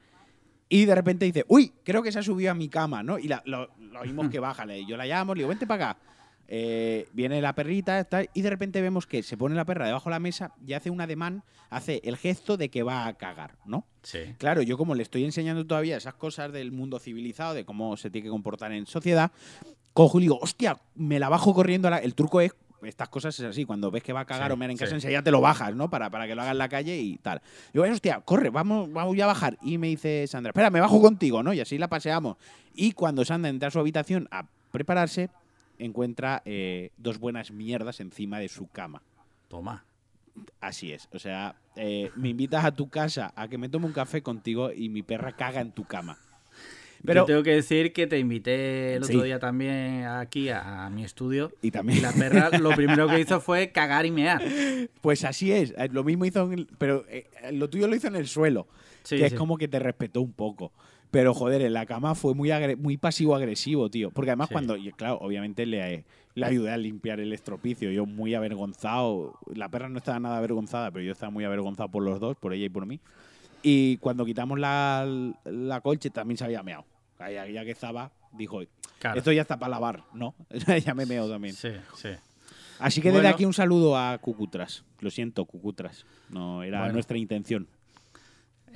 Y 0.69 0.85
de 0.85 0.95
repente 0.95 1.25
dice, 1.25 1.45
uy, 1.49 1.73
creo 1.85 2.03
que 2.03 2.13
se 2.13 2.21
ha 2.21 2.23
subido 2.23 2.53
a 2.53 2.55
mi 2.55 2.69
cama, 2.69 3.03
¿no? 3.03 3.19
Y 3.19 3.27
la- 3.29 3.43
lo, 3.47 3.69
lo 3.79 4.01
oímos 4.01 4.29
que 4.31 4.39
baja. 4.39 4.65
le- 4.65 4.87
Yo 4.87 4.97
la 4.97 5.07
llamo, 5.07 5.35
le 5.35 5.41
digo, 5.41 5.49
vente 5.49 5.67
para 5.67 5.91
acá. 5.91 6.01
Eh, 6.49 7.09
viene 7.13 7.41
la 7.41 7.55
perrita 7.55 7.99
está- 8.01 8.23
y 8.35 8.43
de 8.43 8.51
repente 8.51 8.81
vemos 8.83 9.07
que 9.07 9.23
se 9.23 9.37
pone 9.37 9.55
la 9.55 9.65
perra 9.65 9.87
debajo 9.87 10.11
de 10.11 10.15
la 10.15 10.21
mesa 10.21 10.53
y 10.67 10.75
hace 10.75 10.91
un 10.91 11.01
ademán, 11.01 11.43
hace 11.71 12.01
el 12.05 12.17
gesto 12.17 12.57
de 12.57 12.69
que 12.69 12.83
va 12.83 13.07
a 13.07 13.15
cagar, 13.15 13.57
¿no? 13.65 13.87
Sí. 14.03 14.19
Claro, 14.39 14.61
yo 14.63 14.77
como 14.77 14.95
le 14.95 15.03
estoy 15.03 15.25
enseñando 15.25 15.67
todavía 15.67 15.97
esas 15.97 16.15
cosas 16.15 16.53
del 16.53 16.71
mundo 16.73 16.99
civilizado, 16.99 17.55
de 17.55 17.65
cómo 17.65 17.97
se 17.97 18.11
tiene 18.11 18.27
que 18.27 18.31
comportar 18.31 18.73
en 18.73 18.87
sociedad, 18.87 19.33
cojo 19.95 20.19
y 20.19 20.23
digo, 20.23 20.39
hostia, 20.43 20.79
me 20.95 21.19
la 21.19 21.29
bajo 21.29 21.55
corriendo. 21.55 21.89
a 21.89 21.93
la-". 21.93 21.99
El 21.99 22.15
truco 22.15 22.41
es, 22.43 22.53
estas 22.83 23.09
cosas 23.09 23.39
es 23.41 23.47
así, 23.47 23.65
cuando 23.65 23.91
ves 23.91 24.03
que 24.03 24.13
va 24.13 24.21
a 24.21 24.25
cagar 24.27 24.49
Sí, 24.49 24.53
o 24.53 24.57
mear 24.59 24.71
en 24.71 24.77
casa, 24.77 24.91
sí. 24.91 24.97
enseguida 24.97 25.23
te 25.23 25.31
lo 25.31 25.41
bajas, 25.41 25.75
¿no? 25.75 25.89
Para, 25.89 26.11
para 26.11 26.27
que 26.27 26.35
lo 26.35 26.43
haga 26.43 26.51
en 26.51 26.59
la 26.59 26.69
calle 26.69 26.99
y 27.01 27.17
tal. 27.17 27.41
Digo, 27.73 27.87
hostia, 27.87 28.21
corre, 28.21 28.51
vamos, 28.51 28.93
vamos 28.93 29.17
ya 29.17 29.25
a 29.25 29.29
bajar. 29.29 29.57
Y 29.63 29.79
me 29.79 29.87
dice 29.87 30.27
Sandra, 30.27 30.51
espera, 30.51 30.69
me 30.69 30.81
bajo 30.81 31.01
contigo, 31.01 31.43
¿no? 31.43 31.55
Y 31.55 31.61
así 31.61 31.79
la 31.79 31.89
paseamos. 31.89 32.37
Y 32.75 32.93
cuando 32.93 33.25
Sandra 33.25 33.49
entra 33.49 33.69
a 33.69 33.71
su 33.71 33.79
habitación 33.79 34.29
a 34.31 34.47
prepararse, 34.71 35.31
encuentra 35.79 36.43
eh, 36.45 36.91
dos 36.97 37.19
buenas 37.19 37.51
mierdas 37.51 38.01
encima 38.01 38.39
de 38.39 38.49
su 38.49 38.67
cama. 38.69 39.03
Toma. 39.49 39.85
Así 40.61 40.93
es. 40.93 41.09
O 41.13 41.19
sea, 41.19 41.55
eh, 41.77 42.11
me 42.17 42.31
invitas 42.31 42.65
a 42.65 42.73
tu 42.75 42.89
casa 42.89 43.33
a 43.37 43.47
que 43.49 43.59
me 43.59 43.69
tome 43.69 43.87
un 43.87 43.93
café 43.93 44.23
contigo 44.23 44.73
y 44.73 44.89
mi 44.89 45.03
perra 45.03 45.33
caga 45.33 45.61
en 45.61 45.71
tu 45.73 45.85
cama. 45.85 46.19
Pero, 47.07 47.23
Yo 47.23 47.27
tengo 47.27 47.43
que 47.43 47.51
decir 47.55 47.93
que 47.93 48.07
te 48.07 48.19
invité 48.19 48.95
el 48.95 49.05
otro 49.05 49.23
día 49.23 49.39
también 49.39 50.05
aquí 50.07 50.49
a, 50.49 50.87
a 50.87 50.91
mi 50.91 51.05
estudio. 51.05 51.53
y 51.61 51.69
Y 51.69 51.71
también, 51.71 52.01
la 52.01 52.13
perra 52.13 52.49
lo 52.59 52.71
primero 52.75 53.07
que 53.09 53.21
hizo 53.21 53.41
fue 53.43 53.71
cagar 53.73 54.07
y 54.07 54.11
mear. 54.11 54.43
pues 55.03 55.23
así 55.25 55.53
es. 55.53 55.75
Eh, 55.77 55.89
Lo 55.93 56.03
mismo 56.03 56.25
hizo, 56.25 56.45
en 56.51 56.61
el- 56.61 56.67
pero 56.79 57.05
eh, 57.09 57.27
lo 57.53 57.69
tuyo 57.69 57.89
lo 57.89 57.95
hizo 57.95 58.09
en 58.09 58.17
el 58.17 58.27
suelo, 58.27 58.67
Sí, 59.03 59.17
que 59.19 59.29
sí. 59.29 59.35
es 59.35 59.39
como 59.39 59.59
que 59.59 59.69
te 59.69 59.79
respetó 59.79 60.23
un 60.23 60.33
poco. 60.33 60.73
Pero 61.11 61.33
joder, 61.35 61.63
en 61.63 61.73
la 61.73 61.87
cama 61.87 62.15
fue 62.15 62.35
muy, 62.35 62.51
muy 62.77 62.97
pasivo-agresivo, 62.97 63.89
tío. 63.91 64.11
Porque 64.11 64.31
además 64.31 64.49
Sí. 64.49 64.55
cuando, 64.55 64.77
y 64.77 64.91
claro, 64.93 65.19
obviamente 65.21 65.65
le, 65.65 66.05
le 66.35 66.47
ayudé 66.47 66.73
a 66.73 66.77
limpiar 66.77 67.21
el 67.21 67.33
estropicio. 67.33 67.91
Yo 67.93 68.05
muy 68.07 68.35
avergonzado. 68.35 69.39
La 69.55 69.69
perra 69.69 69.89
no 69.89 69.99
estaba 69.99 70.19
nada 70.19 70.39
avergonzada, 70.39 70.91
pero 70.91 71.05
yo 71.05 71.13
estaba 71.13 71.31
muy 71.31 71.45
avergonzado 71.45 71.89
por 71.89 72.03
los 72.03 72.19
dos, 72.19 72.37
por 72.37 72.53
ella 72.53 72.67
y 72.67 72.69
por 72.69 72.85
mí. 72.87 73.01
Y 73.63 73.97
cuando 73.99 74.25
quitamos 74.25 74.59
la, 74.59 75.07
la 75.45 75.81
colche 75.81 76.11
también 76.11 76.37
se 76.37 76.45
había 76.45 76.63
meado. 76.63 76.85
Ya, 77.21 77.47
ya 77.49 77.65
que 77.65 77.71
estaba, 77.71 78.11
dijo, 78.33 78.61
Claro. 78.99 79.19
esto 79.19 79.33
ya 79.33 79.43
está 79.43 79.59
para 79.59 79.71
lavar, 79.71 80.03
¿no? 80.15 80.35
ya 80.85 80.95
me 80.95 81.07
meo 81.07 81.29
también. 81.29 81.55
Sí, 81.55 81.69
sí. 81.97 82.09
Así 82.81 83.01
que 83.01 83.09
desde 83.09 83.21
Bueno. 83.21 83.35
aquí 83.35 83.45
un 83.45 83.55
saludo 83.55 83.97
a 83.97 84.19
Cucutras. 84.19 84.85
Lo 85.01 85.11
siento, 85.11 85.45
Cucutras. 85.45 86.05
No 86.29 86.63
era 86.65 86.81
Bueno. 86.81 86.95
nuestra 86.95 87.17
intención. 87.19 87.69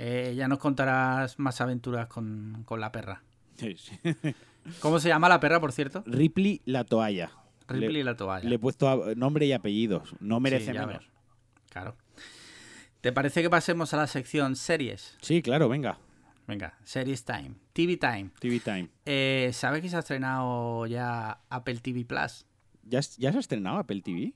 Eh, 0.01 0.35
ya 0.37 0.47
nos 0.49 0.59
contarás 0.59 1.39
más 1.41 1.61
aventuras 1.61 2.07
con, 2.07 2.63
con 2.65 2.81
la 2.81 2.93
perra. 2.93 3.23
Sí, 3.57 3.77
sí. 3.77 3.99
¿Cómo 4.81 5.01
se 5.01 5.09
llama 5.09 5.29
la 5.29 5.41
perra, 5.41 5.61
por 5.61 5.73
cierto? 5.73 6.03
Ripley 6.07 6.63
la 6.65 6.85
toalla. 6.85 7.33
Ripley 7.67 7.89
Le- 7.99 8.05
la 8.05 8.17
toalla. 8.17 8.49
Le 8.49 8.55
he 8.55 8.59
puesto 8.59 9.15
nombre 9.17 9.45
y 9.47 9.53
apellidos. 9.53 10.15
No 10.21 10.39
merece 10.41 10.73
Sí, 10.73 10.79
menos. 10.79 11.05
Claro. 11.71 11.97
¿Te 13.01 13.13
parece 13.13 13.43
que 13.43 13.51
pasemos 13.51 13.93
a 13.93 13.97
la 13.97 14.07
sección 14.07 14.57
series? 14.57 15.17
Sí, 15.21 15.43
claro, 15.43 15.69
venga. 15.69 15.99
Venga, 16.47 16.79
Series 16.83 17.25
Time. 17.25 17.53
TV 17.75 17.97
Time. 17.99 18.31
TV 18.41 18.59
Time. 18.61 18.89
Eh, 19.05 19.51
¿Sabes 19.53 19.83
que 19.83 19.89
se 19.91 19.97
ha 19.97 19.99
estrenado 19.99 20.87
ya 20.87 21.41
Apple 21.51 21.77
TV 21.81 22.05
Plus? 22.07 22.47
¿Ya, 22.85 23.01
¿Ya 23.19 23.31
se 23.33 23.37
ha 23.37 23.41
estrenado 23.41 23.77
Apple 23.79 24.01
TV? 24.01 24.33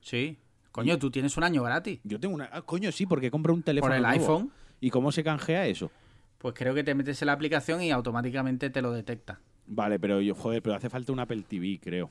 Sí. 0.00 0.38
Coño, 0.70 0.96
tú 0.98 1.10
tienes 1.10 1.36
un 1.36 1.42
año 1.44 1.62
gratis. 1.64 1.98
Yo 2.04 2.20
tengo 2.20 2.34
una. 2.36 2.48
ah, 2.52 2.62
coño, 2.62 2.92
sí, 2.92 3.04
porque 3.06 3.30
compro 3.32 3.52
un 3.52 3.62
teléfono. 3.62 3.90
Por 3.90 3.96
el 3.96 4.02
nuevo. 4.02 4.20
iPhone, 4.20 4.52
¿Y 4.80 4.90
cómo 4.90 5.12
se 5.12 5.24
canjea 5.24 5.66
eso? 5.66 5.90
pues 6.38 6.54
creo 6.54 6.74
que 6.74 6.84
te 6.84 6.94
metes 6.94 7.20
en 7.22 7.26
la 7.26 7.32
aplicación 7.32 7.82
y 7.82 7.90
automáticamente 7.90 8.70
te 8.70 8.82
lo 8.82 8.92
detecta. 8.92 9.40
Vale, 9.66 9.98
pero 9.98 10.20
yo, 10.20 10.34
joder, 10.34 10.62
pero 10.62 10.76
hace 10.76 10.90
falta 10.90 11.10
un 11.12 11.18
Apple 11.18 11.42
TV, 11.48 11.80
creo. 11.82 12.10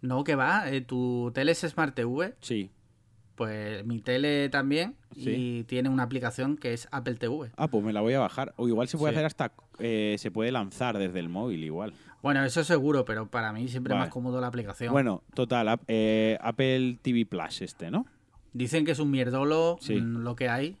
No, 0.00 0.22
que 0.22 0.34
va, 0.36 0.70
eh, 0.70 0.82
tu 0.82 1.30
tele 1.34 1.52
es 1.52 1.58
Smart 1.60 1.94
TV, 1.94 2.34
Sí. 2.40 2.70
pues 3.34 3.84
mi 3.86 4.00
tele 4.00 4.48
también, 4.50 4.94
Sí. 5.16 5.30
y 5.30 5.64
tiene 5.64 5.88
una 5.88 6.02
aplicación 6.04 6.56
que 6.56 6.72
es 6.74 6.86
Apple 6.92 7.14
TV. 7.14 7.50
Ah, 7.56 7.68
pues 7.68 7.82
me 7.82 7.92
la 7.92 8.00
voy 8.02 8.12
a 8.14 8.20
bajar. 8.20 8.52
O 8.56 8.68
igual 8.68 8.86
se 8.86 8.98
puede 8.98 9.12
Sí. 9.14 9.16
hacer 9.16 9.26
hasta. 9.26 9.52
eh, 9.78 10.16
se 10.18 10.30
puede 10.30 10.52
lanzar 10.52 10.96
desde 10.98 11.18
el 11.18 11.28
móvil, 11.28 11.64
igual. 11.64 11.94
Bueno, 12.22 12.44
eso 12.44 12.62
seguro, 12.62 13.04
pero 13.04 13.26
para 13.28 13.52
mí 13.52 13.66
siempre 13.66 13.92
es 13.94 13.96
Vale. 13.96 14.06
más 14.06 14.12
cómodo 14.12 14.40
la 14.40 14.46
aplicación. 14.46 14.92
Bueno, 14.92 15.24
total, 15.34 15.80
eh, 15.88 16.38
Apple 16.40 16.98
TV 17.02 17.24
Plus 17.26 17.62
este, 17.62 17.90
¿no? 17.90 18.06
Dicen 18.52 18.84
que 18.84 18.92
es 18.92 19.00
un 19.00 19.10
mierdolo 19.10 19.78
Sí. 19.80 19.96
mm, 19.96 20.18
lo 20.22 20.36
que 20.36 20.48
hay. 20.50 20.76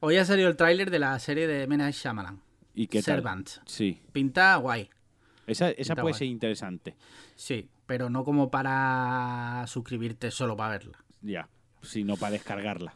Hoy 0.00 0.16
ha 0.16 0.24
salido 0.24 0.48
el 0.48 0.56
tráiler 0.56 0.90
de 0.90 0.98
la 0.98 1.18
serie 1.18 1.46
de 1.46 1.64
M. 1.64 1.76
Night 1.76 1.94
Shyamalan, 1.94 2.40
¿Y 2.74 2.86
qué 2.86 2.98
tal? 3.02 3.16
Servant. 3.16 3.48
Sí. 3.66 4.00
Pinta 4.12 4.56
guay, 4.56 4.88
Esa, 5.46 5.70
esa 5.70 5.94
Pinta 5.94 5.94
puede 6.02 6.12
guay. 6.12 6.18
ser 6.18 6.26
interesante. 6.28 6.94
sí, 7.34 7.68
pero 7.86 8.08
no 8.08 8.24
como 8.24 8.50
para 8.52 9.64
suscribirte 9.66 10.30
solo 10.30 10.56
para 10.56 10.70
verla. 10.70 11.04
Ya. 11.22 11.48
Si 11.82 12.04
no 12.04 12.16
para 12.16 12.32
descargarla. 12.32 12.92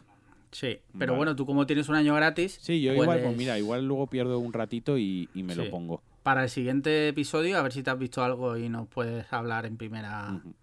Sí, 0.52 0.78
pero 0.96 1.12
Vale. 1.12 1.16
bueno, 1.16 1.36
tú 1.36 1.46
como 1.46 1.66
tienes 1.66 1.88
un 1.88 1.96
año 1.96 2.14
gratis, 2.14 2.58
Sí, 2.62 2.80
yo 2.80 2.92
igual, 2.92 3.20
pues 3.20 3.36
mira, 3.36 3.58
igual 3.58 3.86
luego 3.88 4.06
pierdo 4.06 4.38
un 4.38 4.52
ratito 4.52 4.96
y, 4.96 5.28
y 5.34 5.42
me 5.42 5.54
Sí. 5.54 5.64
lo 5.64 5.70
pongo. 5.70 6.00
para 6.22 6.44
el 6.44 6.48
siguiente 6.48 7.08
episodio, 7.08 7.58
a 7.58 7.62
ver 7.62 7.72
si 7.72 7.82
te 7.82 7.90
has 7.90 7.98
visto 7.98 8.22
algo 8.24 8.56
y 8.56 8.68
nos 8.70 8.86
puedes 8.88 9.30
hablar 9.32 9.66
en 9.66 9.76
primera. 9.76 10.32
Ujú. 10.32 10.54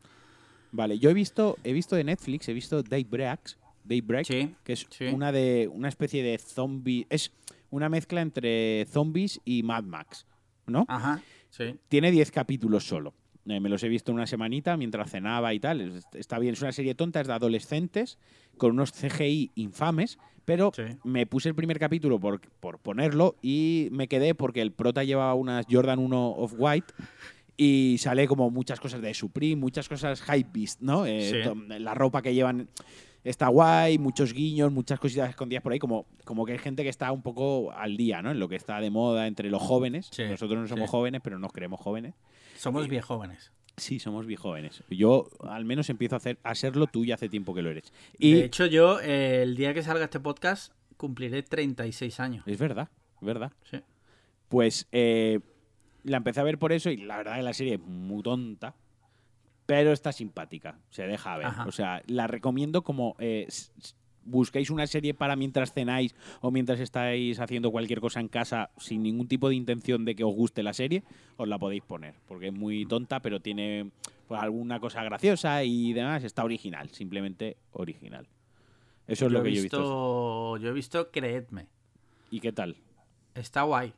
Vale, 0.72 0.98
yo 0.98 1.10
he 1.10 1.14
visto, 1.14 1.58
he 1.66 1.74
visto 1.74 1.96
de 1.98 2.04
Netflix, 2.06 2.48
he 2.48 2.54
visto 2.54 2.82
Daybreak, 2.82 3.58
Daybreak 3.84 4.26
Sí, 4.26 4.56
que 4.64 4.74
es 4.74 4.86
sí. 4.90 5.06
una 5.06 5.32
de 5.32 5.70
una 5.72 5.88
especie 5.90 6.24
de 6.24 6.38
zombie, 6.38 7.06
es 7.10 7.32
una 7.70 7.90
mezcla 7.90 8.22
entre 8.22 8.86
zombies 8.90 9.40
y 9.46 9.64
Mad 9.64 9.84
Max, 9.84 10.26
¿no? 10.68 10.86
Ajá, 10.88 11.22
sí. 11.50 11.76
Tiene 11.90 12.12
10 12.12 12.32
capítulos 12.32 12.86
solo. 12.88 13.14
Eh, 13.48 13.60
me 13.60 13.70
los 13.70 13.82
he 13.84 13.90
visto 13.90 14.12
una 14.12 14.28
semanita 14.28 14.78
mientras 14.78 15.10
cenaba 15.10 15.54
y 15.54 15.60
tal. 15.60 15.82
Es- 15.82 16.06
Está 16.14 16.38
bien, 16.38 16.54
es 16.54 16.62
una 16.62 16.72
serie 16.72 16.94
tonta, 16.96 17.22
es 17.22 17.28
de 17.28 17.34
adolescentes 17.34 18.20
con 18.58 18.72
unos 18.72 18.92
CGI 18.92 19.52
infames, 19.56 20.20
pero 20.46 20.72
Sí. 20.76 20.84
me 21.04 21.26
puse 21.26 21.50
el 21.50 21.56
primer 21.56 21.80
capítulo 21.80 22.20
por, 22.20 22.42
por 22.60 22.78
ponerlo 22.80 23.36
y 23.42 23.88
me 23.92 24.08
quedé 24.08 24.36
porque 24.36 24.62
el 24.62 24.72
prota 24.74 25.04
llevaba 25.04 25.34
unas 25.34 25.66
Jordan 25.70 25.98
1 26.00 26.30
of 26.38 26.54
White 26.58 26.94
y 27.58 27.98
sale 28.00 28.28
como 28.28 28.50
muchas 28.52 28.80
cosas 28.80 29.02
de 29.02 29.14
Supreme, 29.14 29.56
muchas 29.56 29.88
cosas 29.90 30.22
hypebeast, 30.28 30.82
¿no? 30.82 31.06
Eh, 31.06 31.44
Sí. 31.44 31.80
La 31.80 31.94
ropa 31.96 32.22
que 32.22 32.34
llevan 32.36 32.70
está 33.24 33.48
guay, 33.48 33.98
muchos 33.98 34.34
guiños, 34.34 34.72
muchas 34.72 35.00
cositas 35.00 35.30
escondidas 35.30 35.64
por 35.64 35.74
ahí, 35.74 35.80
como, 35.80 36.06
como 36.26 36.46
que 36.46 36.54
hay 36.54 36.58
gente 36.58 36.84
que 36.84 36.90
está 36.90 37.12
un 37.12 37.22
poco 37.22 37.72
al 37.72 37.98
día, 37.98 38.22
¿no? 38.22 38.32
En 38.32 38.40
lo 38.40 38.50
que 38.50 38.56
está 38.56 38.80
de 38.80 38.90
moda 38.90 39.28
entre 39.28 39.50
los 39.50 39.62
jóvenes. 39.62 40.10
Sí, 40.12 40.24
Nosotros 40.24 40.60
no 40.60 40.68
somos 40.68 40.90
sí. 40.90 40.92
jóvenes, 40.92 41.22
pero 41.24 41.40
nos 41.40 41.52
creemos 41.52 41.80
jóvenes. 41.80 42.16
Somos 42.58 42.88
bien 42.88 43.02
jóvenes. 43.02 43.52
Sí, 43.78 44.00
somos 44.00 44.26
bien 44.26 44.40
jóvenes. 44.40 44.84
Yo 44.90 45.30
al 45.42 45.66
menos 45.66 45.90
empiezo 45.90 46.16
a, 46.16 46.18
hacer, 46.18 46.38
a 46.44 46.56
serlo, 46.56 46.88
tú 46.88 47.06
ya 47.06 47.16
hace 47.16 47.30
tiempo 47.30 47.54
que 47.54 47.62
lo 47.62 47.70
eres. 47.70 47.94
Y 48.18 48.34
De 48.34 48.46
hecho, 48.46 48.66
yo, 48.66 49.00
eh, 49.00 49.42
el 49.44 49.56
día 49.56 49.74
que 49.74 49.82
salga 49.82 50.04
este 50.06 50.20
podcast, 50.20 50.74
cumpliré 50.98 51.42
36 51.42 52.20
años. 52.20 52.44
es 52.48 52.60
verdad, 52.60 52.90
es 53.20 53.26
verdad. 53.26 53.52
Sí. 53.70 53.80
Pues 54.50 54.88
eh, 54.92 55.40
la 56.04 56.18
empecé 56.18 56.42
a 56.42 56.44
ver 56.44 56.60
por 56.60 56.74
eso 56.74 56.90
y 56.90 56.98
la 56.98 57.18
verdad 57.18 57.38
que 57.38 57.44
la 57.44 57.54
serie 57.54 57.76
es 57.76 57.80
muy 57.80 58.22
tonta, 58.22 58.76
pero 59.72 59.94
está 59.94 60.12
simpática, 60.12 60.78
se 60.90 61.08
deja 61.08 61.38
ver. 61.38 61.46
Ajá. 61.46 61.66
O 61.66 61.72
sea, 61.72 62.04
la 62.08 62.28
recomiendo 62.28 62.82
como 62.82 63.16
eh, 63.20 63.48
busquéis 64.26 64.70
una 64.70 64.86
serie 64.86 65.14
para 65.14 65.38
mientras 65.38 65.72
cenáis 65.72 66.14
o 66.42 66.52
mientras 66.52 66.82
estáis 66.82 67.40
haciendo 67.40 67.72
cualquier 67.72 68.02
cosa 68.02 68.20
en 68.20 68.28
casa 68.28 68.72
sin 68.78 69.02
ningún 69.02 69.30
tipo 69.30 69.48
de 69.48 69.56
intención 69.56 70.04
de 70.04 70.14
que 70.14 70.26
os 70.26 70.36
guste 70.36 70.62
la 70.62 70.74
serie, 70.74 71.06
os 71.38 71.48
la 71.48 71.58
podéis 71.58 71.84
poner, 71.84 72.16
porque 72.28 72.48
es 72.48 72.54
muy 72.54 72.86
tonta, 72.86 73.22
pero 73.22 73.40
tiene 73.40 73.92
pues, 74.28 74.42
alguna 74.42 74.82
cosa 74.82 75.06
graciosa 75.06 75.64
y 75.64 75.94
demás, 75.94 76.26
está 76.26 76.44
original, 76.44 76.90
simplemente 76.90 77.56
original. 77.72 78.28
Eso 79.08 79.28
es 79.28 79.32
lo 79.32 79.42
que 79.42 79.54
yo 79.54 79.60
he 79.60 79.64
visto. 79.64 80.58
Yo 80.58 80.68
he 80.68 80.74
visto 80.74 81.12
Creedme. 81.12 81.68
¿Y 82.30 82.42
qué 82.42 82.52
tal? 82.52 82.76
Está 83.36 83.62
guay. 83.62 83.94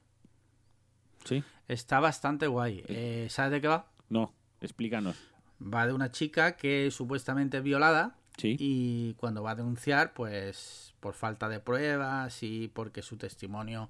¿Sí? 1.25 1.43
Está 1.67 1.99
bastante 1.99 2.45
guay. 2.45 2.83
Eh, 2.89 3.25
¿Sabes 3.31 3.53
de 3.53 3.61
qué 3.61 3.69
va? 3.69 3.87
No, 4.09 4.35
explícanos. 4.61 5.32
Va 5.63 5.87
de 5.87 5.93
una 5.93 6.11
chica 6.11 6.55
que 6.57 6.87
es 6.87 6.93
supuestamente 6.95 7.61
violada 7.61 8.15
¿Sí? 8.37 8.55
y 8.59 9.13
cuando 9.15 9.43
va 9.43 9.51
a 9.51 9.55
denunciar, 9.55 10.13
pues 10.13 10.93
por 10.99 11.13
falta 11.13 11.49
de 11.49 11.59
pruebas 11.59 12.41
y 12.43 12.67
porque 12.69 13.01
su 13.01 13.17
testimonio 13.17 13.89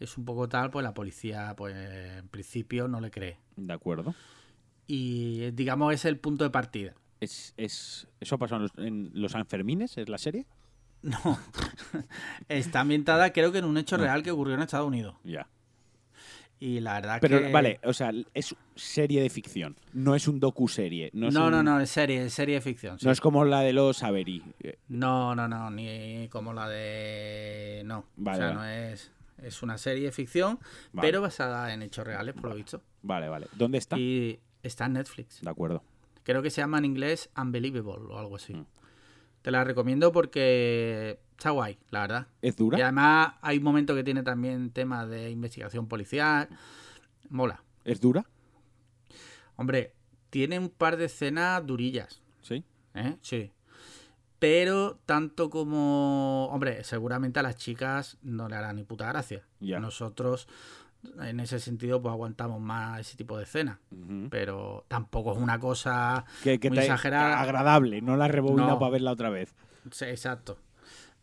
es 0.00 0.16
un 0.18 0.24
poco 0.24 0.48
tal, 0.48 0.70
pues 0.70 0.82
la 0.84 0.94
policía, 0.94 1.54
pues 1.56 1.74
en 1.76 2.28
principio 2.28 2.88
no 2.88 3.00
le 3.00 3.10
cree. 3.10 3.38
De 3.56 3.72
acuerdo. 3.72 4.14
Y 4.86 5.50
digamos 5.52 5.94
es 5.94 6.04
el 6.04 6.18
punto 6.18 6.44
de 6.44 6.50
partida. 6.50 6.94
Es, 7.20 7.54
es, 7.56 8.06
¿Eso 8.20 8.38
pasado 8.38 8.60
en 8.60 8.62
los, 8.62 8.86
en 8.86 9.10
los 9.22 9.32
Sanfermines? 9.32 9.96
¿Es 9.96 10.08
la 10.08 10.18
serie? 10.18 10.46
No. 11.02 11.18
Está 12.48 12.80
ambientada 12.80 13.32
creo 13.32 13.52
que 13.52 13.58
en 13.58 13.64
un 13.66 13.76
hecho 13.78 13.96
No. 13.96 14.04
real 14.04 14.22
que 14.22 14.30
ocurrió 14.30 14.54
en 14.54 14.62
Estados 14.62 14.86
Unidos. 14.88 15.16
Ya. 15.24 15.46
Y 16.60 16.80
la 16.80 16.94
verdad 16.94 17.18
Pero 17.20 17.40
que... 17.42 17.52
vale, 17.52 17.80
o 17.84 17.92
sea, 17.92 18.10
es 18.32 18.54
serie 18.74 19.20
de 19.20 19.28
ficción. 19.28 19.76
No 19.92 20.14
es 20.14 20.28
un 20.28 20.40
docu-serie. 20.40 21.10
No, 21.12 21.22
No, 21.22 21.28
es 21.28 21.34
no, 21.52 21.58
un- 21.58 21.64
no, 21.64 21.80
es 21.80 21.90
serie, 21.90 22.24
es 22.24 22.32
serie 22.32 22.54
de 22.56 22.60
ficción. 22.60 22.98
sí. 22.98 23.04
No 23.06 23.12
es 23.12 23.20
como 23.20 23.44
la 23.44 23.60
de 23.60 23.72
los 23.72 24.02
Avery. 24.02 24.42
Eh, 24.60 24.78
No, 24.88 25.34
no, 25.34 25.46
no, 25.48 25.70
ni 25.70 26.28
como 26.30 26.52
la 26.54 26.68
de... 26.68 27.82
No, 27.84 28.06
Vale, 28.16 28.36
o 28.38 28.40
sea, 28.48 28.56
vale. 28.56 28.76
no 28.86 28.92
es... 28.92 29.10
Es 29.42 29.62
una 29.62 29.76
serie 29.76 30.04
de 30.04 30.12
ficción, 30.12 30.58
Vale. 30.92 31.08
pero 31.08 31.20
basada 31.20 31.74
en 31.74 31.82
hechos 31.82 32.06
reales, 32.06 32.34
por 32.34 32.48
lo 32.50 32.54
visto. 32.54 32.80
Vale, 33.02 33.28
vale. 33.28 33.46
¿Dónde 33.52 33.76
está? 33.78 33.98
Y 33.98 34.40
está 34.62 34.86
en 34.86 34.94
Netflix. 34.94 35.40
De 35.42 35.50
acuerdo. 35.50 35.82
Creo 36.22 36.40
que 36.40 36.48
se 36.50 36.62
llama 36.62 36.78
en 36.78 36.86
inglés 36.86 37.28
Unbelievable 37.36 38.06
o 38.10 38.18
algo 38.18 38.36
así. 38.36 38.54
Mm. 38.54 38.64
Te 39.42 39.50
la 39.50 39.64
recomiendo 39.64 40.12
porque 40.12 41.18
está 41.36 41.50
guay, 41.50 41.78
la 41.90 42.00
verdad. 42.02 42.26
¿Es 42.42 42.56
dura? 42.56 42.78
Y 42.78 42.82
además 42.82 43.34
hay 43.42 43.58
un 43.58 43.64
momento 43.64 43.94
que 43.94 44.04
tiene 44.04 44.22
también 44.22 44.70
temas 44.70 45.08
de 45.08 45.30
investigación 45.30 45.86
policial. 45.86 46.48
Mola. 47.28 47.62
¿Es 47.84 48.00
dura? 48.00 48.24
Hombre, 49.56 49.94
tiene 50.30 50.58
un 50.58 50.68
par 50.68 50.96
de 50.96 51.06
escenas 51.06 51.64
durillas. 51.66 52.22
Sí. 52.42 52.64
¿eh? 52.94 53.16
Sí. 53.22 53.52
Pero 54.38 54.98
tanto 55.06 55.48
como... 55.48 56.48
Hombre, 56.50 56.84
seguramente 56.84 57.40
a 57.40 57.42
las 57.42 57.56
chicas 57.56 58.18
no 58.22 58.48
le 58.48 58.56
hará 58.56 58.72
ni 58.72 58.84
puta 58.84 59.06
gracia. 59.08 59.42
Ya. 59.60 59.80
Nosotros, 59.80 60.48
en 61.22 61.40
ese 61.40 61.60
sentido, 61.60 62.02
pues 62.02 62.12
aguantamos 62.12 62.60
más 62.60 63.00
ese 63.00 63.16
tipo 63.16 63.38
de 63.38 63.44
escenas. 63.44 63.78
Ujú. 63.90 64.28
Pero 64.30 64.84
tampoco 64.88 65.32
es 65.32 65.38
una 65.38 65.58
cosa 65.58 66.24
Que, 66.42 66.58
que 66.58 66.68
muy 66.68 66.78
exagerada. 66.78 67.40
Agradable. 67.40 68.02
No 68.02 68.16
la 68.16 68.28
No. 68.28 68.78
para 68.78 68.90
verla 68.90 69.12
otra 69.12 69.30
vez. 69.30 69.54
Sí, 69.90 70.04
exacto. 70.06 70.58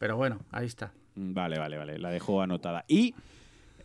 Pero 0.01 0.17
bueno, 0.17 0.39
ahí 0.51 0.65
está. 0.65 0.91
Mm, 1.13 1.33
Vale, 1.35 1.59
vale, 1.59 1.77
vale. 1.77 1.99
La 1.99 2.09
dejo 2.09 2.41
anotada. 2.41 2.83
Y 2.87 3.13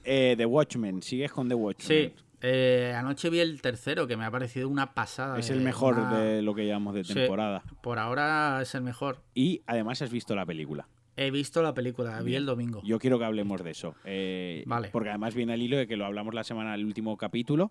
eh, 0.02 0.34
The 0.38 0.46
Watchmen. 0.46 1.02
¿Sigues 1.02 1.30
con 1.30 1.46
The 1.46 1.54
Watchmen? 1.54 1.86
Sí, 2.08 2.14
eh, 2.40 2.94
anoche 2.96 3.28
vi 3.28 3.40
el 3.40 3.60
tercero, 3.60 4.06
que 4.06 4.16
me 4.16 4.24
ha 4.24 4.30
parecido 4.30 4.66
una 4.70 4.94
pasada. 4.94 5.38
Es 5.38 5.50
el 5.50 5.60
mejor 5.60 5.98
una- 5.98 6.18
de 6.18 6.40
lo 6.40 6.54
que 6.54 6.64
llevamos 6.64 6.94
de 6.94 7.04
Sí. 7.04 7.12
temporada. 7.12 7.62
Por 7.82 7.98
ahora 7.98 8.60
es 8.62 8.74
el 8.74 8.80
mejor. 8.80 9.20
Y 9.34 9.60
además 9.66 10.00
has 10.00 10.10
visto 10.10 10.34
la 10.34 10.46
película. 10.46 10.88
He 11.18 11.30
visto 11.30 11.60
la 11.62 11.74
película, 11.74 12.18
vi 12.20 12.30
Bien. 12.30 12.40
el 12.42 12.46
domingo. 12.46 12.80
Yo 12.82 12.98
quiero 12.98 13.18
que 13.18 13.26
hablemos 13.26 13.62
de 13.62 13.70
eso. 13.72 13.94
eh, 14.06 14.62
Vale. 14.66 14.88
Porque 14.90 15.10
además 15.10 15.34
viene 15.34 15.52
al 15.52 15.60
hilo 15.60 15.76
de 15.76 15.86
que 15.86 15.96
lo 15.98 16.06
hablamos 16.06 16.32
la 16.32 16.44
semana 16.44 16.72
del 16.72 16.86
último 16.86 17.14
capítulo. 17.18 17.70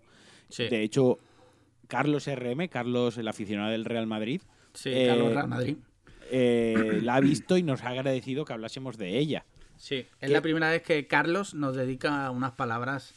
Sí, 0.50 0.68
De 0.68 0.84
hecho, 0.84 1.18
Carlos 1.88 2.28
RM, 2.28 2.68
Carlos, 2.68 3.18
el 3.18 3.26
aficionado 3.26 3.72
del 3.72 3.84
Real 3.84 4.06
Madrid, 4.06 4.40
sí 4.72 4.90
eh, 4.92 5.08
Carlos 5.08 5.32
Real 5.32 5.48
Madrid. 5.48 5.76
Eh, 6.30 7.00
la 7.02 7.16
ha 7.16 7.20
visto 7.20 7.56
y 7.56 7.62
nos 7.62 7.82
ha 7.82 7.88
agradecido 7.90 8.44
que 8.44 8.52
hablásemos 8.52 8.96
de 8.98 9.18
ella. 9.18 9.44
Sí, 9.76 9.96
es 9.96 10.06
¿Qué? 10.20 10.28
la 10.28 10.40
primera 10.42 10.70
vez 10.70 10.82
que 10.82 11.06
Carlos 11.06 11.54
nos 11.54 11.76
dedica 11.76 12.30
unas 12.30 12.52
palabras 12.52 13.12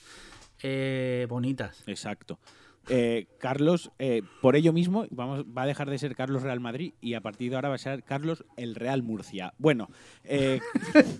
eh, 0.62 1.26
bonitas. 1.30 1.84
Exacto. 1.88 2.39
Eh, 2.89 3.28
Carlos, 3.39 3.91
eh, 3.99 4.24
por 4.41 4.55
ello 4.55 4.74
mismo, 4.74 5.05
vamos, 5.12 5.45
va 5.45 5.62
a 5.64 5.68
dejar 5.68 5.89
de 5.89 5.97
ser 5.99 6.16
Carlos 6.16 6.41
Real 6.41 6.60
Madrid 6.60 6.93
y 7.01 7.14
a 7.14 7.22
partir 7.22 7.49
de 7.51 7.55
ahora 7.55 7.70
va 7.70 7.76
a 7.76 7.78
ser 7.78 8.03
Carlos 8.03 8.43
el 8.57 8.74
Real 8.76 9.03
Murcia. 9.03 9.53
Bueno, 9.57 9.89
eh, 10.24 10.60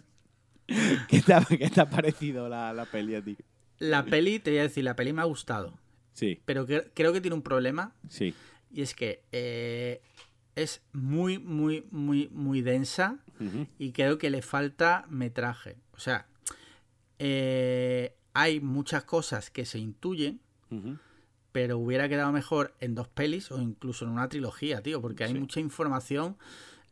¿Qué 1.08 1.22
te 1.22 1.34
ha, 1.34 1.44
qué 1.46 1.70
te 1.70 1.82
ha 1.82 1.90
parecido 1.90 2.48
la, 2.50 2.74
la 2.74 2.86
peli 2.86 3.16
a 3.16 3.22
ti? 3.24 3.38
La 3.80 4.06
peli, 4.06 4.40
te 4.40 4.52
voy 4.52 4.60
a 4.60 4.64
decir, 4.64 4.84
la 4.84 4.96
peli 4.96 5.14
me 5.14 5.22
ha 5.22 5.26
gustado. 5.26 5.80
Sí, 6.14 6.42
Pero 6.46 6.66
que- 6.66 6.92
creo 6.94 7.14
que 7.14 7.22
tiene 7.22 7.36
un 7.36 7.42
problema 7.42 7.96
sí. 8.10 8.34
y 8.72 8.82
es 8.82 8.94
que 8.94 9.24
eh, 9.32 10.02
es 10.56 10.82
muy, 10.94 11.38
muy, 11.40 11.86
muy, 11.92 12.30
muy 12.34 12.62
densa 12.62 13.18
y 13.78 13.92
creo 13.94 14.18
que 14.18 14.30
le 14.30 14.42
falta 14.42 15.06
metraje. 15.10 15.78
O 15.94 16.00
sea, 16.00 16.26
eh, 17.20 18.14
hay 18.34 18.60
muchas 18.60 19.04
cosas 19.04 19.50
que 19.50 19.66
se 19.66 19.80
intuyen, 19.80 20.40
pero 21.52 21.78
hubiera 21.78 22.08
quedado 22.10 22.32
mejor 22.32 22.76
en 22.80 22.96
dos 22.96 23.08
pelis 23.08 23.52
o 23.52 23.62
incluso 23.62 24.06
en 24.06 24.12
una 24.12 24.30
trilogía, 24.30 24.82
tío, 24.82 25.02
porque 25.02 25.24
hay 25.24 25.34
Sí. 25.34 25.40
mucha 25.40 25.60
información 25.60 26.38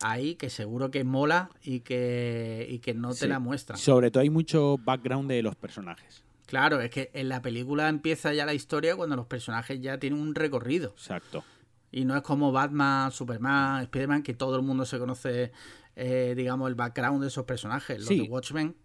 ahí 0.01 0.35
que 0.35 0.49
seguro 0.49 0.89
que 0.91 1.03
mola 1.03 1.49
y 1.63 1.81
que, 1.81 2.67
y 2.69 2.79
que 2.79 2.93
no 2.93 3.13
te 3.13 3.27
la 3.27 3.39
muestran. 3.39 3.77
Sobre 3.77 4.11
todo 4.11 4.21
hay 4.21 4.29
mucho 4.29 4.77
background 4.83 5.29
de 5.29 5.41
los 5.41 5.55
personajes. 5.55 6.23
Claro, 6.45 6.79
es 6.79 6.89
que 6.91 7.09
en 7.13 7.27
la 7.29 7.41
película 7.41 7.89
empieza 7.89 8.33
ya 8.33 8.45
la 8.45 8.53
historia 8.53 8.95
cuando 8.95 9.15
los 9.17 9.25
personajes 9.27 9.81
ya 9.81 9.97
tienen 9.99 10.19
un 10.21 10.33
recorrido. 10.33 10.91
Exacto. 10.91 11.43
Y 11.91 12.05
no 12.05 12.15
es 12.15 12.21
como 12.21 12.51
Batman, 12.51 13.11
Superman, 13.11 13.83
Spider-Man, 13.83 14.23
que 14.23 14.33
todo 14.33 14.55
el 14.57 14.61
mundo 14.61 14.85
se 14.85 14.99
conoce, 14.99 15.51
eh, 15.95 16.33
digamos, 16.35 16.67
el 16.69 16.75
background 16.75 17.21
de 17.21 17.27
esos 17.27 17.45
personajes. 17.45 17.99
Los 17.99 18.07
Sí. 18.07 18.17
de 18.21 18.23
Watchmen. 18.29 18.75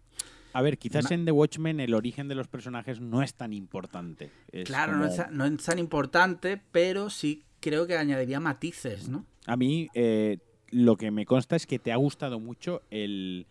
A 0.53 0.61
ver, 0.61 0.77
quizás 0.77 1.09
en 1.11 1.25
The 1.25 1.31
Watchmen 1.31 1.79
el 1.79 1.93
origen 1.95 2.27
de 2.27 2.35
los 2.35 2.47
personajes 2.47 3.01
no 3.01 3.23
es 3.23 3.33
tan 3.33 3.53
importante. 3.53 4.29
Es 4.51 4.65
Claro, 4.67 4.95
no, 4.97 5.05
es, 5.07 5.19
no 5.31 5.45
es 5.45 5.63
tan 5.63 5.79
importante, 5.79 6.61
pero 6.71 7.09
sí 7.09 7.43
creo 7.59 7.87
que 7.87 7.97
añadiría 7.97 8.39
matices, 8.39 9.09
¿no? 9.09 9.25
A 9.47 9.57
mí 9.57 9.89
eh, 9.95 10.37
lo 10.69 10.95
que 10.95 11.09
me 11.11 11.25
consta 11.25 11.55
es 11.55 11.65
que 11.65 11.79
te 11.79 11.91
ha 11.91 11.95
gustado 11.95 12.39
mucho 12.39 12.83
el, 12.91 13.47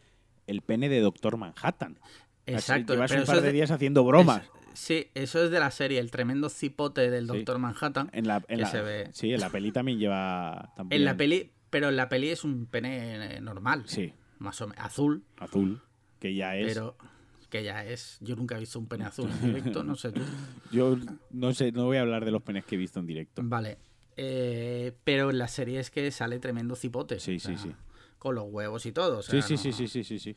el 0.46 0.62
pene 0.62 0.88
de 0.88 1.00
Doctor 1.00 1.36
Manhattan. 1.36 1.98
Así 2.46 2.54
Exacto. 2.54 2.94
Llevas 2.94 3.10
un 3.12 3.24
par 3.24 3.40
de- 3.40 3.52
días 3.52 3.70
haciendo 3.72 4.04
bromas. 4.04 4.42
Sí, 4.74 5.08
eso 5.14 5.44
es 5.44 5.50
de 5.50 5.58
la 5.60 5.70
serie, 5.70 5.98
el 5.98 6.10
tremendo 6.10 6.48
cipote 6.48 7.10
del 7.10 7.26
Sí. 7.26 7.36
Doctor 7.36 7.58
Manhattan. 7.58 8.10
En 8.12 8.26
la, 8.26 8.36
en 8.48 8.56
que 8.56 8.62
la- 8.62 8.68
se 8.70 8.80
ve. 8.82 9.08
Sí, 9.12 9.32
en 9.32 9.40
la 9.40 9.50
peli 9.50 9.72
también 9.72 9.98
lleva. 9.98 10.72
También, 10.76 11.00
En 11.00 11.04
la 11.04 11.16
peli, 11.16 11.50
pero 11.70 11.88
en 11.88 11.96
la 11.96 12.08
peli 12.08 12.28
es 12.30 12.44
un 12.44 12.66
pene 12.66 13.36
eh, 13.36 13.40
normal, 13.40 13.84
Sí, 13.86 14.12
más 14.38 14.60
o 14.60 14.68
menos 14.68 14.84
azul, 14.84 15.24
azul. 15.38 15.80
Que 16.20 16.34
ya 16.34 16.56
es. 16.56 16.66
pero 16.74 16.96
que 17.50 17.62
ya 17.64 17.84
es. 17.84 18.16
Yo 18.20 18.34
nunca 18.36 18.56
he 18.56 18.60
visto 18.60 18.78
un 18.78 18.86
pene 18.86 19.04
azul 19.04 19.28
en 19.30 19.40
directo, 19.76 19.82
no 19.84 19.94
sé 19.96 20.12
tú. 20.12 20.22
Yo 20.70 20.96
no 21.30 21.52
sé, 21.52 21.72
no 21.72 21.84
voy 21.84 21.96
a 21.98 22.00
hablar 22.02 22.24
de 22.24 22.30
los 22.30 22.42
penes 22.42 22.64
que 22.64 22.76
he 22.76 22.78
visto 22.78 23.00
en 23.00 23.06
directo. 23.06 23.42
Vale. 23.44 23.78
Eh, 24.16 24.92
pero 25.04 25.30
en 25.30 25.38
la 25.38 25.48
serie 25.48 25.80
es 25.80 25.90
que 25.90 26.10
sale 26.10 26.38
tremendo 26.38 26.76
cipote. 26.76 27.18
Sí, 27.18 27.36
o 27.36 27.40
sea, 27.40 27.56
sí, 27.58 27.68
sí. 27.70 27.74
Con 28.18 28.34
los 28.36 28.44
huevos 28.48 28.86
y 28.86 28.92
todo. 28.92 29.18
o 29.18 29.22
Sí, 29.22 29.32
sea, 29.32 29.42
sí, 29.42 29.54
no- 29.54 29.58
sí, 29.60 29.72
sí, 29.72 29.88
sí, 29.88 30.04
sí, 30.04 30.18
sí. 30.18 30.36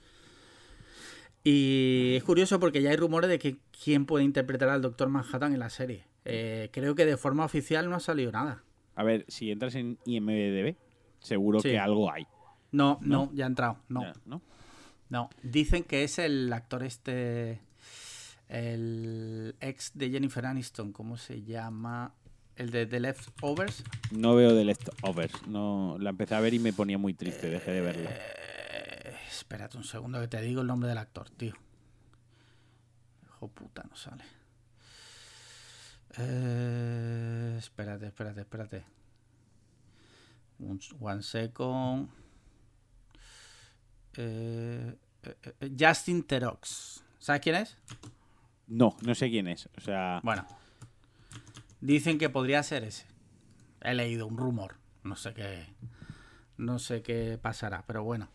Y 1.48 2.16
es 2.18 2.24
curioso 2.24 2.60
porque 2.60 2.82
ya 2.82 2.90
hay 2.90 2.96
rumores 2.98 3.30
de 3.30 3.38
que 3.38 3.58
quién 3.84 4.06
puede 4.08 4.26
interpretar 4.26 4.68
al 4.68 4.82
Doctor 4.82 5.10
Manhattan 5.10 5.54
en 5.54 5.60
la 5.60 5.70
serie. 5.70 6.04
Eh, 6.26 6.70
creo 6.74 6.96
que 6.96 7.06
de 7.06 7.18
forma 7.18 7.46
oficial 7.46 7.88
no 7.88 7.96
ha 7.96 8.00
salido 8.00 8.32
nada. 8.32 8.64
A 8.96 9.04
ver, 9.04 9.26
si 9.28 9.52
entras 9.52 9.76
en 9.76 10.00
IMDB, 10.06 10.76
seguro 11.20 11.60
Sí. 11.60 11.70
que 11.70 11.80
algo 11.80 12.12
hay. 12.12 12.26
No, 12.72 12.98
no, 13.02 13.30
ya 13.34 13.44
ha 13.46 13.48
entrado. 13.48 13.78
No, 13.90 14.02
Ya, 14.02 14.14
¿no? 14.26 14.42
no. 15.10 15.30
Dicen 15.44 15.84
que 15.84 16.04
es 16.04 16.18
el 16.18 16.52
actor 16.52 16.82
este. 16.84 17.62
El 18.50 19.56
ex 19.60 19.92
de 19.96 20.10
Jennifer 20.10 20.46
Aniston. 20.48 20.92
¿Cómo 20.94 21.16
se 21.18 21.44
llama? 21.44 22.14
El 22.56 22.72
de 22.72 22.86
The 22.88 23.00
Leftovers. 23.00 23.84
No 24.12 24.36
veo 24.36 24.56
The 24.56 24.66
Leftovers. 24.66 25.48
No, 25.48 25.98
la 26.00 26.10
empecé 26.12 26.34
a 26.36 26.40
ver 26.40 26.54
y 26.56 26.60
me 26.60 26.74
ponía 26.74 26.98
muy 26.98 27.14
triste, 27.14 27.50
dejé 27.50 27.72
de 27.72 27.82
verla. 27.82 28.10
Eh, 28.12 28.20
espérate 29.38 29.78
un 29.78 29.84
segundo 29.84 30.20
que 30.20 30.28
te 30.28 30.42
digo 30.42 30.62
el 30.62 30.68
nombre 30.68 30.90
del 30.90 30.98
actor, 30.98 31.30
tío. 31.30 31.54
Hijo 33.26 33.48
puta, 33.50 33.84
no 33.90 33.96
sale. 33.96 34.24
Eh, 36.18 37.56
espérate, 37.58 38.08
espérate, 38.08 38.42
espérate. 38.42 38.86
Un, 40.60 40.80
one 41.00 41.22
second. 41.22 42.10
Eh, 44.18 44.96
eh, 45.24 45.36
eh, 45.60 45.72
Justin 45.78 46.24
Terox. 46.24 47.04
¿Sabes 47.20 47.42
quién 47.42 47.56
es? 47.56 47.78
No, 48.68 48.96
no 49.02 49.14
sé 49.16 49.30
quién 49.30 49.48
es. 49.48 49.70
O 49.78 49.82
sea, 49.82 50.22
Bueno. 50.24 50.46
Dicen 51.82 52.18
que 52.18 52.30
podría 52.30 52.64
ser 52.64 52.84
ese. 52.84 53.06
He 53.82 53.94
leído 53.94 54.26
un 54.26 54.38
rumor. 54.38 54.78
No 55.04 55.16
sé 55.16 55.34
qué. 55.34 55.68
No 56.58 56.80
sé 56.80 57.02
qué 57.02 57.38
pasará, 57.42 57.84
pero 57.86 58.04
bueno. 58.04 58.30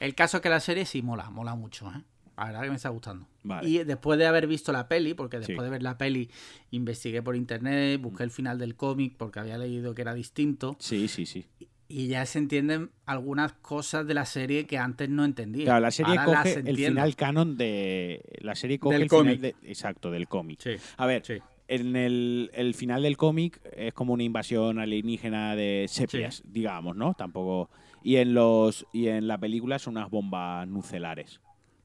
El 0.00 0.14
caso 0.14 0.38
es 0.38 0.42
que 0.42 0.48
la 0.48 0.60
serie 0.60 0.86
sí 0.86 1.02
mola, 1.02 1.30
mola 1.30 1.54
mucho, 1.54 1.88
¿eh? 1.90 2.02
La 2.36 2.44
verdad 2.46 2.62
que 2.64 2.70
me 2.70 2.76
está 2.76 2.90
gustando. 2.90 3.26
Vale. 3.44 3.66
Y 3.68 3.82
después 3.84 4.18
de 4.18 4.26
haber 4.26 4.46
visto 4.46 4.70
la 4.70 4.88
peli, 4.88 5.14
porque 5.14 5.38
Sí. 5.40 5.46
después 5.48 5.64
de 5.64 5.70
ver 5.70 5.82
la 5.82 5.96
peli 5.96 6.30
investigué 6.70 7.22
por 7.22 7.34
internet, 7.34 7.98
busqué 8.00 8.24
el 8.24 8.30
final 8.30 8.58
del 8.58 8.76
cómic 8.76 9.14
porque 9.16 9.40
había 9.40 9.56
leído 9.56 9.94
que 9.94 10.02
era 10.02 10.12
distinto 10.12 10.76
sí, 10.78 11.08
sí, 11.08 11.24
sí. 11.24 11.46
y 11.88 12.08
ya 12.08 12.26
se 12.26 12.38
entienden 12.38 12.90
algunas 13.06 13.54
cosas 13.54 14.06
de 14.06 14.12
la 14.12 14.26
serie 14.26 14.66
que 14.66 14.76
antes 14.76 15.08
no 15.08 15.24
entendía. 15.24 15.64
Claro, 15.64 15.80
la 15.80 15.90
serie 15.90 16.18
Ahora 16.18 16.42
coge 16.42 16.54
el 16.58 16.76
final 16.76 17.16
canon 17.16 17.56
de. 17.56 18.22
La 18.40 18.54
serie 18.54 18.78
coge 18.78 18.94
Del 18.96 19.02
el 19.04 19.08
final 19.08 19.24
cómic. 19.24 19.40
de. 19.40 19.54
Exacto, 19.62 20.10
del 20.10 20.28
cómic. 20.28 20.60
Sí, 20.62 20.72
A 20.98 21.06
ver, 21.06 21.24
sí. 21.24 21.38
En 21.68 21.96
el, 21.96 22.50
el 22.54 22.74
final 22.74 23.02
del 23.02 23.16
cómic 23.16 23.60
es 23.76 23.92
como 23.94 24.12
una 24.12 24.22
invasión 24.22 24.78
alienígena 24.78 25.56
de 25.56 25.86
sepias, 25.88 26.42
digamos, 26.46 26.96
¿no? 26.96 27.14
Tampoco. 27.14 27.70
Y 28.02 28.16
en 28.16 28.34
los 28.34 28.86
y 28.92 29.08
en 29.08 29.26
la 29.26 29.36
película 29.38 29.78
son 29.78 29.96
unas 29.96 30.10
bombas 30.10 30.66
nucelares. 30.68 31.40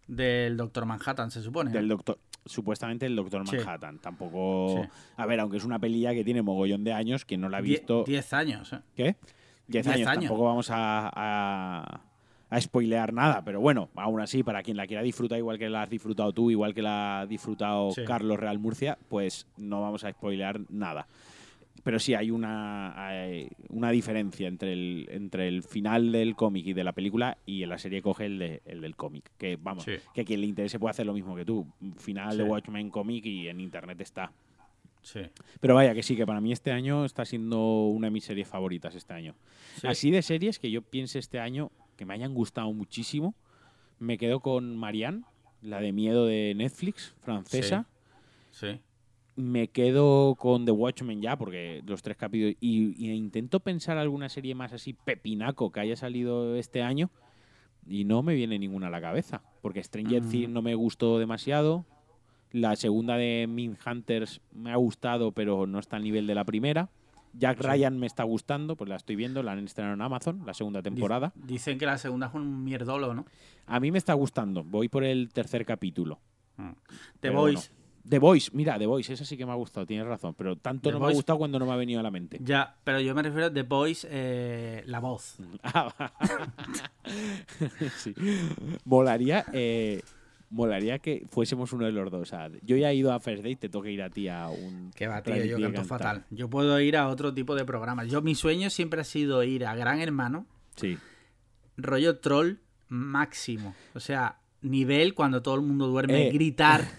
Del 0.07 0.57
Doctor 0.57 0.86
Manhattan, 0.86 1.32
se 1.32 1.41
supone. 1.41 1.69
¿no? 1.71 1.75
Del 1.77 1.88
doctor. 1.88 2.19
Supuestamente 2.45 3.05
el 3.05 3.15
Doctor 3.15 3.47
Sí. 3.47 3.55
Manhattan. 3.57 3.99
Tampoco. 3.99 4.82
Sí. 4.84 4.89
A 5.17 5.25
ver, 5.25 5.39
aunque 5.39 5.57
es 5.57 5.63
una 5.63 5.79
pelilla 5.79 6.13
que 6.13 6.23
tiene 6.23 6.41
mogollón 6.41 6.84
de 6.84 6.91
años, 6.93 7.23
quien 7.23 7.41
no 7.41 7.49
la 7.49 7.57
ha 7.57 7.61
Die- 7.61 7.69
visto. 7.77 8.03
Diez 8.05 8.34
años, 8.34 8.73
¿eh? 8.73 8.79
¿Qué? 8.95 9.03
Diez 9.67 9.86
Diez 9.86 9.88
años. 9.88 10.07
años. 10.07 10.23
Tampoco 10.25 10.43
vamos 10.45 10.69
a, 10.71 11.09
a, 11.13 12.01
a 12.52 12.62
spoilear 12.62 13.14
nada, 13.14 13.43
pero 13.43 13.60
bueno, 13.62 13.89
aún 13.95 14.22
así, 14.22 14.43
para 14.43 14.62
quien 14.62 14.78
la 14.78 14.86
quiera 14.86 15.02
disfrutar 15.02 15.39
igual 15.39 15.58
que 15.58 15.70
la 15.70 15.82
has 15.84 15.89
disfrutado 15.89 16.34
tú, 16.34 16.52
igual 16.52 16.74
que 16.76 16.82
la 16.84 17.22
ha 17.22 17.26
disfrutado 17.26 17.91
Sí. 17.91 18.04
Carlos 18.06 18.39
Real 18.39 18.60
Murcia, 18.60 18.97
pues 19.10 19.47
no 19.58 19.82
vamos 19.82 20.04
a 20.04 20.12
spoilear 20.12 20.60
nada. 20.70 21.08
Pero 21.84 21.97
sí 21.97 22.14
hay 22.14 22.30
una, 22.30 23.08
hay 23.08 23.47
una 23.70 23.89
diferencia 23.89 24.47
entre 24.47 24.74
el, 24.74 25.08
entre 25.10 25.47
el 25.47 25.64
final 25.64 26.12
del 26.12 26.36
cómic 26.36 26.68
y 26.68 26.74
de 26.74 26.84
la 26.84 26.91
película 26.91 27.38
y 27.45 27.64
en 27.64 27.70
la 27.70 27.80
serie 27.80 28.04
coge 28.04 28.26
el, 28.28 28.38
de- 28.38 28.62
el 28.66 28.82
del 28.82 28.95
cómic. 28.95 29.32
Que 29.38 29.58
vamos, 29.60 29.86
Sí. 29.86 29.93
que 30.14 30.22
a 30.22 30.26
quien 30.26 30.41
le 30.41 30.47
interese 30.47 30.78
puede 30.78 30.91
hacer 30.91 31.08
lo 31.08 31.14
mismo 31.14 31.36
que 31.36 31.43
tú. 31.45 31.66
Final 31.97 32.38
de. 32.38 32.43
Watchmen 32.43 32.89
cómic 32.91 33.26
y 33.26 33.47
en 33.47 33.60
internet 33.62 33.99
está. 34.02 34.32
Sí. 35.02 35.22
Pero 35.60 35.74
vaya 35.74 35.95
que 35.95 36.04
sí, 36.04 36.16
que 36.16 36.28
para 36.28 36.39
mí 36.41 36.52
este 36.52 36.72
año 36.72 37.04
está 37.06 37.26
siendo 37.26 37.86
una 37.88 38.08
de 38.08 38.12
mis 38.12 38.26
series 38.26 38.47
favoritas 38.47 38.93
este 38.93 39.14
año. 39.14 39.34
Sí. 39.80 39.88
Así 39.88 40.12
de 40.12 40.22
series 40.22 40.60
que 40.60 40.70
yo 40.70 40.84
piense 40.84 41.18
este 41.18 41.39
año 41.39 41.72
que 42.02 42.06
me 42.08 42.16
hayan 42.16 42.34
gustado 42.34 42.74
muchísimo, 42.74 43.36
me 43.99 44.18
quedo 44.18 44.39
con 44.39 44.76
Marianne, 44.76 45.22
la 45.62 45.80
de 45.80 45.91
miedo 45.91 46.26
de 46.26 46.56
Netflix, 46.56 47.14
francesa. 47.22 47.86
Sí. 48.49 48.80
Me 49.36 49.68
quedo 49.68 50.34
con 50.34 50.66
The 50.66 50.72
Watchmen 50.72 51.22
ya, 51.22 51.38
porque 51.38 51.84
los 51.86 52.02
tres 52.02 52.18
capítulos. 52.18 52.56
Y, 52.60 52.95
y 52.97 53.12
intento 53.12 53.60
pensar 53.60 53.99
alguna 53.99 54.30
serie 54.30 54.56
más 54.56 54.74
así 54.74 54.93
pepinaco 54.93 55.72
que 55.72 55.80
haya 55.82 55.95
salido 55.95 56.56
este 56.56 56.82
año. 56.82 57.12
Y 57.86 58.04
no 58.04 58.24
me 58.24 58.34
viene 58.34 58.58
ninguna 58.58 58.88
a 58.88 58.89
la 58.89 58.99
cabeza. 58.99 59.43
Porque 59.62 59.84
Stranger 59.84 60.24
Mm. 60.24 60.30
Things 60.30 60.49
no 60.49 60.64
me 60.64 60.74
gustó 60.74 61.20
demasiado. 61.20 61.86
La 62.52 62.76
segunda 62.78 63.16
de 63.16 63.45
Min 63.47 63.78
Hunters 63.86 64.41
me 64.52 64.72
ha 64.72 64.76
gustado, 64.78 65.34
pero 65.34 65.68
no 65.68 65.78
está 65.78 65.97
al 65.97 66.04
nivel 66.04 66.26
de 66.26 66.34
la 66.34 66.45
primera. 66.45 66.89
Jack 67.34 67.57
Sí. 67.61 67.63
Ryan 67.67 67.97
me 67.99 68.07
está 68.07 68.23
gustando, 68.23 68.75
pues 68.75 68.89
la 68.89 68.95
estoy 68.97 69.15
viendo, 69.15 69.41
la 69.43 69.53
han 69.53 69.59
estrenado 69.65 69.95
en 69.95 70.01
Amazon, 70.01 70.41
la 70.45 70.53
segunda 70.53 70.82
temporada. 70.82 71.32
Dic- 71.36 71.45
Dicen 71.45 71.77
que 71.77 71.86
la 71.86 71.97
segunda 71.97 72.27
es 72.27 72.34
un 72.34 72.63
mierdolo, 72.63 73.13
¿no? 73.13 73.25
A 73.67 73.79
mí 73.79 73.91
me 73.91 73.97
está 73.97 74.13
gustando, 74.13 74.63
voy 74.63 74.89
por 74.89 75.03
el 75.03 75.29
tercer 75.34 75.65
capítulo. 75.65 76.19
Mm. 76.57 76.69
The 77.21 77.29
Voice. 77.29 77.71
The 78.09 78.17
Voice, 78.17 78.49
mira, 78.53 78.79
The 78.79 78.88
Voice, 78.88 79.13
esa 79.13 79.23
sí 79.25 79.38
que 79.38 79.45
me 79.45 79.51
ha 79.51 79.55
gustado, 79.55 79.86
tienes 79.86 80.07
razón, 80.07 80.34
pero 80.36 80.55
tanto 80.55 80.89
The 80.89 80.93
no 80.93 80.99
me 80.99 81.11
ha 81.11 81.13
gustado 81.13 81.38
cuando 81.38 81.59
no 81.59 81.67
me 81.67 81.71
ha 81.71 81.75
venido 81.75 81.99
a 81.99 82.03
la 82.03 82.09
mente. 82.09 82.39
Ya, 82.41 82.75
pero 82.84 82.99
yo 82.99 83.13
me 83.13 83.21
refiero 83.21 83.45
a 83.45 83.53
The 83.53 83.61
Voice, 83.61 84.07
eh, 84.09 84.84
la 84.88 84.99
voz. 84.99 85.38
Ah, 85.63 86.11
sí. 87.97 88.13
Molaría, 88.86 89.45
eh, 89.53 90.01
molaría 90.52 90.99
que 90.99 91.26
fuésemos 91.30 91.74
uno 91.74 91.86
de 91.86 91.91
los 91.91 92.12
dos. 92.12 92.22
O 92.22 92.26
sea, 92.26 92.49
yo 92.62 92.76
ya 92.78 92.91
he 92.91 92.95
ido 92.95 93.12
a 93.12 93.20
First 93.20 93.43
Date, 93.43 93.56
te 93.56 93.70
toca 93.70 93.89
ir 93.89 94.02
a 94.04 94.10
ti 94.10 94.28
a 94.28 94.49
un. 94.49 94.91
Que 94.93 95.08
va, 95.08 95.24
tío, 95.24 95.43
yo 95.43 95.60
canto 95.60 95.84
fatal. 95.86 96.26
Yo 96.30 96.49
puedo 96.49 96.80
ir 96.80 96.95
a 96.97 97.08
otro 97.08 97.34
tipo 97.34 97.56
de 97.56 97.66
programas. 97.66 98.08
Yo, 98.10 98.22
mi 98.22 98.36
sueño 98.36 98.70
siempre 98.70 99.02
ha 99.02 99.06
sido 99.06 99.43
ir 99.43 99.66
a 99.66 99.74
Gran 99.76 99.99
Hermano, 100.02 100.45
Sí. 100.76 100.97
rollo 101.78 102.20
troll 102.20 102.58
máximo. 102.89 103.74
O 103.95 103.99
sea, 103.99 104.38
nivel 104.62 105.14
cuando 105.16 105.41
todo 105.41 105.56
el 105.56 105.62
mundo 105.62 105.88
duerme, 105.88 106.28
Eh. 106.28 106.32
gritar. 106.32 106.86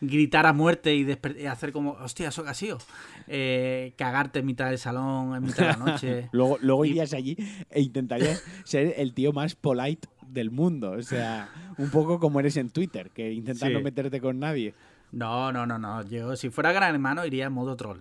gritar 0.00 0.46
a 0.46 0.52
muerte 0.52 0.94
y, 0.94 1.06
y 1.38 1.46
hacer 1.46 1.72
como, 1.72 1.92
hostia, 1.92 2.28
eso 2.28 2.42
que 2.44 2.50
ha 2.50 2.54
sido. 2.54 2.78
Eh, 3.26 3.92
cagarte 3.96 4.38
en 4.40 4.46
mitad 4.46 4.68
del 4.70 4.78
salón, 4.78 5.34
en 5.36 5.42
mitad 5.42 5.58
de 5.66 5.66
la 5.66 5.76
noche. 5.76 6.28
Luego, 6.32 6.58
luego 6.60 6.84
Y- 6.84 6.90
irías 6.90 7.12
allí 7.12 7.36
e 7.70 7.80
intentarías 7.82 8.42
ser 8.64 8.94
el 8.96 9.12
tío 9.14 9.32
más 9.32 9.54
polite 9.54 10.08
del 10.26 10.50
mundo. 10.50 10.92
O 10.92 11.02
sea, 11.02 11.48
un 11.78 11.90
poco 11.90 12.18
como 12.18 12.40
eres 12.40 12.56
en 12.56 12.70
Twitter, 12.70 13.10
que 13.10 13.32
intentas 13.32 13.68
Sí. 13.68 13.74
no 13.74 13.80
meterte 13.80 14.20
con 14.20 14.38
nadie. 14.38 14.74
No, 15.12 15.52
no, 15.52 15.66
no, 15.66 15.78
no. 15.78 16.02
Yo, 16.04 16.36
si 16.36 16.50
fuera 16.50 16.72
gran 16.72 16.94
hermano, 16.94 17.26
iría 17.26 17.46
en 17.46 17.52
modo 17.52 17.76
troll. 17.76 17.98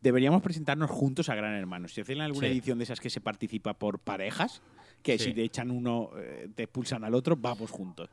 Deberíamos 0.00 0.42
presentarnos 0.42 0.90
juntos 0.90 1.28
a 1.30 1.34
Gran 1.34 1.54
Hermano. 1.54 1.88
Si 1.88 2.00
hacen 2.00 2.20
alguna 2.20 2.48
Sí. 2.48 2.52
edición 2.52 2.78
de 2.78 2.84
esas 2.84 3.00
que 3.00 3.08
se 3.08 3.20
participa 3.22 3.74
por 3.74 3.98
parejas, 4.00 4.60
que 5.02 5.18
Sí. 5.18 5.26
si 5.26 5.32
te 5.34 5.42
echan 5.44 5.70
uno, 5.70 6.10
eh, 6.18 6.48
te 6.54 6.64
expulsan 6.64 7.04
al 7.04 7.14
otro, 7.14 7.36
vamos 7.36 7.70
juntos. 7.70 8.10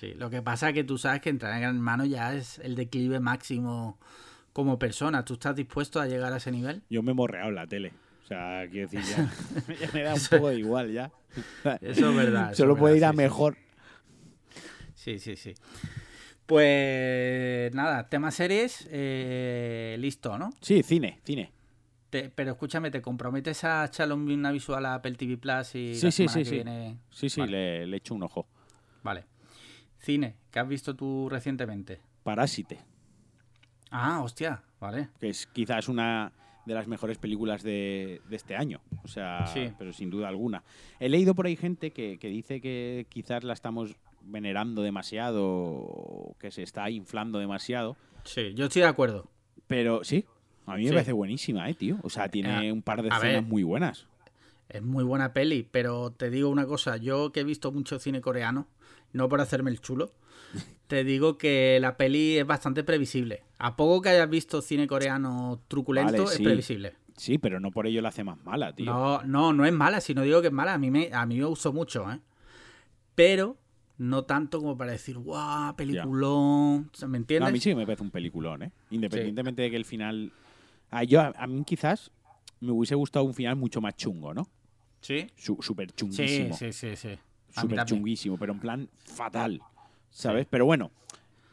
Sí, 0.00 0.12
lo 0.14 0.28
que 0.30 0.42
pasa 0.42 0.68
es 0.68 0.74
que 0.74 0.84
tú 0.84 0.98
sabes 0.98 1.20
que 1.20 1.30
entrar 1.30 1.54
en 1.54 1.60
gran 1.62 1.76
hermano 1.76 2.04
ya 2.04 2.34
es 2.34 2.58
el 2.58 2.74
declive 2.74 3.20
máximo 3.20 3.98
como 4.52 4.78
persona. 4.78 5.24
¿Tú 5.24 5.34
estás 5.34 5.54
dispuesto 5.54 6.00
a 6.00 6.06
llegar 6.06 6.32
a 6.32 6.38
ese 6.38 6.50
nivel? 6.50 6.82
Yo 6.90 7.02
me 7.02 7.12
he 7.12 7.14
morreado 7.14 7.48
en 7.50 7.54
la 7.54 7.66
tele. 7.66 7.92
O 8.24 8.26
sea, 8.26 8.66
quiero 8.70 8.88
decir, 8.88 9.00
ya, 9.08 9.30
ya 9.80 9.90
me 9.92 10.02
da 10.02 10.14
un 10.14 10.20
poco 10.24 10.48
de 10.48 10.56
igual 10.58 10.90
ya. 10.92 11.10
Eso 11.80 12.10
es 12.10 12.16
verdad. 12.16 12.54
Solo 12.54 12.76
puede 12.76 12.96
ir 12.96 13.04
a 13.04 13.10
sí, 13.12 13.16
mejor. 13.16 13.56
Sí, 14.94 15.18
sí, 15.18 15.36
sí. 15.36 15.54
Pues 16.46 17.74
nada, 17.74 18.08
tema 18.08 18.30
series, 18.30 18.86
eh, 18.90 19.96
listo, 19.98 20.36
¿no? 20.38 20.50
Sí, 20.60 20.82
cine, 20.82 21.20
cine. 21.24 21.52
Te- 22.10 22.30
pero 22.30 22.52
escúchame, 22.52 22.90
¿te 22.90 23.00
comprometes 23.00 23.64
a 23.64 23.84
echarle 23.86 24.14
un- 24.14 24.30
una 24.30 24.52
visual 24.52 24.84
a 24.86 24.94
Apple 24.94 25.14
TV 25.14 25.36
Plus 25.38 25.74
y 25.74 25.94
Sí, 25.94 26.06
la 26.06 26.10
sí, 26.10 26.28
semana 26.28 26.32
sí, 26.32 26.38
que 26.40 26.44
sí. 26.44 26.54
viene? 26.56 26.96
Sí, 27.10 27.30
sí, 27.30 27.40
Vale. 27.40 27.52
le, 27.52 27.86
le 27.86 27.96
echo 27.96 28.14
un 28.14 28.22
ojo. 28.22 28.46
Vale. 29.02 29.24
Cine, 30.04 30.36
¿qué 30.50 30.58
has 30.58 30.68
visto 30.68 30.94
tú 30.94 31.28
recientemente? 31.30 32.00
Parásite, 32.22 32.78
Ah, 33.90 34.20
hostia, 34.22 34.62
vale. 34.80 35.08
que 35.18 35.28
es 35.30 35.46
quizás 35.46 35.88
una 35.88 36.32
de 36.66 36.74
las 36.74 36.86
mejores 36.88 37.18
películas 37.18 37.62
de, 37.62 38.20
de 38.28 38.36
este 38.36 38.56
año. 38.56 38.80
O 39.04 39.08
sea, 39.08 39.46
Sí. 39.46 39.70
pero 39.78 39.92
sin 39.92 40.10
duda 40.10 40.28
alguna. 40.28 40.62
He 40.98 41.08
leído 41.08 41.34
por 41.34 41.46
ahí 41.46 41.56
gente 41.56 41.90
que, 41.92 42.18
que 42.18 42.28
dice 42.28 42.60
que 42.60 43.06
quizás 43.08 43.44
la 43.44 43.52
estamos 43.52 43.94
venerando 44.22 44.82
demasiado, 44.82 45.44
o 45.46 46.36
que 46.38 46.50
se 46.50 46.62
está 46.62 46.88
inflando 46.90 47.38
demasiado. 47.38 47.96
Sí, 48.24 48.52
yo 48.54 48.66
estoy 48.66 48.82
de 48.82 48.88
acuerdo. 48.88 49.28
Pero 49.66 50.02
sí, 50.04 50.24
a 50.66 50.76
mí 50.76 50.82
me 50.84 50.88
Sí. 50.88 50.94
parece 50.94 51.12
buenísima, 51.12 51.68
¿eh, 51.68 51.74
tío? 51.74 51.98
O 52.02 52.08
sea, 52.10 52.28
tiene 52.28 52.68
Eh, 52.68 52.72
un 52.72 52.82
par 52.82 53.02
de 53.02 53.08
escenas 53.08 53.22
ver. 53.22 53.42
muy 53.42 53.62
buenas. 53.62 54.06
Es 54.70 54.82
muy 54.82 55.04
buena 55.04 55.34
peli, 55.34 55.68
pero 55.70 56.10
te 56.10 56.30
digo 56.30 56.48
una 56.48 56.66
cosa, 56.66 56.96
yo 56.96 57.30
que 57.32 57.40
he 57.40 57.44
visto 57.44 57.70
mucho 57.70 57.98
cine 57.98 58.22
coreano, 58.22 58.66
no 59.14 59.28
por 59.30 59.40
hacerme 59.40 59.70
el 59.70 59.80
chulo, 59.80 60.12
te 60.86 61.02
digo 61.04 61.38
que 61.38 61.78
la 61.80 61.96
peli 61.96 62.36
es 62.36 62.46
bastante 62.46 62.84
previsible. 62.84 63.42
A 63.58 63.74
poco 63.76 64.02
que 64.02 64.10
hayas 64.10 64.28
visto 64.28 64.60
cine 64.60 64.86
coreano 64.86 65.62
truculento, 65.68 66.12
Vale, 66.12 66.24
es 66.24 66.30
sí. 66.36 66.42
previsible. 66.44 66.92
Sí, 67.16 67.38
pero 67.38 67.60
no 67.60 67.70
por 67.70 67.86
ello 67.86 68.02
la 68.02 68.10
hace 68.10 68.24
más 68.24 68.36
mala, 68.44 68.74
tío. 68.74 68.86
No, 68.86 69.22
no, 69.22 69.52
no 69.52 69.64
es 69.64 69.72
mala, 69.72 70.00
si 70.00 70.14
no 70.14 70.22
digo 70.22 70.40
que 70.42 70.48
es 70.48 70.52
mala, 70.52 70.74
a 70.74 70.78
mí 70.78 70.90
me, 70.90 71.10
a 71.12 71.24
mí 71.26 71.38
me 71.38 71.44
gustó 71.46 71.72
mucho, 71.72 72.10
¿eh? 72.10 72.20
Pero 73.14 73.56
no 73.98 74.24
tanto 74.24 74.58
como 74.58 74.76
para 74.76 74.90
decir, 74.92 75.16
guau, 75.18 75.74
peliculón, 75.76 76.90
¿me 77.02 77.06
No, 77.08 77.16
entiendes? 77.16 77.48
a 77.48 77.52
mí 77.52 77.60
sí 77.60 77.74
me 77.74 77.86
parece 77.86 78.02
un 78.02 78.10
peliculón, 78.10 78.64
¿eh? 78.64 78.72
Independientemente 78.90 79.62
de 79.62 79.70
que 79.70 79.76
el 79.76 79.84
final... 79.84 80.32
Ah, 80.90 81.04
yo, 81.04 81.20
a, 81.20 81.32
a 81.36 81.46
mí 81.46 81.62
quizás 81.64 82.10
me 82.60 82.72
hubiese 82.72 82.94
gustado 82.96 83.24
un 83.24 83.34
final 83.34 83.54
mucho 83.56 83.80
más 83.80 83.94
chungo, 83.96 84.34
¿no? 84.34 84.48
Sí, 85.00 85.28
Súper 85.36 85.90
sí, 85.90 85.94
chunguísimo. 85.96 86.56
sí, 86.56 86.72
sí, 86.72 86.96
sí. 86.96 87.08
A 87.10 87.12
mí 87.12 87.18
Súper 87.60 87.84
chunguísimo, 87.84 88.36
pero 88.38 88.52
en 88.52 88.60
plan 88.60 88.88
fatal, 89.04 89.60
¿sabes? 90.10 90.46
Pero 90.48 90.66
bueno, 90.66 90.90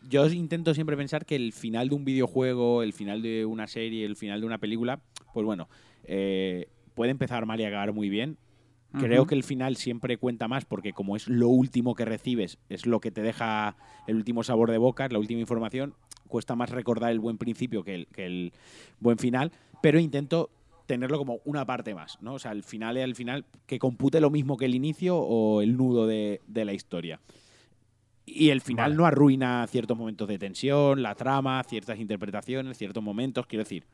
yo 0.09 0.27
intento 0.27 0.73
siempre 0.73 0.97
pensar 0.97 1.25
que 1.25 1.35
el 1.35 1.53
final 1.53 1.89
de 1.89 1.95
un 1.95 2.05
videojuego, 2.05 2.83
el 2.83 2.93
final 2.93 3.21
de 3.21 3.45
una 3.45 3.67
serie, 3.67 4.05
el 4.05 4.15
final 4.15 4.41
de 4.41 4.47
una 4.47 4.57
película, 4.57 4.99
pues 5.33 5.45
bueno, 5.45 5.69
eh, 6.05 6.69
puede 6.95 7.11
empezar 7.11 7.45
mal 7.45 7.59
y 7.59 7.65
acabar 7.65 7.93
muy 7.93 8.09
bien. 8.09 8.37
Creo 8.99 9.25
que 9.25 9.35
el 9.35 9.43
final 9.43 9.77
siempre 9.77 10.17
cuenta 10.17 10.49
más 10.49 10.65
porque 10.65 10.91
como 10.91 11.15
es 11.15 11.29
lo 11.29 11.47
último 11.47 11.95
que 11.95 12.03
recibes, 12.03 12.57
es 12.67 12.85
lo 12.85 12.99
que 12.99 13.09
te 13.09 13.21
deja 13.21 13.77
el 14.05 14.17
último 14.17 14.43
sabor 14.43 14.69
de 14.69 14.77
boca, 14.77 15.05
es 15.05 15.13
la 15.13 15.19
última 15.19 15.39
información, 15.39 15.93
cuesta 16.27 16.57
más 16.57 16.71
recordar 16.71 17.11
el 17.11 17.21
buen 17.21 17.37
principio 17.37 17.85
que 17.85 17.95
el, 17.95 18.07
que 18.07 18.25
el 18.25 18.53
buen 18.99 19.17
final, 19.17 19.53
pero 19.81 19.97
intento 19.97 20.49
tenerlo 20.91 21.17
como 21.17 21.39
una 21.45 21.65
parte 21.65 21.95
más, 21.95 22.17
¿no? 22.21 22.33
O 22.33 22.39
sea, 22.39 22.51
el 22.51 22.63
final 22.63 22.97
es 22.97 23.05
al 23.05 23.15
final 23.15 23.45
que 23.65 23.79
compute 23.79 24.19
lo 24.19 24.29
mismo 24.29 24.57
que 24.57 24.65
el 24.65 24.75
inicio 24.75 25.17
o 25.17 25.61
el 25.61 25.77
nudo 25.77 26.05
de, 26.05 26.41
de 26.47 26.65
la 26.65 26.73
historia. 26.73 27.21
Y 28.25 28.49
el 28.49 28.59
final 28.59 28.91
Vale. 28.91 28.95
no 28.97 29.05
arruina 29.05 29.65
ciertos 29.67 29.97
momentos 29.97 30.27
de 30.27 30.37
tensión, 30.37 31.01
la 31.01 31.15
trama, 31.15 31.63
ciertas 31.63 31.97
interpretaciones, 31.97 32.77
ciertos 32.77 33.01
momentos, 33.01 33.45
quiero 33.47 33.63
decir, 33.63 33.85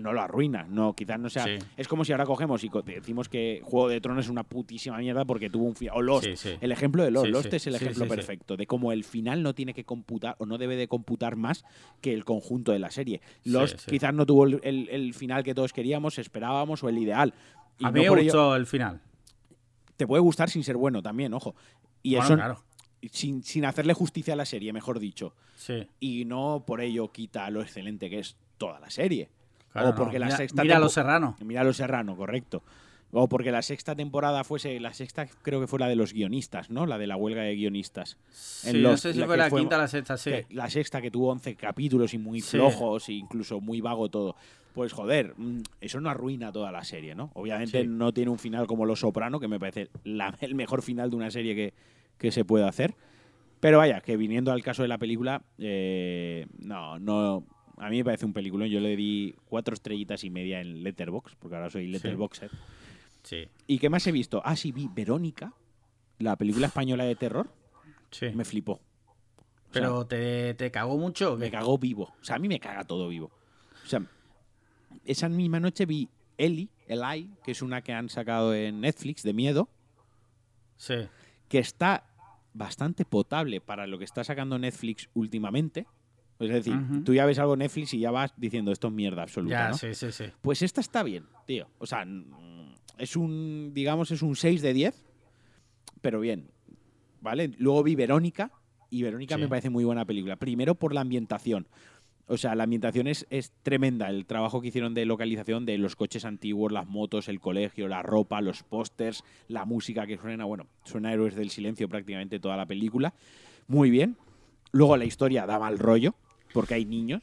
no 0.00 0.12
lo 0.12 0.20
arruina, 0.20 0.64
no, 0.68 0.94
quizás 0.94 1.20
no 1.20 1.30
sea. 1.30 1.44
Sí. 1.44 1.58
Es 1.76 1.86
como 1.86 2.04
si 2.04 2.12
ahora 2.12 2.26
cogemos 2.26 2.64
y 2.64 2.70
decimos 2.86 3.28
que 3.28 3.60
Juego 3.62 3.88
de 3.88 4.00
Tronos 4.00 4.24
es 4.24 4.30
una 4.30 4.42
putísima 4.42 4.98
mierda 4.98 5.24
porque 5.24 5.48
tuvo 5.50 5.64
un 5.66 5.74
final. 5.76 5.96
O 5.96 6.02
Lost. 6.02 6.24
Sí, 6.26 6.36
sí. 6.36 6.50
El 6.60 6.72
ejemplo 6.72 7.04
de 7.04 7.10
Lost. 7.10 7.28
Lost 7.28 7.52
es 7.54 7.66
el 7.66 7.74
ejemplo 7.76 8.06
perfecto 8.08 8.56
de 8.56 8.66
cómo 8.66 8.92
el 8.92 9.04
final 9.04 9.42
no 9.42 9.54
tiene 9.54 9.74
que 9.74 9.84
computar 9.84 10.34
o 10.38 10.46
no 10.46 10.58
debe 10.58 10.76
de 10.76 10.88
computar 10.88 11.36
más 11.36 11.64
que 12.00 12.12
el 12.12 12.24
conjunto 12.24 12.72
de 12.72 12.78
la 12.78 12.90
serie. 12.90 13.20
Lost 13.44 13.86
quizás 13.88 14.12
no 14.14 14.26
tuvo 14.26 14.44
el, 14.46 14.60
el- 14.62 14.88
el 14.88 15.14
final 15.14 15.42
que 15.44 15.54
todos 15.54 15.72
queríamos, 15.72 16.18
esperábamos 16.18 16.82
o 16.82 16.88
el 16.88 16.98
ideal. 16.98 17.34
Y 17.78 17.84
A 17.84 17.88
no 17.88 17.92
mí 17.94 18.00
me 18.00 18.08
por 18.08 18.18
ello- 18.18 18.24
gustó 18.32 18.56
el 18.56 18.66
final. 18.66 19.00
te 19.96 20.06
puede 20.06 20.22
gustar 20.22 20.48
sin 20.50 20.64
ser 20.64 20.76
bueno 20.76 21.02
también, 21.02 21.32
ojo. 21.34 21.54
Y 22.02 22.12
Bueno, 22.16 22.24
eso 22.24 22.34
claro. 22.36 22.64
sin, 23.12 23.42
sin 23.42 23.64
hacerle 23.66 23.92
justicia 23.92 24.32
a 24.32 24.36
la 24.36 24.46
serie, 24.46 24.72
mejor 24.72 24.98
dicho. 24.98 25.34
Sí. 25.56 25.86
Y 26.00 26.24
no 26.24 26.64
por 26.66 26.80
ello 26.80 27.08
quita 27.12 27.50
lo 27.50 27.60
excelente 27.60 28.08
que 28.08 28.18
es 28.20 28.36
toda 28.56 28.80
la 28.80 28.88
serie. 28.90 29.28
Claro, 29.72 29.90
o 29.90 29.94
porque 29.94 30.14
no. 30.18 30.20
la 30.20 30.26
mira, 30.26 30.36
sexta 30.36 30.62
mira 30.62 30.78
Los 30.78 30.92
Serrano. 30.92 31.36
Mira 31.44 31.64
Los 31.64 31.76
Serrano, 31.76 32.16
correcto. 32.16 32.62
O 33.12 33.28
porque 33.28 33.50
la 33.50 33.62
sexta 33.62 33.96
temporada 33.96 34.44
fuese, 34.44 34.78
la 34.78 34.94
sexta 34.94 35.26
creo 35.42 35.60
que 35.60 35.66
fue 35.66 35.80
la 35.80 35.88
de 35.88 35.96
los 35.96 36.12
guionistas, 36.12 36.70
¿no? 36.70 36.86
La 36.86 36.96
de 36.96 37.08
la 37.08 37.16
huelga 37.16 37.42
de 37.42 37.56
guionistas. 37.56 38.18
Sí, 38.30 38.70
En 38.70 38.82
no 38.82 38.96
sé 38.96 39.12
si 39.14 39.18
la 39.18 39.26
fue 39.26 39.36
la 39.36 39.50
fue- 39.50 39.60
quinta 39.60 39.76
o 39.76 39.80
la 39.80 39.88
sexta, 39.88 40.16
sí. 40.16 40.30
La 40.50 40.70
sexta 40.70 41.00
que 41.02 41.10
tuvo 41.10 41.28
11 41.30 41.56
capítulos 41.56 42.14
y 42.14 42.18
muy 42.18 42.40
Sí. 42.40 42.56
flojos, 42.56 43.08
e 43.08 43.14
incluso 43.14 43.60
muy 43.60 43.80
vago 43.80 44.08
todo. 44.08 44.36
Pues 44.74 44.92
joder, 44.92 45.34
mm, 45.36 45.62
eso 45.80 46.00
no 46.00 46.08
arruina 46.08 46.52
toda 46.52 46.70
la 46.70 46.84
serie, 46.84 47.16
¿no? 47.16 47.32
Obviamente 47.34 47.80
Sí. 47.82 47.88
no 47.88 48.12
tiene 48.12 48.30
un 48.30 48.38
final 48.38 48.68
como 48.68 48.86
Los 48.86 49.00
Soprano, 49.00 49.40
que 49.40 49.48
me 49.48 49.58
parece 49.58 49.88
la- 50.04 50.32
el 50.40 50.54
mejor 50.54 50.82
final 50.82 51.10
de 51.10 51.16
una 51.16 51.32
serie 51.32 51.56
que, 51.56 51.74
que 52.16 52.30
se 52.30 52.44
puede 52.44 52.64
hacer. 52.68 52.94
Pero 53.58 53.78
vaya, 53.78 54.00
que 54.00 54.16
viniendo 54.16 54.52
al 54.52 54.62
caso 54.62 54.82
de 54.82 54.88
la 54.88 54.98
película, 54.98 55.42
eh, 55.58 56.46
no, 56.60 56.98
no. 57.00 57.44
A 57.82 57.88
mí 57.88 57.96
me 57.98 58.04
parece 58.04 58.26
un 58.26 58.32
película. 58.32 58.66
Yo 58.66 58.78
le 58.80 58.94
di 58.94 59.34
cuatro 59.48 59.74
estrellitas 59.74 60.22
y 60.24 60.30
media 60.30 60.60
en 60.60 60.82
Letterboxd, 60.82 61.36
porque 61.38 61.56
ahora 61.56 61.70
soy 61.70 61.86
Letterboxer. 61.88 62.50
Sí, 63.22 63.48
¿Y 63.66 63.78
qué 63.78 63.88
más 63.90 64.06
he 64.06 64.12
visto? 64.12 64.40
Ah, 64.44 64.56
sí, 64.56 64.70
vi 64.72 64.88
Verónica, 64.92 65.52
la 66.18 66.36
película 66.36 66.66
española 66.66 67.04
de 67.04 67.16
terror. 67.16 67.50
sí. 68.10 68.26
Me 68.34 68.44
flipó. 68.44 68.72
O 68.72 69.72
sea, 69.72 69.82
Pero 69.82 70.06
te, 70.06 70.54
te 70.54 70.70
cagó 70.70 70.98
mucho. 70.98 71.36
me 71.36 71.50
cagó 71.50 71.78
vivo. 71.78 72.14
O 72.20 72.24
sea, 72.24 72.36
a 72.36 72.38
mí 72.38 72.48
me 72.48 72.58
caga 72.60 72.84
todo 72.84 73.08
vivo. 73.08 73.30
O 73.84 73.86
sea, 73.86 74.02
esa 75.04 75.28
misma 75.28 75.60
noche 75.60 75.86
vi 75.86 76.08
Ellie, 76.38 76.68
Eli, 76.86 77.30
que 77.44 77.52
es 77.52 77.62
una 77.62 77.80
que 77.82 77.92
han 77.92 78.08
sacado 78.08 78.54
en 78.54 78.80
Netflix 78.80 79.22
de 79.22 79.32
miedo, 79.32 79.68
Sí. 80.76 80.94
que 81.48 81.58
está 81.58 82.04
bastante 82.52 83.04
potable 83.04 83.60
para 83.60 83.86
lo 83.86 83.98
que 83.98 84.04
está 84.04 84.24
sacando 84.24 84.58
Netflix 84.58 85.08
últimamente. 85.14 85.86
Es 86.40 86.48
decir, 86.50 86.74
tú 87.04 87.12
ya 87.14 87.26
ves 87.26 87.38
algo 87.38 87.52
en 87.52 87.58
Netflix 87.60 87.92
y 87.94 87.98
ya 88.00 88.10
vas 88.10 88.32
diciendo 88.36 88.72
esto 88.72 88.88
es 88.88 88.94
mierda 88.94 89.22
absoluta, 89.22 89.54
Ya, 89.54 89.68
¿no? 89.70 89.76
sí, 89.76 89.94
sí, 89.94 90.10
sí. 90.10 90.24
Pues 90.40 90.62
esta 90.62 90.80
está 90.80 91.02
bien, 91.02 91.24
tío. 91.46 91.68
O 91.78 91.86
sea, 91.86 92.06
es 92.98 93.14
un, 93.16 93.72
digamos, 93.74 94.10
es 94.10 94.22
un 94.22 94.34
6 94.36 94.62
de 94.62 94.72
10, 94.72 95.04
pero 96.00 96.20
bien. 96.20 96.48
¿Vale? 97.20 97.50
Luego 97.58 97.82
vi 97.82 97.94
Verónica 97.94 98.50
y 98.88 99.02
Verónica 99.02 99.34
Sí. 99.36 99.40
me 99.42 99.48
parece 99.48 99.68
muy 99.70 99.84
buena 99.84 100.04
película. 100.06 100.36
Primero 100.36 100.74
por 100.74 100.94
la 100.94 101.02
ambientación. 101.02 101.68
O 102.26 102.36
sea, 102.38 102.54
la 102.54 102.62
ambientación 102.64 103.06
es, 103.08 103.26
es 103.28 103.52
tremenda. 103.62 104.08
El 104.08 104.24
trabajo 104.24 104.60
que 104.60 104.68
hicieron 104.68 104.94
de 104.94 105.04
localización 105.04 105.66
de 105.66 105.76
los 105.78 105.96
coches 105.96 106.24
antiguos, 106.24 106.70
las 106.72 106.86
motos, 106.86 107.28
el 107.28 107.40
colegio, 107.40 107.88
la 107.88 108.02
ropa, 108.02 108.40
los 108.40 108.62
pósters, 108.62 109.24
la 109.48 109.64
música 109.64 110.06
que 110.06 110.16
suena. 110.16 110.44
Bueno, 110.44 110.66
suena 110.84 111.12
Héroes 111.12 111.34
del 111.34 111.50
Silencio 111.50 111.88
prácticamente 111.88 112.38
toda 112.40 112.56
la 112.56 112.66
película. 112.66 113.12
Muy 113.66 113.90
bien. 113.90 114.16
Luego 114.72 114.96
la 114.96 115.04
historia 115.04 115.44
da 115.46 115.58
mal 115.58 115.78
rollo, 115.78 116.14
porque 116.52 116.74
hay 116.74 116.84
niños. 116.84 117.22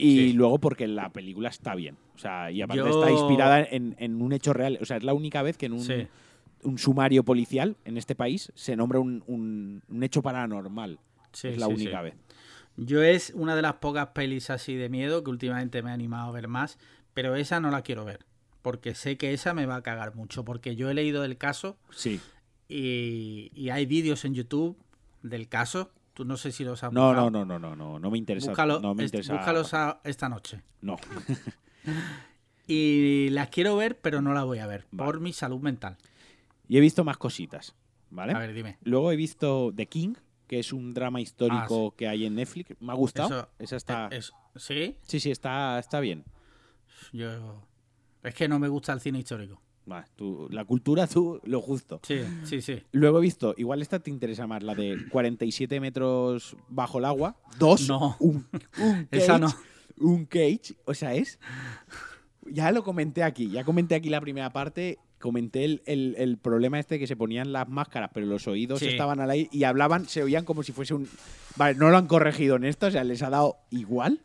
Y 0.00 0.16
Sí. 0.28 0.32
luego 0.34 0.58
porque 0.60 0.86
la 0.86 1.10
película 1.10 1.48
está 1.48 1.74
bien. 1.74 1.96
O 2.14 2.18
sea, 2.18 2.50
y 2.52 2.62
aparte 2.62 2.84
Yo- 2.84 3.00
está 3.00 3.10
inspirada 3.10 3.62
en, 3.62 3.96
en 3.98 4.22
un 4.22 4.32
hecho 4.32 4.52
real. 4.52 4.78
O 4.80 4.84
sea, 4.84 4.96
es 4.96 5.02
la 5.02 5.12
única 5.14 5.42
vez 5.42 5.56
que 5.58 5.66
en 5.66 5.72
un, 5.72 5.80
Sí. 5.80 6.06
un 6.62 6.78
sumario 6.78 7.24
policial 7.24 7.76
en 7.84 7.96
este 7.98 8.14
país 8.14 8.52
se 8.54 8.76
nombra 8.76 9.00
un, 9.00 9.24
un- 9.26 9.82
un 9.88 10.02
hecho 10.04 10.22
paranormal. 10.22 10.98
Sí, 11.32 11.48
es 11.48 11.58
la 11.58 11.66
única 11.68 12.00
vez. 12.02 12.14
Yo 12.76 13.02
es 13.02 13.32
una 13.34 13.56
de 13.56 13.62
las 13.62 13.74
pocas 13.74 14.08
pelis 14.08 14.50
así 14.50 14.74
de 14.76 14.88
miedo 14.88 15.24
que 15.24 15.30
últimamente 15.30 15.82
me 15.82 15.90
ha 15.90 15.94
animado 15.94 16.28
a 16.28 16.32
ver 16.32 16.46
más, 16.46 16.78
pero 17.12 17.34
esa 17.34 17.58
no 17.58 17.70
la 17.72 17.82
quiero 17.82 18.04
ver, 18.04 18.24
porque 18.62 18.94
sé 18.94 19.16
que 19.16 19.32
esa 19.32 19.52
me 19.52 19.66
va 19.66 19.76
a 19.76 19.82
cagar 19.82 20.14
mucho, 20.14 20.44
porque 20.44 20.76
yo 20.76 20.88
he 20.88 20.94
leído 20.94 21.22
del 21.22 21.36
caso 21.38 21.76
Sí. 21.90 22.20
y, 22.68 23.50
y 23.54 23.70
hay 23.70 23.84
vídeos 23.86 24.24
en 24.24 24.34
YouTube 24.34 24.76
del 25.22 25.48
caso. 25.48 25.90
Tú 26.18 26.24
no 26.24 26.36
sé 26.36 26.50
si 26.50 26.64
los 26.64 26.82
has 26.82 26.92
No, 26.92 27.06
buscado. 27.06 27.30
no, 27.30 27.44
no, 27.44 27.60
no, 27.60 27.76
no, 27.76 27.76
no, 27.76 27.98
no 28.00 28.10
me 28.10 28.18
interesa. 28.18 28.50
Búscalo- 28.50 28.80
no 28.80 28.92
me 28.92 29.04
interesa. 29.04 29.34
búscalos 29.34 29.72
a- 29.72 30.00
esta 30.02 30.28
noche. 30.28 30.60
No. 30.80 30.96
Y 32.66 33.28
las 33.30 33.48
quiero 33.50 33.76
ver, 33.76 33.98
pero 34.00 34.20
no 34.20 34.34
las 34.34 34.44
voy 34.44 34.58
a 34.58 34.66
ver. 34.66 34.84
Vale. 34.90 35.06
Por 35.12 35.20
mi 35.20 35.32
salud 35.32 35.60
mental. 35.60 35.96
Y 36.68 36.76
he 36.76 36.80
visto 36.80 37.04
más 37.04 37.16
cositas, 37.16 37.74
¿vale? 38.10 38.32
A 38.34 38.38
ver, 38.40 38.52
dime. 38.52 38.78
Luego 38.82 39.10
he 39.12 39.16
visto 39.16 39.72
The 39.74 39.86
King, 39.86 40.14
que 40.48 40.58
es 40.58 40.72
un 40.72 40.92
drama 40.92 41.20
histórico 41.20 41.94
que 41.96 42.08
hay 42.08 42.26
en 42.26 42.34
Netflix. 42.34 42.74
Me 42.80 42.92
ha 42.92 42.96
gustado. 42.96 43.28
Ah, 43.32 43.48
Eso- 43.58 43.64
Esa 43.64 43.76
está. 43.76 44.08
Eh, 44.10 44.16
es- 44.18 44.32
¿Sí? 44.56 44.96
Sí, 45.02 45.20
sí, 45.20 45.30
está, 45.30 45.78
está 45.78 46.00
bien. 46.00 46.24
Yo. 47.12 47.62
Es 48.24 48.34
que 48.34 48.48
no 48.48 48.58
me 48.58 48.66
gusta 48.68 48.92
el 48.92 49.00
cine 49.00 49.20
histórico. 49.20 49.62
Va, 49.90 50.04
tú- 50.16 50.48
la 50.50 50.64
cultura, 50.64 51.06
tú, 51.06 51.40
lo 51.44 51.60
justo. 51.62 52.00
Sí, 52.02 52.20
sí, 52.44 52.60
sí. 52.60 52.82
Luego 52.92 53.18
he 53.18 53.22
visto, 53.22 53.54
igual 53.56 53.80
esta 53.82 53.98
te 54.00 54.10
interesa 54.10 54.46
más, 54.46 54.62
la 54.62 54.74
de 54.74 54.96
47 55.10 55.80
metros 55.80 56.56
bajo 56.68 56.98
el 56.98 57.04
agua. 57.06 57.36
Dos. 57.58 57.88
No. 57.88 58.16
Un, 58.20 58.46
un 58.80 59.04
cage. 59.10 59.22
Esa 59.22 59.38
no. 59.38 59.48
Un 59.98 60.26
cage. 60.26 60.74
O 60.84 60.94
sea, 60.94 61.14
es. 61.14 61.38
Ya 62.50 62.70
lo 62.72 62.82
comenté 62.82 63.22
aquí. 63.22 63.50
Ya 63.50 63.64
comenté 63.64 63.94
aquí 63.94 64.08
la 64.08 64.20
primera 64.20 64.50
parte. 64.50 64.98
Comenté 65.18 65.64
el, 65.64 65.82
el- 65.86 66.14
el 66.18 66.38
problema 66.38 66.78
este 66.78 66.98
que 66.98 67.06
se 67.08 67.16
ponían 67.16 67.52
las 67.52 67.68
máscaras, 67.68 68.10
pero 68.14 68.26
los 68.26 68.46
oídos 68.46 68.78
Sí. 68.78 68.86
estaban 68.88 69.18
al 69.20 69.30
aire 69.30 69.48
y 69.52 69.64
hablaban, 69.64 70.06
se 70.06 70.22
oían 70.22 70.44
como 70.44 70.62
si 70.62 70.70
fuese 70.72 70.94
un. 70.94 71.08
Vale, 71.56 71.76
no 71.76 71.90
lo 71.90 71.96
han 71.96 72.06
corregido 72.06 72.54
en 72.56 72.64
esto, 72.64 72.86
o 72.86 72.90
sea, 72.90 73.02
les 73.04 73.22
ha 73.22 73.30
dado 73.30 73.56
igual. 73.70 74.20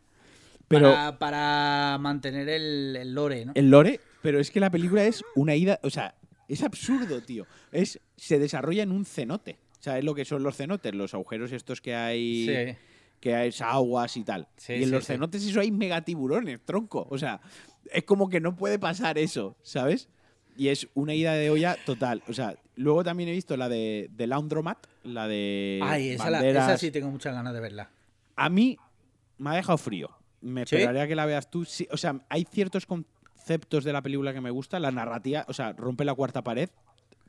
Pero 0.68 0.90
Para, 0.92 1.18
para 1.18 1.98
mantener 2.00 2.48
el, 2.48 2.96
el 2.96 3.12
lore, 3.12 3.44
¿no? 3.44 3.52
el 3.54 3.70
lore, 3.70 4.00
pero 4.24 4.40
es 4.40 4.50
que 4.50 4.58
la 4.58 4.70
película 4.70 5.04
es 5.04 5.22
una 5.36 5.54
ida, 5.54 5.78
o 5.82 5.90
sea, 5.90 6.14
es 6.48 6.62
absurdo, 6.64 7.20
tío. 7.22 7.46
Es 7.70 8.00
se 8.16 8.38
desarrolla 8.38 8.82
en 8.82 8.90
un 8.90 9.04
cenote. 9.04 9.58
¿Sabes 9.80 10.02
lo 10.02 10.14
que 10.14 10.24
son 10.24 10.42
los 10.42 10.56
cenotes? 10.56 10.94
Los 10.94 11.12
agujeros 11.14 11.52
estos 11.52 11.80
que 11.82 11.94
hay 11.94 12.46
Sí. 12.46 12.76
que 13.20 13.34
hay 13.34 13.50
aguas 13.60 14.16
y 14.16 14.24
tal. 14.24 14.48
Sí, 14.56 14.72
y 14.72 14.76
en 14.82 14.84
sí, 14.86 14.90
los 14.90 15.06
cenotes 15.06 15.44
eso 15.46 15.60
hay 15.60 15.70
megatiburones, 15.70 16.60
tronco. 16.64 17.06
O 17.10 17.18
sea, 17.18 17.40
es 17.92 18.04
como 18.04 18.28
que 18.30 18.40
no 18.40 18.56
puede 18.56 18.78
pasar 18.78 19.18
eso, 19.18 19.56
¿sabes? 19.62 20.08
Y 20.56 20.68
es 20.68 20.88
una 20.94 21.14
ida 21.14 21.34
de 21.34 21.50
olla 21.50 21.76
total. 21.84 22.22
O 22.28 22.32
sea, 22.32 22.56
luego 22.76 23.04
también 23.04 23.28
he 23.28 23.32
visto 23.32 23.56
la 23.58 23.68
de, 23.68 24.08
de 24.12 24.26
Laundromat, 24.26 24.86
la 25.02 25.28
de 25.28 25.80
Ay, 25.82 26.10
esa, 26.10 26.30
la- 26.30 26.46
esa 26.48 26.78
sí 26.78 26.90
tengo 26.90 27.10
muchas 27.10 27.34
ganas 27.34 27.52
de 27.52 27.60
verla. 27.60 27.90
A 28.36 28.48
mí 28.48 28.78
me 29.38 29.50
ha 29.50 29.54
dejado 29.54 29.76
frío. 29.78 30.10
Me 30.40 30.62
esperaría 30.62 31.08
que 31.08 31.14
la 31.14 31.24
veas 31.26 31.50
tú. 31.50 31.64
Sí, 31.64 31.88
o 31.90 31.96
sea, 31.96 32.20
hay 32.28 32.44
ciertos 32.50 32.84
conceptos 33.44 33.84
de 33.84 33.92
la 33.92 34.00
película 34.02 34.32
que 34.32 34.40
me 34.40 34.50
gusta. 34.50 34.78
La 34.80 34.90
narrativa, 34.90 35.44
o 35.48 35.52
sea, 35.52 35.72
rompe 35.74 36.04
la 36.04 36.14
cuarta 36.14 36.42
pared. 36.42 36.70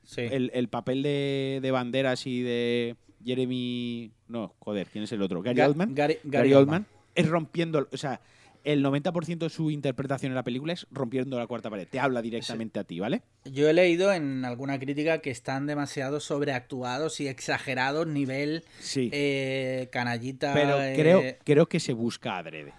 Sí. 0.06 0.22
El, 0.22 0.50
el 0.54 0.70
papel 0.70 1.04
de, 1.04 1.60
de 1.62 1.72
banderas 1.72 2.26
y 2.26 2.42
de 2.42 2.96
Jeremy. 3.26 4.12
No, 4.30 4.54
joder, 4.60 4.88
¿quién 4.88 5.04
es 5.04 5.12
el 5.12 5.22
otro? 5.22 5.42
Gary 5.42 5.58
Ga- 5.60 5.68
Oldman. 5.68 5.94
Gary, 5.94 6.18
Gary, 6.24 6.50
Gary 6.50 6.54
Oldman. 6.54 6.86
Es 7.16 7.28
rompiendo. 7.28 7.88
O 7.92 7.98
sea, 7.98 8.22
el 8.64 8.84
90% 8.84 9.40
de 9.40 9.50
su 9.50 9.70
interpretación 9.72 10.32
en 10.32 10.36
la 10.36 10.44
película 10.44 10.72
es 10.74 10.88
rompiendo 10.90 11.38
la 11.38 11.48
cuarta 11.48 11.70
pared. 11.70 11.86
Te 11.88 12.00
habla 12.00 12.22
directamente 12.22 12.80
a 12.80 12.84
ti, 12.86 13.00
¿vale? 13.02 13.22
Yo 13.44 13.68
he 13.70 13.74
leído 13.74 14.14
en 14.14 14.46
alguna 14.46 14.80
crítica 14.80 15.20
que 15.20 15.32
están 15.32 15.66
demasiado 15.68 16.20
sobreactuados 16.22 17.20
y 17.20 17.28
exagerados, 17.28 18.08
nivel 18.08 18.64
Sí. 18.80 19.10
eh, 19.12 19.90
canallita. 19.92 20.54
pero 20.54 20.82
eh, 20.82 20.94
creo, 20.96 21.22
creo 21.44 21.66
que 21.68 21.80
se 21.82 21.92
busca 21.94 22.38
adrede. 22.38 22.74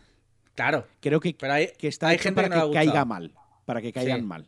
Claro, 0.56 0.86
Creo 1.00 1.20
que 1.20 1.36
pero 1.38 1.52
hay, 1.52 1.68
que 1.78 1.86
está 1.86 2.08
hay 2.08 2.16
hecho 2.16 2.24
gente 2.24 2.42
para 2.42 2.48
que 2.48 2.60
no 2.66 2.72
caiga 2.72 3.04
mal. 3.04 3.30
Para 3.64 3.80
que 3.80 3.92
caigan 3.92 4.20
Sí. 4.20 4.26
mal. 4.26 4.46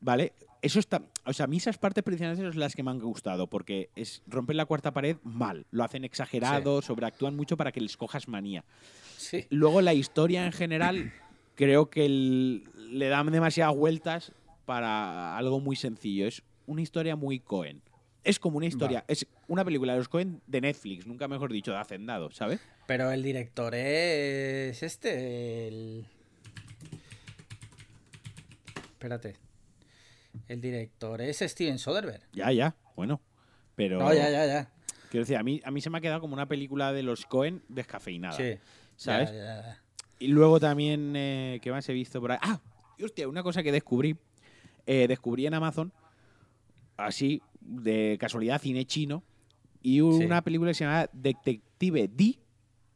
¿Vale? 0.00 0.32
Eso 0.62 0.78
está. 0.78 1.00
O 1.24 1.32
sea, 1.32 1.44
a 1.44 1.46
mí 1.46 1.56
esas 1.56 1.78
partes 1.78 2.04
principales 2.04 2.36
son 2.38 2.58
las 2.60 2.74
que 2.74 2.82
me 2.82 2.90
han 2.90 2.98
gustado. 2.98 3.46
Porque 3.46 3.88
es 3.96 4.22
rompen 4.26 4.56
la 4.58 4.66
cuarta 4.66 4.92
pared 4.92 5.16
mal. 5.22 5.64
Lo 5.70 5.84
hacen 5.84 6.04
exagerado, 6.04 6.82
sobreactúan 6.82 7.34
mucho 7.36 7.56
para 7.56 7.72
que 7.72 7.80
les 7.80 7.96
cojas 7.96 8.28
manía. 8.28 8.64
Sí. 9.16 9.46
Luego 9.50 9.80
la 9.80 9.94
historia 9.94 10.44
en 10.44 10.52
general, 10.52 11.12
creo 11.54 11.88
que 11.90 12.04
el- 12.06 12.64
le 12.90 13.08
dan 13.08 13.30
demasiadas 13.30 13.74
vueltas 13.74 14.32
para 14.66 15.36
algo 15.38 15.60
muy 15.60 15.76
sencillo. 15.76 16.26
Es 16.26 16.42
una 16.66 16.82
historia 16.82 17.16
muy 17.16 17.40
Cohen. 17.40 17.80
Es 18.22 18.38
como 18.38 18.58
una 18.58 18.66
historia. 18.66 19.04
Es 19.08 19.26
una 19.48 19.64
película 19.64 19.92
de 19.92 19.98
los 19.98 20.08
Cohen 20.08 20.42
de 20.46 20.60
Netflix, 20.60 21.06
nunca 21.06 21.28
mejor 21.28 21.52
dicho, 21.52 21.72
de 21.72 21.78
Hacendado, 21.78 22.30
¿sabes? 22.30 22.60
Pero 22.86 23.10
el 23.10 23.22
director 23.22 23.74
es 23.74 24.82
este. 24.82 25.68
El... 25.68 26.06
Espérate. 28.74 29.36
El 30.48 30.60
director 30.60 31.20
es 31.22 31.38
Steven 31.38 31.78
Soderbergh. 31.78 32.22
Ya, 32.32 32.52
ya. 32.52 32.76
Bueno. 32.94 33.20
Pero. 33.74 33.98
No, 33.98 34.12
ya, 34.12 34.30
ya, 34.30 34.46
ya. 34.46 34.70
Quiero 35.10 35.22
decir, 35.22 35.36
a 35.36 35.42
mí, 35.42 35.60
a 35.64 35.70
mí 35.70 35.80
se 35.80 35.90
me 35.90 35.98
ha 35.98 36.00
quedado 36.00 36.20
como 36.20 36.34
una 36.34 36.46
película 36.46 36.92
de 36.92 37.02
los 37.02 37.24
Cohen 37.26 37.62
descafeinada. 37.68 38.36
Sí. 38.36 38.58
¿Sabes? 38.96 39.30
Ya, 39.30 39.36
ya, 39.36 39.62
ya. 39.62 39.82
Y 40.18 40.28
luego 40.28 40.60
también, 40.60 41.14
eh, 41.16 41.58
¿qué 41.62 41.70
más 41.70 41.88
he 41.88 41.94
visto 41.94 42.20
por 42.20 42.32
ahí? 42.32 42.38
Ah, 42.42 42.60
hostia, 43.02 43.26
una 43.26 43.42
cosa 43.42 43.62
que 43.62 43.72
descubrí. 43.72 44.16
Eh, 44.86 45.06
descubrí 45.08 45.46
en 45.46 45.54
Amazon, 45.54 45.92
así, 46.96 47.42
de 47.70 48.16
casualidad, 48.20 48.60
cine 48.60 48.84
chino, 48.84 49.22
y 49.82 50.00
una 50.00 50.42
película 50.42 50.70
que 50.70 50.74
se 50.74 50.84
llama 50.84 51.08
Detective 51.12 52.08
D 52.08 52.38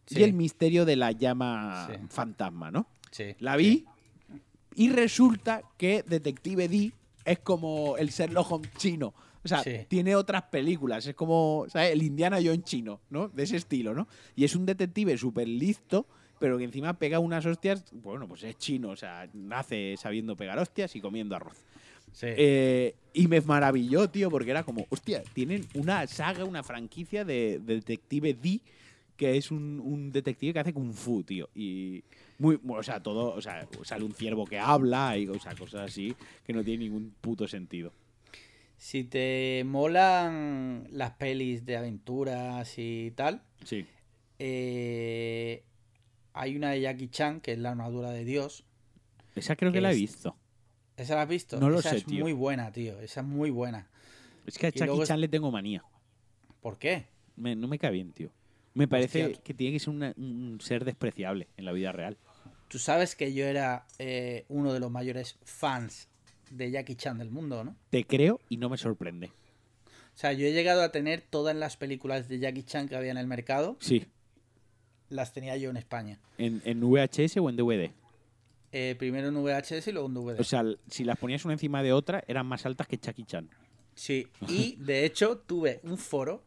Sí. 0.06 0.18
y 0.20 0.22
el 0.22 0.34
misterio 0.34 0.84
de 0.84 0.96
la 0.96 1.12
llama 1.12 1.88
Sí. 1.90 1.98
fantasma, 2.10 2.70
¿no? 2.70 2.86
Sí. 3.10 3.34
La 3.38 3.56
vi 3.56 3.86
y 4.74 4.90
resulta 4.90 5.62
que 5.78 6.02
Detective 6.06 6.68
D 6.68 6.92
es 7.24 7.38
como 7.38 7.96
el 7.96 8.10
Sherlock 8.10 8.50
Holmes 8.52 8.70
chino. 8.76 9.14
O 9.42 9.48
sea, 9.48 9.62
tiene 9.88 10.16
otras 10.16 10.42
películas. 10.44 11.06
Es 11.06 11.14
como, 11.14 11.66
¿sabes? 11.68 11.92
El 11.92 12.02
Indiana 12.02 12.38
Jones 12.42 12.64
chino, 12.64 13.00
¿no? 13.10 13.28
De 13.28 13.42
ese 13.44 13.56
estilo, 13.56 13.94
¿no? 13.94 14.08
Y 14.34 14.44
es 14.44 14.54
un 14.56 14.64
detective 14.66 15.16
súper 15.18 15.46
listo, 15.48 16.06
pero 16.38 16.56
que 16.58 16.64
encima 16.64 16.94
pega 16.98 17.18
unas 17.18 17.44
hostias. 17.46 17.84
Bueno, 17.92 18.26
pues 18.26 18.42
es 18.42 18.56
chino, 18.58 18.88
o 18.90 18.96
sea, 18.96 19.28
nace 19.34 19.96
sabiendo 19.98 20.34
pegar 20.36 20.58
hostias 20.58 20.96
y 20.96 21.00
comiendo 21.00 21.36
arroz. 21.36 21.58
Sí. 22.14 22.26
Eh, 22.30 22.94
y 23.12 23.28
me 23.28 23.40
maravilló, 23.42 24.08
tío, 24.08 24.30
porque 24.30 24.50
era 24.52 24.62
como, 24.62 24.86
hostia, 24.88 25.22
tienen 25.34 25.66
una 25.74 26.06
saga, 26.06 26.44
una 26.44 26.62
franquicia 26.62 27.24
de, 27.24 27.58
de 27.58 27.74
Detective 27.74 28.34
D, 28.34 28.60
que 29.16 29.36
es 29.36 29.50
un, 29.50 29.80
un 29.84 30.10
detective 30.12 30.52
que 30.52 30.58
hace 30.60 30.72
kung 30.72 30.92
fu, 30.92 31.22
tío. 31.24 31.48
Y 31.54 32.02
muy, 32.38 32.58
o 32.66 32.82
sea, 32.82 33.00
todo, 33.02 33.34
o 33.34 33.42
sea, 33.42 33.68
sale 33.82 34.04
un 34.04 34.12
ciervo 34.14 34.44
que 34.46 34.58
habla 34.58 35.18
y 35.18 35.28
o 35.28 35.38
sea, 35.40 35.54
cosas 35.54 35.82
así 35.90 36.14
que 36.46 36.52
no 36.52 36.62
tienen 36.64 36.80
ningún 36.88 37.14
puto 37.20 37.46
sentido. 37.48 37.92
Si 38.76 39.04
te 39.04 39.62
molan 39.66 40.86
las 40.90 41.12
pelis 41.12 41.64
de 41.66 41.76
aventuras 41.76 42.74
y 42.78 43.12
tal, 43.16 43.42
Sí. 43.64 43.86
eh, 44.40 45.62
hay 46.32 46.56
una 46.56 46.70
de 46.70 46.80
Jackie 46.80 47.08
Chan 47.08 47.40
que 47.40 47.52
es 47.52 47.58
la 47.58 47.70
armadura 47.70 48.10
de 48.10 48.24
Dios. 48.24 48.64
Esa 49.34 49.56
creo 49.56 49.72
que 49.72 49.78
¿Qué 49.78 49.82
la 49.82 49.92
he 49.92 49.96
visto. 49.96 50.36
¿Esa 50.96 51.14
la 51.16 51.22
has 51.22 51.28
visto? 51.28 51.58
No 51.58 51.70
lo 51.70 51.80
Esa 51.80 51.90
sé, 51.90 51.96
es 51.98 52.04
tío. 52.04 52.20
muy 52.20 52.32
buena, 52.32 52.70
tío. 52.72 53.00
Esa 53.00 53.20
es 53.20 53.26
muy 53.26 53.50
buena. 53.50 53.88
Es 54.46 54.58
que 54.58 54.66
a 54.66 54.68
Y 54.68 54.72
Jackie 54.72 54.86
luego 54.86 55.04
Chan 55.04 55.20
le 55.20 55.28
tengo 55.28 55.50
manía. 55.50 55.82
¿Por 56.60 56.78
qué? 56.78 57.06
Me- 57.36 57.56
no 57.56 57.66
me 57.68 57.78
cae 57.78 57.90
bien, 57.90 58.12
tío. 58.12 58.30
Me 58.74 58.86
parece 58.88 59.24
Hostia. 59.26 59.40
que 59.42 59.54
tiene 59.54 59.72
que 59.74 59.80
ser 59.80 59.90
una- 59.90 60.14
un 60.16 60.58
ser 60.60 60.84
despreciable 60.84 61.48
en 61.56 61.64
la 61.64 61.72
vida 61.72 61.92
real. 61.92 62.16
Tú 62.68 62.78
sabes 62.78 63.14
que 63.16 63.32
yo 63.32 63.44
era 63.46 63.86
eh, 63.98 64.44
uno 64.48 64.72
de 64.72 64.80
los 64.80 64.90
mayores 64.90 65.36
fans 65.44 66.08
de 66.50 66.70
Jackie 66.70 66.96
Chan 66.96 67.18
del 67.18 67.30
mundo, 67.30 67.64
¿no? 67.64 67.76
Te 67.90 68.04
creo 68.04 68.40
y 68.48 68.56
no 68.56 68.68
me 68.68 68.76
sorprende. 68.76 69.28
O 70.14 70.16
sea, 70.16 70.32
yo 70.32 70.46
he 70.46 70.52
llegado 70.52 70.82
a 70.82 70.92
tener 70.92 71.22
todas 71.22 71.56
las 71.56 71.76
películas 71.76 72.28
de 72.28 72.38
Jackie 72.38 72.62
Chan 72.62 72.88
que 72.88 72.96
había 72.96 73.10
en 73.10 73.16
el 73.18 73.26
mercado, 73.26 73.76
Sí. 73.80 74.06
las 75.08 75.32
tenía 75.32 75.56
yo 75.56 75.70
en 75.70 75.76
España. 75.76 76.20
¿En, 76.38 76.62
en 76.64 76.80
VHS 76.80 77.38
o 77.40 77.48
en 77.50 77.56
DVD? 77.56 77.90
Eh, 78.76 78.96
primero 78.98 79.28
en 79.28 79.34
VHS 79.40 79.86
y 79.86 79.92
luego 79.92 80.08
en 80.08 80.14
DVD. 80.14 80.40
O 80.40 80.44
sea, 80.44 80.64
si 80.90 81.04
las 81.04 81.16
ponías 81.16 81.44
una 81.44 81.54
encima 81.54 81.80
de 81.82 81.92
otra, 81.92 82.24
eran 82.26 82.44
más 82.46 82.66
altas 82.66 82.88
que 82.88 82.98
Jackie 82.98 83.24
Chan. 83.24 83.48
sí, 83.94 84.26
y 84.48 84.74
de 84.80 85.04
hecho 85.04 85.38
tuve 85.38 85.78
un 85.84 85.96
foro 85.96 86.42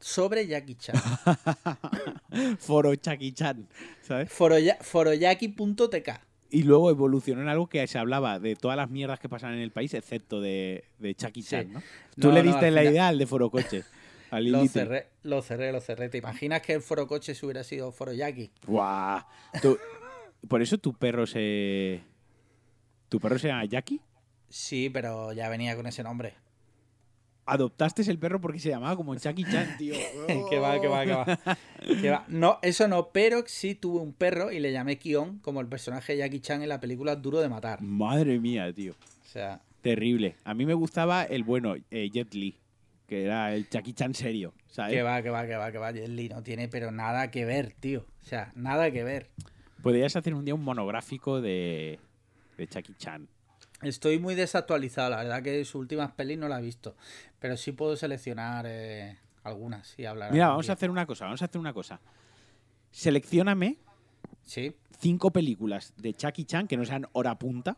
sobre 0.00 0.46
Jackie 0.46 0.76
Chan. 0.76 0.96
Foro 2.58 2.92
Jackie 2.94 3.32
Chan, 3.32 3.68
¿sabes? 4.02 4.30
Foroya- 4.30 4.78
foroyaki.tk. 4.80 6.08
Y 6.50 6.62
luego 6.62 6.90
evolucionó 6.90 7.42
en 7.42 7.48
algo 7.48 7.66
que 7.68 7.86
se 7.86 7.98
hablaba 7.98 8.38
de 8.38 8.54
todas 8.56 8.76
las 8.76 8.88
mierdas 8.90 9.18
que 9.18 9.28
pasan 9.28 9.54
en 9.54 9.60
el 9.60 9.72
país, 9.72 9.92
excepto 9.94 10.40
de, 10.40 10.84
de 10.98 11.14
Sí. 11.18 11.42
Chan, 11.42 11.72
¿no? 11.72 11.80
Tú 12.18 12.28
No, 12.28 12.34
le 12.34 12.42
no, 12.42 12.50
diste 12.52 12.66
al 12.66 12.74
la 12.74 12.80
final- 12.82 12.92
idea 12.94 13.08
al 13.08 13.18
de 13.18 13.26
Foro 13.26 13.50
Coches. 13.50 13.84
al 14.30 14.50
Lo 14.50 14.66
cerré, 14.66 15.08
lo 15.22 15.42
cerré, 15.42 15.72
lo 15.72 15.80
cerré. 15.80 16.08
¿Te 16.08 16.18
imaginas 16.18 16.62
que 16.62 16.74
el 16.74 16.82
foro 16.82 17.06
coches 17.06 17.42
hubiera 17.42 17.62
sido 17.64 17.90
foro 17.92 18.12
Jackie? 18.12 18.50
Guau. 18.66 19.22
Tú- 19.62 19.78
Por 20.48 20.62
eso 20.62 20.78
tu 20.78 20.94
perro 20.94 21.26
se... 21.26 22.02
¿Tu 23.08 23.20
perro 23.20 23.38
se 23.38 23.48
llama 23.48 23.64
Jackie? 23.64 24.00
Sí, 24.48 24.90
pero 24.90 25.32
ya 25.32 25.48
venía 25.48 25.76
con 25.76 25.86
ese 25.86 26.02
nombre. 26.02 26.34
Adoptaste 27.48 28.02
el 28.10 28.18
perro 28.18 28.40
porque 28.40 28.58
se 28.58 28.70
llamaba 28.70 28.96
como 28.96 29.14
Jackie 29.14 29.44
Chan, 29.44 29.76
tío. 29.78 29.94
que 30.50 30.58
va, 30.58 30.80
que 30.80 30.88
va, 30.88 31.04
que 31.04 31.12
va. 31.12 31.38
Que 32.00 32.10
va. 32.10 32.24
No, 32.26 32.58
eso 32.62 32.88
no, 32.88 33.10
pero 33.10 33.44
sí 33.46 33.76
tuve 33.76 34.00
un 34.00 34.12
perro 34.12 34.50
y 34.50 34.58
le 34.58 34.72
llamé 34.72 34.98
Kion 34.98 35.38
como 35.38 35.60
el 35.60 35.68
personaje 35.68 36.14
de 36.14 36.18
Jackie 36.18 36.40
Chan 36.40 36.62
en 36.62 36.68
la 36.68 36.80
película 36.80 37.14
Duro 37.14 37.40
de 37.40 37.48
Matar. 37.48 37.80
Madre 37.82 38.40
mía, 38.40 38.72
tío. 38.72 38.92
O 38.92 39.28
sea, 39.28 39.60
Terrible. 39.82 40.34
A 40.42 40.52
mí 40.54 40.66
me 40.66 40.74
gustaba 40.74 41.22
el 41.22 41.44
bueno, 41.44 41.76
eh, 41.92 42.10
Jet 42.10 42.34
Li. 42.34 42.58
que 43.06 43.22
era 43.24 43.54
el 43.54 43.68
Jackie 43.70 43.92
Chan 43.92 44.14
serio, 44.14 44.52
¿sabes? 44.66 44.94
Que 44.94 45.02
va, 45.02 45.22
que 45.22 45.30
va, 45.30 45.46
que 45.46 45.54
va, 45.54 45.70
que 45.70 45.78
va. 45.78 45.92
Jet 45.92 46.08
Li 46.08 46.28
no 46.28 46.42
tiene, 46.42 46.66
pero 46.66 46.90
nada 46.90 47.30
que 47.30 47.44
ver, 47.44 47.72
tío. 47.78 48.04
O 48.20 48.24
sea, 48.24 48.50
nada 48.56 48.90
que 48.90 49.04
ver. 49.04 49.30
Podrías 49.82 50.16
hacer 50.16 50.34
un 50.34 50.44
día 50.44 50.54
un 50.54 50.64
monográfico 50.64 51.40
de, 51.40 51.98
de 52.56 52.66
Jackie 52.66 52.94
Chan. 52.94 53.28
Estoy 53.82 54.18
muy 54.18 54.34
desactualizado, 54.34 55.10
la 55.10 55.18
verdad 55.18 55.42
que 55.42 55.64
sus 55.64 55.76
últimas 55.76 56.12
pelis 56.12 56.38
no 56.38 56.48
la 56.48 56.58
he 56.58 56.62
visto. 56.62 56.96
Pero 57.38 57.56
sí 57.56 57.72
puedo 57.72 57.94
seleccionar 57.96 58.64
eh, 58.68 59.18
algunas 59.44 59.98
y 59.98 60.06
hablar. 60.06 60.32
Mira, 60.32 60.48
vamos 60.48 60.66
día. 60.66 60.72
a 60.72 60.74
hacer 60.74 60.90
una 60.90 61.06
cosa, 61.06 61.26
vamos 61.26 61.42
a 61.42 61.44
hacer 61.44 61.60
una 61.60 61.72
cosa. 61.72 62.00
Seleccióname 62.90 63.76
Sí, 64.44 64.74
cinco 65.00 65.30
películas 65.32 65.92
de 65.96 66.12
Jackie 66.12 66.44
Chan 66.44 66.68
que 66.68 66.76
no 66.76 66.84
sean 66.84 67.06
hora 67.12 67.36
punta, 67.38 67.76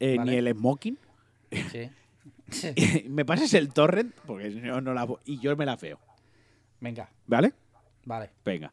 eh, 0.00 0.16
Vale. 0.18 0.30
ni 0.32 0.36
el 0.36 0.54
smoking. 0.56 0.98
sí. 1.70 1.90
me 3.08 3.24
pasas 3.24 3.54
el 3.54 3.72
torrent, 3.72 4.14
porque 4.26 4.50
no, 4.50 4.80
no 4.80 4.92
la 4.94 5.06
y 5.24 5.38
yo 5.38 5.56
me 5.56 5.64
la 5.64 5.76
feo. 5.76 5.98
Venga, 6.80 7.08
¿Vale? 7.26 7.54
vale. 8.04 8.30
Venga. 8.44 8.72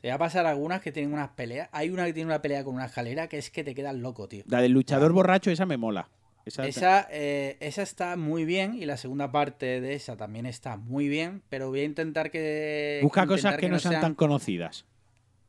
Te 0.00 0.08
voy 0.08 0.14
a 0.14 0.18
pasar 0.18 0.46
algunas 0.46 0.80
que 0.82 0.92
tienen 0.92 1.12
unas 1.12 1.30
peleas. 1.30 1.68
Hay 1.72 1.90
una 1.90 2.04
que 2.04 2.12
tiene 2.12 2.26
una 2.26 2.42
pelea 2.42 2.64
con 2.64 2.74
una 2.74 2.86
escalera 2.86 3.28
que 3.28 3.38
es 3.38 3.50
que 3.50 3.64
te 3.64 3.74
quedas 3.74 3.94
loco, 3.94 4.28
tío. 4.28 4.44
La 4.46 4.60
del 4.60 4.72
luchador 4.72 5.12
borracho, 5.12 5.50
esa 5.50 5.66
me 5.66 5.76
mola. 5.76 6.08
Esa, 6.44 6.66
Esa, 6.66 7.08
eh, 7.10 7.56
esa 7.58 7.82
está 7.82 8.16
muy 8.16 8.44
bien 8.44 8.74
y 8.74 8.84
la 8.84 8.96
segunda 8.96 9.32
parte 9.32 9.80
de 9.80 9.94
esa 9.94 10.16
también 10.16 10.46
está 10.46 10.76
muy 10.76 11.08
bien, 11.08 11.42
pero 11.48 11.70
voy 11.70 11.80
a 11.80 11.84
intentar 11.84 12.30
que... 12.30 13.00
Busca 13.02 13.22
intentar 13.22 13.52
cosas 13.52 13.60
que, 13.60 13.68
no 13.68 13.78
sean 13.80 14.00
tan 14.00 14.14
conocidas. 14.14 14.84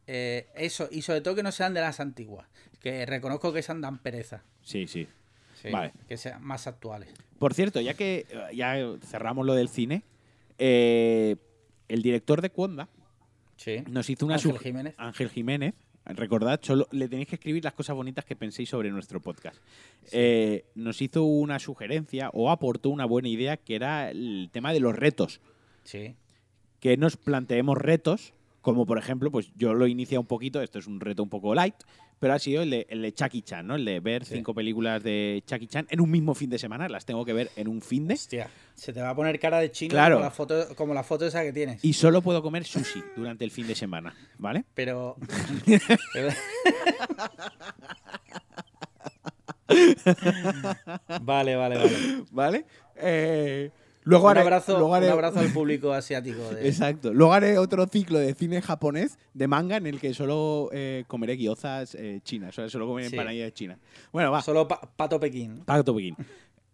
eh, 0.07 0.47
eso, 0.55 0.87
y 0.89 1.03
sobre 1.03 1.21
todo 1.21 1.35
que 1.35 1.43
no 1.43 1.51
sean 1.51 1.75
de 1.75 1.81
las 1.81 1.99
antiguas, 1.99 2.47
que 2.79 3.05
reconozco 3.05 3.53
que 3.53 3.59
esas 3.59 3.79
dan 3.79 3.99
pereza. 3.99 4.41
Sí, 4.63 4.87
sí. 4.87 5.07
Sí, 5.61 5.69
Vale. 5.69 5.93
Que 6.07 6.17
sean 6.17 6.43
más 6.43 6.65
actuales. 6.65 7.09
Por 7.37 7.53
cierto, 7.53 7.79
ya 7.79 7.93
que 7.93 8.25
eh, 8.29 8.55
ya 8.55 8.75
cerramos 9.05 9.45
lo 9.45 9.53
del 9.53 9.69
cine, 9.69 10.03
eh, 10.57 11.35
el 11.87 12.01
director 12.01 12.41
de 12.41 12.49
Cuonda 12.49 12.89
Sí. 13.57 13.83
nos 13.89 14.09
hizo 14.09 14.25
una 14.25 14.35
Ángel 14.35 14.57
Jiménez. 14.59 14.95
Ángel 14.97 15.29
Jiménez. 15.29 15.73
Recordad, 16.05 16.61
solo 16.63 16.87
le 16.91 17.09
tenéis 17.09 17.27
que 17.27 17.35
escribir 17.35 17.65
las 17.65 17.73
cosas 17.73 17.93
bonitas 17.93 18.23
que 18.23 18.37
penséis 18.37 18.69
sobre 18.69 18.89
nuestro 18.91 19.21
podcast. 19.21 19.57
Eh, 20.13 20.65
nos 20.73 21.01
hizo 21.01 21.23
una 21.25 21.59
sugerencia 21.59 22.29
o 22.31 22.49
aportó 22.49 22.89
una 22.89 23.03
buena 23.05 23.27
idea 23.27 23.57
que 23.57 23.75
era 23.75 24.09
el 24.09 24.49
tema 24.53 24.71
de 24.71 24.79
los 24.79 24.95
retos. 24.95 25.41
Sí. 25.83 26.15
Que 26.79 26.95
nos 26.95 27.17
planteemos 27.17 27.77
retos, 27.77 28.33
como 28.61 28.85
por 28.85 28.97
ejemplo, 28.97 29.31
pues 29.31 29.51
yo 29.55 29.73
lo 29.73 29.85
inicia 29.85 30.17
un 30.17 30.27
poquito, 30.27 30.61
esto 30.61 30.79
es 30.79 30.87
un 30.87 31.01
reto 31.01 31.23
un 31.23 31.29
poco 31.29 31.53
light, 31.53 31.75
pero 32.19 32.33
ha 32.33 32.39
sido 32.39 32.61
el 32.63 32.69
de, 32.71 32.87
el 32.89 33.01
de 33.01 33.13
Chucky 33.13 33.41
Chan, 33.41 33.65
¿no? 33.67 33.75
El 33.75 33.85
de 33.85 33.99
ver 33.99 34.25
Sí. 34.25 34.35
cinco 34.35 34.53
películas 34.53 35.03
de 35.03 35.43
Chucky 35.45 35.67
Chan 35.67 35.87
en 35.89 36.01
un 36.01 36.09
mismo 36.11 36.33
fin 36.33 36.49
de 36.49 36.57
semana, 36.59 36.89
las 36.89 37.05
tengo 37.05 37.23
que 37.25 37.33
ver 37.33 37.49
en 37.55 37.67
un 37.67 37.81
fin 37.81 38.07
de. 38.07 38.15
Hostia, 38.15 38.49
se 38.73 38.93
te 38.93 39.01
va 39.01 39.09
a 39.11 39.15
poner 39.15 39.39
cara 39.39 39.59
de 39.59 39.71
chino 39.71 39.91
Claro. 39.91 40.15
como, 40.15 40.25
la 40.25 40.31
foto, 40.31 40.75
como 40.75 40.93
la 40.93 41.03
foto 41.03 41.25
esa 41.27 41.43
que 41.43 41.53
tienes. 41.53 41.83
Y 41.85 41.93
solo 41.93 42.21
puedo 42.21 42.41
comer 42.41 42.63
sushi 42.65 43.03
durante 43.15 43.43
el 43.45 43.51
fin 43.51 43.67
de 43.67 43.75
semana, 43.75 44.15
¿vale? 44.37 44.63
Pero... 44.73 45.15
pero- 46.13 46.29
vale, 51.21 51.55
vale, 51.55 51.77
vale. 51.77 52.23
¿Vale? 52.31 52.65
Eh, 52.95 53.69
luego 54.07 54.25
Un 54.25 54.31
haré, 54.31 54.41
abrazo, 54.41 54.77
luego 54.77 54.95
haré- 54.95 55.07
un 55.07 55.11
abrazo 55.13 55.39
al 55.39 55.51
público 55.53 55.93
asiático. 55.93 56.41
de- 56.49 56.67
Exacto. 56.67 57.13
Luego 57.13 57.33
haré 57.33 57.57
otro 57.57 57.85
ciclo 57.87 58.19
de 58.19 58.33
cine 58.33 58.61
japonés 58.61 59.17
de 59.33 59.47
manga 59.47 59.77
en 59.77 59.85
el 59.87 59.99
que 59.99 60.13
solo 60.13 60.69
eh, 60.71 61.03
comeré 61.07 61.33
guiozas 61.33 61.95
eh, 61.95 62.21
chinas. 62.23 62.49
O 62.49 62.53
sea, 62.61 62.69
solo 62.69 62.87
comeré 62.87 63.09
Sí. 63.09 63.15
empanadillas 63.15 63.53
chinas. 63.53 63.77
Bueno, 64.11 64.31
va. 64.31 64.41
Solo 64.41 64.67
pa- 64.67 64.81
Pato 64.81 65.19
Pekín. 65.19 65.63
Pato 65.65 65.95
Pekín. 65.95 66.15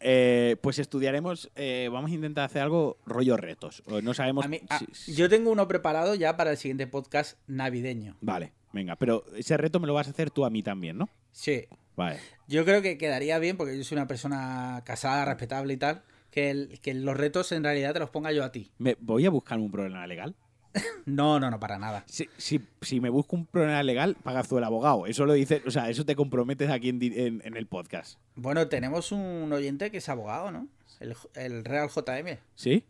Eh, 0.05 0.57
pues 0.61 0.79
estudiaremos, 0.79 1.49
vamos 1.89 2.11
a 2.11 2.13
intentar 2.13 2.43
hacer 2.45 2.61
algo 2.61 2.97
rollo 3.05 3.38
retos. 3.38 3.84
No 4.03 4.13
sabemos. 4.13 4.43
A 4.43 4.47
mí- 4.49 4.59
a- 4.69 4.79
si- 4.79 4.86
si- 4.91 5.15
yo 5.15 5.29
tengo 5.29 5.49
uno 5.51 5.67
preparado 5.67 6.13
ya 6.15 6.36
para 6.36 6.51
el 6.51 6.57
siguiente 6.57 6.88
podcast 6.88 7.38
navideño. 7.47 8.17
Vale, 8.19 8.51
venga, 8.73 8.97
pero 8.97 9.23
ese 9.36 9.55
reto 9.55 9.79
me 9.79 9.88
lo 9.88 9.93
vas 9.93 10.07
a 10.07 10.09
hacer 10.11 10.29
tú 10.29 10.43
a 10.43 10.49
mí 10.49 10.61
también, 10.61 10.97
¿no? 10.97 11.07
Sí. 11.31 11.65
Vale. 11.95 12.19
Yo 12.47 12.65
creo 12.65 12.81
que 12.81 12.97
quedaría 12.97 13.38
bien, 13.39 13.55
porque 13.55 13.77
yo 13.77 13.84
soy 13.86 13.95
una 13.97 14.07
persona 14.07 14.81
casada, 14.84 15.25
respetable 15.25 15.73
y 15.75 15.77
tal, 15.77 16.01
que, 16.34 16.49
el- 16.49 16.79
que 16.81 16.93
los 16.93 17.15
retos 17.15 17.51
en 17.51 17.63
realidad 17.63 17.93
te 17.93 17.99
los 17.99 18.09
ponga 18.09 18.31
yo 18.31 18.43
a 18.43 18.51
ti. 18.51 18.71
Me, 18.79 18.97
voy 18.99 19.25
a 19.25 19.29
buscar 19.29 19.59
un 19.59 19.71
problema 19.71 20.05
legal. 20.07 20.36
No, 21.05 21.39
no, 21.39 21.51
no, 21.51 21.59
para 21.59 21.77
nada. 21.77 22.03
Si, 22.07 22.27
si, 22.38 22.61
si 22.81 22.99
me 23.01 23.09
busco 23.09 23.36
un 23.36 23.45
problema 23.45 23.84
legal, 23.84 24.15
pagas 24.23 24.47
tú 24.47 24.57
el 24.57 24.63
abogado. 24.63 25.05
Eso 25.05 25.25
lo 25.25 25.34
dices, 25.34 25.61
o 25.67 25.71
sea, 25.71 25.89
eso 25.89 26.05
te 26.05 26.15
comprometes 26.15 26.69
aquí 26.69 26.89
en, 26.89 27.03
en- 27.03 27.41
en 27.45 27.57
el 27.57 27.67
podcast. 27.67 28.17
Bueno, 28.36 28.67
tenemos 28.69 29.11
un 29.11 29.51
oyente 29.53 29.91
que 29.91 29.97
es 29.97 30.07
abogado, 30.09 30.49
¿no? 30.51 30.67
El, 31.01 31.13
el 31.36 31.65
Real 31.65 31.89
JM. 31.89 32.38
¿Sí? 32.55 32.84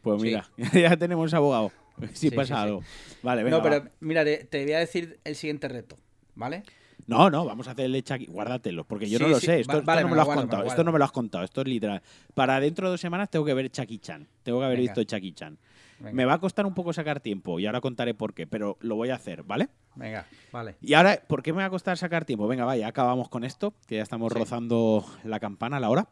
Pues 0.00 0.22
Sí. 0.22 0.28
mira, 0.28 0.48
ya 0.72 0.96
tenemos 0.96 1.34
abogado. 1.34 1.72
Si 2.14 2.28
Sí, 2.28 2.30
pasa 2.30 2.54
sí, 2.56 2.60
algo. 2.62 2.82
Vale, 3.22 3.42
venga. 3.42 3.56
no, 3.56 3.62
pero 3.62 3.80
va. 3.84 3.90
mira, 4.00 4.24
te, 4.24 4.44
te 4.44 4.62
voy 4.64 4.72
a 4.74 4.78
decir 4.78 5.18
el 5.24 5.34
siguiente 5.34 5.66
reto, 5.68 5.98
¿vale? 6.34 6.62
No, 7.06 7.30
no, 7.30 7.44
vamos 7.44 7.68
a 7.68 7.70
hacerle 7.72 8.02
Chucky. 8.02 8.26
Guárdatelo, 8.26 8.84
porque 8.84 9.08
yo 9.08 9.18
Sí, 9.18 9.24
no 9.24 9.30
lo 9.30 9.38
sí, 9.40 9.46
sé. 9.46 9.60
Esto, 9.60 9.72
va- 9.74 9.78
esto 9.78 9.86
vale, 9.86 10.02
no 10.02 10.08
me 10.08 10.14
lo 10.16 10.20
has 10.22 10.26
guardo, 10.26 10.42
contado. 10.42 10.64
Esto 10.64 10.82
no 10.84 10.92
me 10.92 10.98
lo 10.98 11.04
has 11.04 11.12
contado. 11.12 11.44
Esto 11.44 11.60
es 11.62 11.68
literal. 11.68 12.02
Para 12.34 12.58
dentro 12.60 12.86
de 12.88 12.90
dos 12.92 13.00
semanas 13.00 13.30
tengo 13.30 13.44
que 13.44 13.54
ver 13.54 13.70
Chucky 13.70 13.98
Chan. 13.98 14.26
Tengo 14.42 14.58
que 14.58 14.64
haber 14.64 14.78
Venga. 14.78 14.92
visto 14.94 15.04
Chucky 15.16 15.32
Chan. 15.32 15.56
Venga, 16.00 16.12
Me 16.12 16.24
va 16.24 16.34
a 16.34 16.38
costar 16.40 16.66
un 16.66 16.74
poco 16.74 16.92
sacar 16.92 17.20
tiempo 17.20 17.58
y 17.60 17.66
ahora 17.66 17.80
contaré 17.80 18.12
por 18.12 18.34
qué, 18.34 18.46
pero 18.46 18.76
lo 18.80 18.96
voy 18.96 19.10
a 19.10 19.14
hacer, 19.14 19.42
¿vale? 19.44 19.68
venga, 19.94 20.26
vale. 20.52 20.74
Y 20.82 20.92
ahora, 20.92 21.22
¿por 21.26 21.42
qué 21.42 21.52
me 21.54 21.60
va 21.60 21.64
a 21.66 21.70
costar 21.70 21.96
sacar 21.96 22.26
tiempo? 22.26 22.46
Venga, 22.46 22.66
vaya, 22.66 22.86
acabamos 22.86 23.30
con 23.30 23.44
esto, 23.44 23.72
que 23.86 23.96
ya 23.96 24.02
estamos 24.02 24.30
Sí. 24.30 24.38
rozando 24.38 25.06
la 25.24 25.40
campana 25.40 25.78
a 25.78 25.80
la 25.80 25.88
hora. 25.88 26.08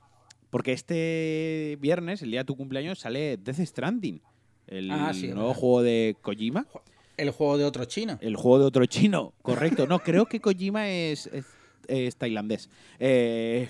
Porque 0.49 0.73
este 0.73 1.77
viernes, 1.81 2.23
el 2.23 2.31
día 2.31 2.41
de 2.41 2.45
tu 2.45 2.57
cumpleaños, 2.57 3.01
sale 3.01 3.37
Death 3.37 3.59
Stranding, 3.61 4.23
el 4.69 4.91
Ah, 4.91 5.13
sí, 5.13 5.27
nuevo 5.29 5.49
verdad. 5.49 5.61
juego 5.61 5.83
de 5.83 6.17
Kojima. 6.23 6.67
El 7.17 7.31
juego 7.31 7.59
de 7.59 7.65
otro 7.65 7.85
chino. 7.85 8.19
El 8.21 8.37
juego 8.37 8.59
de 8.61 8.65
otro 8.67 8.87
chino, 8.87 9.33
correcto. 9.43 9.87
No, 9.87 9.99
creo 10.01 10.27
que 10.27 10.41
Kojima 10.41 10.89
es, 10.89 11.27
es, 11.29 11.45
es 11.89 12.17
tailandés. 12.17 12.69
Eh, 12.99 13.69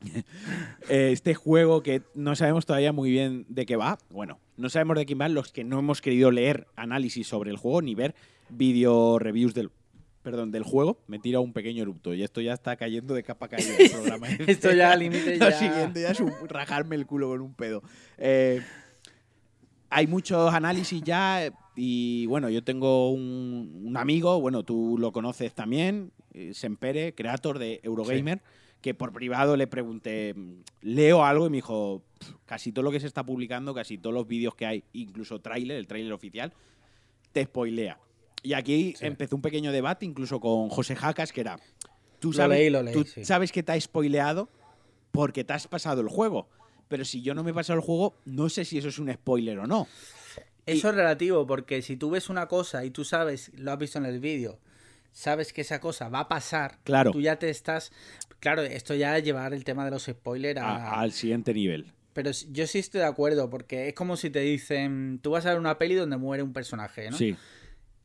este 0.88 1.34
juego 1.34 1.82
que 1.82 2.02
no 2.14 2.36
sabemos 2.36 2.66
todavía 2.66 2.92
muy 2.92 3.10
bien 3.10 3.46
de 3.48 3.66
qué 3.66 3.76
va. 3.76 3.98
Bueno, 4.10 4.38
no 4.56 4.68
sabemos 4.68 4.96
de 4.96 5.06
quién 5.06 5.20
va 5.20 5.28
los 5.28 5.52
que 5.52 5.64
no 5.64 5.78
hemos 5.78 6.00
querido 6.00 6.30
leer 6.30 6.66
análisis 6.76 7.26
sobre 7.26 7.50
el 7.50 7.56
juego 7.56 7.82
ni 7.82 7.94
ver 7.94 8.14
video 8.50 9.18
reviews 9.18 9.54
del, 9.54 9.70
perdón, 10.22 10.50
del 10.52 10.62
juego. 10.62 10.98
Me 11.06 11.18
tira 11.18 11.40
un 11.40 11.52
pequeño 11.52 11.82
erupto 11.82 12.12
y 12.14 12.22
esto 12.22 12.40
ya 12.40 12.52
está 12.52 12.76
cayendo 12.76 13.14
de 13.14 13.22
capa 13.22 13.48
caída 13.48 13.76
el 13.78 13.90
programa. 13.90 14.28
este. 14.28 14.50
Esto 14.52 14.72
ya 14.72 14.92
al 14.92 14.98
límite 15.00 15.36
Lo 15.38 15.48
ya- 15.50 15.58
siguiente 15.58 16.02
ya 16.02 16.10
es 16.10 16.20
un- 16.20 16.32
rajarme 16.48 16.96
el 16.96 17.06
culo 17.06 17.28
con 17.28 17.40
un 17.40 17.54
pedo. 17.54 17.82
Eh, 18.18 18.60
hay 19.88 20.06
muchos 20.06 20.52
análisis 20.52 21.00
ya 21.02 21.50
y 21.76 22.26
bueno, 22.26 22.50
yo 22.50 22.62
tengo 22.62 23.10
un, 23.10 23.82
un 23.84 23.96
amigo, 23.96 24.40
bueno, 24.40 24.62
tú 24.62 24.96
lo 24.98 25.12
conoces 25.12 25.54
también, 25.54 26.12
eh, 26.32 26.52
Sempere, 26.54 27.14
creador 27.14 27.58
de 27.58 27.80
Eurogamer, 27.82 28.40
que 28.80 28.94
por 28.94 29.12
privado 29.12 29.56
le 29.56 29.66
pregunté, 29.66 30.34
leo 30.82 31.24
algo 31.24 31.46
y 31.46 31.50
me 31.50 31.56
dijo, 31.58 32.02
"Pff, 32.18 32.30
casi 32.44 32.70
todo 32.72 32.82
lo 32.84 32.90
que 32.92 33.00
se 33.00 33.06
está 33.06 33.24
publicando, 33.24 33.74
casi 33.74 33.98
todos 33.98 34.14
los 34.14 34.26
vídeos 34.28 34.54
que 34.54 34.66
hay, 34.66 34.84
incluso 34.92 35.40
tráiler, 35.40 35.78
el 35.78 35.86
tráiler 35.86 36.12
oficial, 36.12 36.52
te 37.32 37.44
spoilea. 37.44 37.98
Y 38.42 38.52
aquí 38.52 38.94
Sí. 38.96 39.06
empezó 39.06 39.36
un 39.36 39.42
pequeño 39.42 39.72
debate, 39.72 40.04
incluso 40.04 40.38
con 40.38 40.68
José 40.68 40.94
Jacas, 40.96 41.32
que 41.32 41.40
era, 41.40 41.58
tú 42.20 42.28
Lo 42.28 42.34
sabes, 42.34 42.58
leí, 42.58 42.70
lo 42.70 42.82
leí, 42.82 42.92
tú 42.94 43.04
sí. 43.04 43.24
sabes 43.24 43.50
que 43.50 43.62
te 43.62 43.72
ha 43.72 43.80
spoileado 43.80 44.48
porque 45.10 45.44
te 45.44 45.54
has 45.54 45.66
pasado 45.66 46.02
el 46.02 46.08
juego. 46.08 46.48
Pero 46.88 47.04
si 47.06 47.22
yo 47.22 47.34
no 47.34 47.42
me 47.42 47.52
he 47.52 47.54
pasado 47.54 47.78
el 47.78 47.84
juego, 47.84 48.14
no 48.26 48.50
sé 48.50 48.66
si 48.66 48.76
eso 48.76 48.88
es 48.88 48.98
un 48.98 49.10
spoiler 49.12 49.58
o 49.60 49.66
no. 49.66 49.88
Eso 50.66 50.88
es 50.90 50.94
relativo, 50.94 51.46
porque 51.46 51.82
si 51.82 51.96
tú 51.96 52.10
ves 52.10 52.28
una 52.30 52.46
cosa 52.48 52.84
y 52.84 52.90
tú 52.90 53.04
sabes, 53.04 53.50
lo 53.56 53.72
has 53.72 53.78
visto 53.78 53.98
en 53.98 54.06
el 54.06 54.20
vídeo, 54.20 54.58
sabes 55.12 55.52
que 55.52 55.60
esa 55.60 55.80
cosa 55.80 56.08
va 56.08 56.20
a 56.20 56.28
pasar, 56.28 56.78
Claro. 56.84 57.10
tú 57.12 57.20
ya 57.20 57.38
te 57.38 57.50
estás... 57.50 57.92
Claro, 58.40 58.62
esto 58.62 58.94
ya 58.94 59.16
es 59.16 59.24
llevar 59.24 59.54
el 59.54 59.64
tema 59.64 59.84
de 59.84 59.90
los 59.90 60.04
spoilers 60.04 60.60
a... 60.60 60.66
A- 60.76 61.00
al 61.00 61.12
siguiente 61.12 61.54
nivel. 61.54 61.92
Pero 62.12 62.30
yo 62.52 62.66
sí 62.66 62.78
estoy 62.78 63.00
de 63.00 63.06
acuerdo, 63.06 63.50
porque 63.50 63.88
es 63.88 63.94
como 63.94 64.16
si 64.16 64.30
te 64.30 64.40
dicen, 64.40 65.18
tú 65.22 65.30
vas 65.32 65.44
a 65.46 65.50
ver 65.50 65.58
una 65.58 65.78
peli 65.78 65.94
donde 65.94 66.16
muere 66.16 66.42
un 66.42 66.52
personaje, 66.52 67.10
¿no? 67.10 67.16
Sí. 67.16 67.36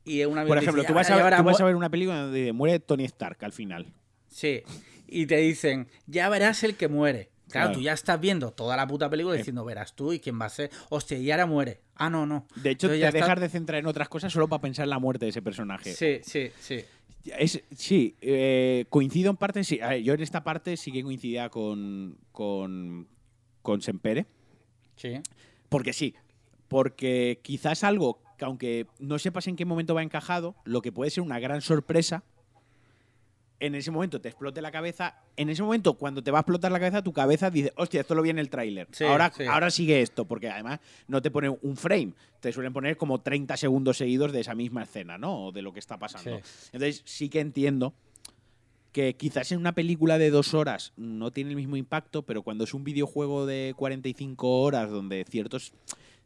Y 0.04 0.24
un 0.24 0.36
amigo 0.38 0.48
Por 0.48 0.58
dice, 0.58 0.64
ejemplo, 0.64 0.82
"Ya 0.82 0.88
tú, 0.88 0.94
vas 0.94 1.08
van 1.08 1.12
a, 1.14 1.16
llevar 1.18 1.36
tú 1.36 1.44
vas 1.44 1.58
mu-". 1.60 1.64
a 1.64 1.66
ver 1.66 1.76
una 1.76 1.90
película 1.90 2.22
donde 2.22 2.52
muere 2.52 2.80
Tony 2.80 3.04
Stark 3.04 3.38
al 3.44 3.52
final. 3.52 3.86
Sí. 4.28 4.62
Y 5.06 5.26
te 5.26 5.36
dicen, 5.36 5.88
ya 6.06 6.28
verás 6.28 6.62
el 6.64 6.74
que 6.76 6.88
muere. 6.88 7.29
Claro, 7.50 7.66
Claro. 7.68 7.72
tú 7.78 7.80
ya 7.82 7.92
estás 7.92 8.20
viendo 8.20 8.52
toda 8.52 8.76
la 8.76 8.86
puta 8.86 9.10
película 9.10 9.36
diciendo, 9.36 9.64
verás 9.64 9.94
tú 9.94 10.12
y 10.12 10.20
quién 10.20 10.40
va 10.40 10.46
a 10.46 10.48
ser. 10.50 10.70
Hostia, 10.88 11.18
y 11.18 11.30
ahora 11.30 11.46
muere. 11.46 11.80
Ah, 11.96 12.08
no, 12.08 12.24
no. 12.26 12.46
De 12.56 12.70
hecho, 12.70 12.86
Entonces 12.86 12.96
te 12.96 13.00
ya 13.00 13.08
está- 13.08 13.18
dejas 13.20 13.40
de 13.40 13.48
centrar 13.48 13.80
en 13.80 13.86
otras 13.86 14.08
cosas 14.08 14.32
solo 14.32 14.48
para 14.48 14.62
pensar 14.62 14.84
en 14.84 14.90
la 14.90 14.98
muerte 14.98 15.26
de 15.26 15.30
ese 15.30 15.42
personaje. 15.42 15.92
Sí, 15.92 16.20
sí, 16.22 16.50
sí. 16.60 16.80
Es, 17.38 17.62
sí, 17.76 18.16
eh, 18.22 18.86
coincido 18.88 19.30
en 19.30 19.36
parte. 19.36 19.62
Sí. 19.64 19.78
Ver, 19.78 20.02
yo 20.02 20.14
en 20.14 20.22
esta 20.22 20.42
parte 20.42 20.76
sí 20.78 20.90
que 20.90 21.02
coincidía 21.02 21.50
con, 21.50 22.16
con, 22.32 23.08
con 23.62 23.82
Sempere. 23.82 24.26
Sí. 24.96 25.20
Porque 25.68 25.92
sí, 25.92 26.14
porque 26.68 27.40
quizás 27.42 27.84
algo 27.84 28.22
que 28.38 28.44
aunque 28.46 28.86
no 28.98 29.18
sepas 29.18 29.46
en 29.48 29.56
qué 29.56 29.64
momento 29.66 29.94
va 29.94 30.02
encajado, 30.02 30.56
lo 30.64 30.80
que 30.80 30.92
puede 30.92 31.10
ser 31.10 31.22
una 31.22 31.38
gran 31.38 31.60
sorpresa 31.60 32.24
en 33.60 33.74
ese 33.74 33.90
momento 33.90 34.20
te 34.20 34.28
explote 34.28 34.60
la 34.62 34.72
cabeza. 34.72 35.14
En 35.36 35.50
ese 35.50 35.62
momento, 35.62 35.94
cuando 35.94 36.22
te 36.22 36.30
va 36.30 36.38
a 36.38 36.40
explotar 36.40 36.72
la 36.72 36.80
cabeza, 36.80 37.02
tu 37.02 37.12
cabeza 37.12 37.50
dice, 37.50 37.72
hostia, 37.76 38.00
esto 38.00 38.14
lo 38.14 38.22
vi 38.22 38.30
en 38.30 38.38
el 38.38 38.48
tráiler. 38.48 38.88
Sí, 38.90 39.04
ahora, 39.04 39.30
sí. 39.34 39.44
ahora 39.44 39.70
sigue 39.70 40.00
esto, 40.00 40.24
porque 40.24 40.48
además 40.48 40.80
no 41.06 41.22
te 41.22 41.30
pone 41.30 41.50
un 41.50 41.76
frame, 41.76 42.14
te 42.40 42.52
suelen 42.52 42.72
poner 42.72 42.96
como 42.96 43.20
30 43.20 43.56
segundos 43.56 43.98
seguidos 43.98 44.32
de 44.32 44.40
esa 44.40 44.54
misma 44.54 44.82
escena, 44.82 45.18
¿no? 45.18 45.46
O 45.46 45.52
de 45.52 45.62
lo 45.62 45.72
que 45.72 45.78
está 45.78 45.98
pasando. 45.98 46.38
Sí. 46.38 46.70
Entonces 46.72 47.02
sí 47.04 47.28
que 47.28 47.40
entiendo 47.40 47.94
que 48.92 49.14
quizás 49.14 49.52
en 49.52 49.58
una 49.58 49.72
película 49.72 50.18
de 50.18 50.30
dos 50.30 50.54
horas 50.54 50.92
no 50.96 51.30
tiene 51.30 51.50
el 51.50 51.56
mismo 51.56 51.76
impacto, 51.76 52.22
pero 52.22 52.42
cuando 52.42 52.64
es 52.64 52.74
un 52.74 52.82
videojuego 52.82 53.46
de 53.46 53.74
45 53.76 54.62
horas 54.62 54.90
donde 54.90 55.24
ciertos 55.28 55.72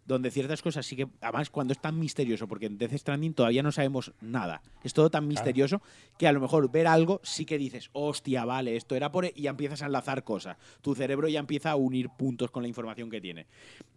donde 0.07 0.31
ciertas 0.31 0.63
cosas 0.63 0.87
sí 0.87 0.97
que 0.97 1.09
además 1.21 1.51
cuando 1.51 1.73
es 1.73 1.81
tan 1.81 1.99
misterioso 1.99 2.47
porque 2.47 2.67
en 2.67 2.79
Death 2.79 2.95
Stranding 2.95 3.35
todavía 3.35 3.63
no 3.63 3.73
sabemos 3.73 4.13
nada. 4.21 4.63
Es 4.83 4.93
todo 4.93 5.11
tan 5.11 5.27
misterioso 5.27 5.83
que 6.19 6.27
a 6.27 6.33
lo 6.33 6.41
mejor 6.41 6.71
ver 6.71 6.87
algo 6.87 7.21
sí 7.23 7.45
que 7.45 7.59
dices 7.59 7.91
hostia 7.93 8.45
vale 8.45 8.77
esto 8.77 8.95
era 8.95 9.11
por 9.11 9.25
e-", 9.25 9.33
y 9.35 9.43
ya 9.43 9.51
empiezas 9.51 9.83
a 9.83 9.87
enlazar 9.87 10.25
cosas. 10.25 10.57
Tu 10.83 10.95
cerebro 10.95 11.29
ya 11.29 11.41
empieza 11.41 11.71
a 11.71 11.77
unir 11.77 12.11
puntos 12.11 12.51
con 12.51 12.63
la 12.63 12.69
información 12.69 13.11
que 13.11 13.21
tiene. 13.21 13.47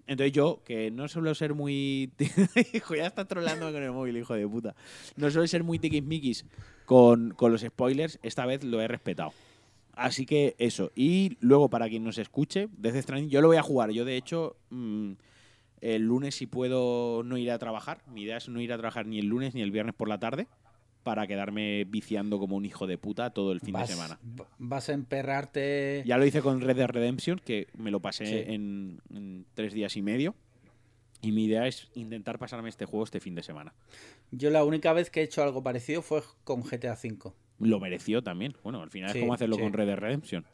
Entonces 0.07 0.31
yo 0.31 0.61
que 0.63 0.89
no 0.91 1.07
suelo 1.07 1.35
ser 1.35 1.53
muy 1.53 2.11
hijo 2.73 2.95
ya 2.95 3.07
está 3.07 3.25
trolando 3.25 3.71
con 3.71 3.83
el 3.83 3.91
móvil 3.91 4.17
hijo 4.17 4.33
de 4.33 4.47
puta. 4.47 4.75
No 5.17 5.29
suelo 5.29 5.47
ser 5.47 5.63
muy 5.63 5.79
tiquismiquis 5.79 6.45
con, 6.85 7.31
con 7.31 7.51
los 7.51 7.61
spoilers 7.61 8.19
esta 8.23 8.45
vez 8.45 8.63
lo 8.63 8.81
he 8.81 8.87
respetado. 8.87 9.33
Así 9.97 10.27
que 10.27 10.55
eso. 10.59 10.91
Y 10.95 11.37
luego, 11.39 11.69
para 11.69 11.89
quien 11.89 12.03
nos 12.03 12.19
escuche, 12.19 12.69
Death 12.77 13.01
Stranding, 13.01 13.31
yo 13.31 13.41
lo 13.41 13.47
voy 13.47 13.57
a 13.57 13.63
jugar. 13.63 13.89
Yo, 13.89 14.05
de 14.05 14.15
hecho, 14.15 14.55
mm, 14.69 15.13
el 15.81 16.03
lunes, 16.03 16.35
si 16.35 16.47
puedo, 16.47 17.23
no 17.23 17.37
iré 17.37 17.51
a 17.51 17.59
trabajar. 17.59 18.01
Mi 18.07 18.23
idea 18.23 18.37
es 18.37 18.49
no 18.49 18.59
ir 18.61 18.73
a 18.73 18.77
trabajar 18.77 19.05
ni 19.05 19.19
el 19.19 19.27
lunes 19.27 19.53
ni 19.53 19.61
el 19.61 19.71
viernes 19.71 19.95
por 19.95 20.09
la 20.09 20.19
tarde 20.19 20.47
para 21.03 21.25
quedarme 21.27 21.85
viciando 21.85 22.37
como 22.39 22.57
un 22.57 22.65
hijo 22.65 22.85
de 22.87 22.97
puta 22.97 23.29
todo 23.29 23.53
el 23.53 23.61
fin 23.61 23.73
vas, 23.73 23.87
de 23.87 23.93
semana. 23.95 24.19
Vas 24.57 24.89
a 24.89 24.93
emperrarte. 24.93 26.03
Ya 26.05 26.17
lo 26.17 26.25
hice 26.25 26.41
con 26.41 26.59
Red 26.59 26.75
Dead 26.75 26.89
Redemption, 26.89 27.39
que 27.39 27.67
me 27.77 27.91
lo 27.91 28.01
pasé 28.01 28.25
Sí. 28.25 28.53
en, 28.53 28.99
en 29.13 29.45
tres 29.53 29.73
días 29.73 29.95
y 29.95 30.01
medio. 30.01 30.35
Y 31.21 31.31
mi 31.31 31.45
idea 31.45 31.65
es 31.67 31.89
intentar 31.95 32.37
pasarme 32.37 32.69
este 32.69 32.85
juego 32.85 33.03
este 33.05 33.19
fin 33.19 33.35
de 33.35 33.41
semana. 33.43 33.73
Yo 34.31 34.49
la 34.49 34.63
única 34.63 34.93
vez 34.93 35.09
que 35.09 35.21
he 35.21 35.23
hecho 35.23 35.41
algo 35.41 35.63
parecido 35.63 36.01
fue 36.01 36.21
con 36.43 36.61
GTA 36.61 36.93
V. 37.01 37.31
Lo 37.59 37.79
mereció 37.79 38.21
también. 38.21 38.53
Bueno, 38.63 38.81
al 38.81 38.89
final 38.91 39.11
Sí, 39.11 39.19
es 39.19 39.23
como 39.23 39.33
hacerlo 39.33 39.55
sí. 39.55 39.61
con 39.63 39.73
Red 39.73 39.87
Dead 39.87 39.97
Redemption. 39.97 40.45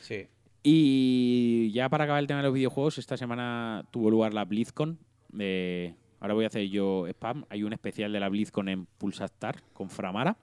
Sí. 0.00 0.26
Y 0.62 1.70
ya 1.72 1.88
para 1.88 2.04
acabar 2.04 2.20
el 2.20 2.26
tema 2.26 2.40
de 2.40 2.44
los 2.46 2.54
videojuegos, 2.54 2.98
esta 2.98 3.16
semana 3.16 3.84
tuvo 3.90 4.10
lugar 4.10 4.34
la 4.34 4.44
BlizzCon. 4.44 4.98
de- 5.32 5.94
ahora 6.18 6.34
voy 6.34 6.44
a 6.44 6.48
hacer 6.48 6.68
yo 6.68 7.06
spam. 7.08 7.44
Hay 7.48 7.62
un 7.62 7.72
especial 7.72 8.12
de 8.12 8.20
la 8.20 8.28
BlizzCon 8.28 8.68
en 8.68 8.86
Pulsar 8.86 9.30
con 9.72 9.88
Framara. 9.90 10.36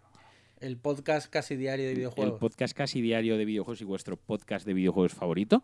El 0.60 0.78
podcast 0.78 1.30
casi 1.30 1.56
diario 1.56 1.86
de 1.86 1.92
El 1.92 1.98
videojuegos. 1.98 2.40
podcast 2.40 2.76
casi 2.76 3.02
diario 3.02 3.38
de 3.38 3.46
videojuegos 3.46 3.82
y 3.82 3.86
vuestro 3.86 4.18
podcast 4.18 4.66
de 4.66 4.74
videojuegos 4.74 5.14
favorito. 5.14 5.62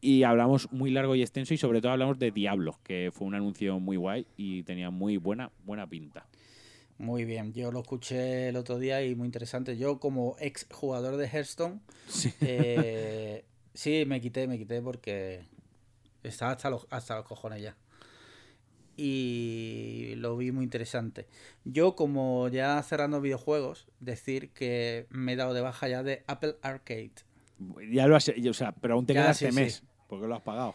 Y 0.00 0.22
hablamos 0.22 0.72
muy 0.72 0.90
largo 0.90 1.14
y 1.14 1.20
extenso 1.22 1.52
y 1.54 1.58
sobre 1.58 1.80
todo 1.80 1.92
hablamos 1.92 2.18
de 2.18 2.30
Diablo, 2.30 2.78
que 2.82 3.10
fue 3.12 3.26
un 3.26 3.34
anuncio 3.34 3.78
muy 3.78 3.96
guay 3.96 4.26
y 4.36 4.62
tenía 4.62 4.90
muy 4.90 5.16
buena, 5.18 5.50
buena 5.64 5.86
pinta. 5.86 6.26
Muy 6.98 7.24
bien, 7.24 7.52
yo 7.52 7.70
lo 7.72 7.80
escuché 7.80 8.48
el 8.48 8.56
otro 8.56 8.78
día 8.78 9.04
y 9.04 9.14
muy 9.14 9.26
interesante. 9.26 9.76
Yo 9.76 9.98
como 10.00 10.36
ex 10.40 10.66
jugador 10.72 11.16
de 11.16 11.26
Hearthstone, 11.26 11.80
Sí. 12.08 12.32
eh, 12.40 13.44
sí, 13.74 14.04
me 14.06 14.20
quité, 14.20 14.46
me 14.46 14.58
quité 14.58 14.80
porque 14.82 15.44
estaba 16.22 16.52
hasta 16.52 16.70
los, 16.70 16.86
hasta 16.90 17.16
los 17.16 17.24
cojones 17.26 17.62
ya. 17.62 17.76
Y 18.96 20.14
lo 20.16 20.36
vi 20.36 20.52
muy 20.52 20.64
interesante. 20.64 21.26
Yo 21.64 21.96
como 21.96 22.48
ya 22.48 22.82
cerrando 22.82 23.20
videojuegos, 23.20 23.86
decir 24.00 24.50
que 24.50 25.06
me 25.10 25.32
he 25.32 25.36
dado 25.36 25.54
de 25.54 25.62
baja 25.62 25.88
ya 25.88 26.02
de 26.02 26.24
Apple 26.26 26.56
Arcade. 26.62 27.12
Ya 27.90 28.06
lo 28.06 28.16
has, 28.16 28.28
o 28.28 28.54
sea, 28.54 28.72
pero 28.72 28.94
aún 28.94 29.06
te 29.06 29.14
Ya, 29.14 29.22
queda 29.22 29.34
sí, 29.34 29.46
este 29.46 29.56
sí. 29.56 29.60
mes, 29.64 29.84
porque 30.08 30.26
lo 30.26 30.34
has 30.34 30.42
pagado. 30.42 30.74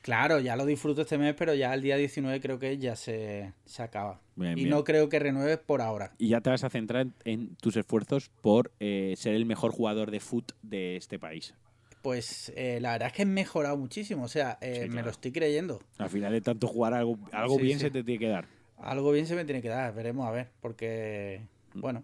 Claro, 0.00 0.40
ya 0.40 0.56
lo 0.56 0.66
disfruto 0.66 1.02
este 1.02 1.16
mes, 1.16 1.34
pero 1.38 1.54
ya 1.54 1.72
el 1.72 1.82
día 1.82 1.96
19 1.96 2.40
creo 2.40 2.58
que 2.58 2.76
ya 2.78 2.96
se, 2.96 3.52
se 3.64 3.82
acaba. 3.84 4.20
Bien, 4.34 4.52
y 4.58 4.64
bien. 4.64 4.70
no 4.70 4.82
creo 4.82 5.08
que 5.08 5.20
renueves 5.20 5.58
por 5.58 5.80
ahora. 5.80 6.12
Y 6.18 6.30
ya 6.30 6.40
te 6.40 6.50
vas 6.50 6.64
a 6.64 6.70
centrar 6.70 7.02
en, 7.02 7.14
en 7.24 7.56
tus 7.56 7.76
esfuerzos 7.76 8.28
por 8.40 8.72
eh, 8.80 9.14
ser 9.16 9.34
el 9.36 9.46
mejor 9.46 9.70
jugador 9.70 10.10
de 10.10 10.18
foot 10.18 10.52
de 10.62 10.96
este 10.96 11.20
país. 11.20 11.54
Pues 12.02 12.52
eh, 12.56 12.78
la 12.80 12.92
verdad 12.92 13.06
es 13.08 13.12
que 13.14 13.22
he 13.22 13.26
mejorado 13.26 13.76
muchísimo, 13.76 14.24
o 14.24 14.28
sea, 14.28 14.58
eh, 14.60 14.82
Sí, 14.84 14.90
me 14.90 15.02
lo 15.02 15.10
estoy 15.10 15.30
creyendo. 15.30 15.80
Al 15.98 16.10
final 16.10 16.32
de 16.32 16.40
tanto 16.40 16.66
jugar 16.66 16.94
algo, 16.94 17.16
algo 17.30 17.56
Sí, 17.56 17.62
bien 17.62 17.78
sí. 17.78 17.84
se 17.86 17.90
te 17.92 18.02
tiene 18.02 18.18
que 18.18 18.28
dar. 18.28 18.46
Algo 18.76 19.12
bien 19.12 19.26
se 19.26 19.36
me 19.36 19.44
tiene 19.44 19.62
que 19.62 19.68
dar, 19.68 19.94
veremos 19.94 20.26
a 20.26 20.32
ver, 20.32 20.50
porque, 20.60 21.46
bueno, 21.74 22.02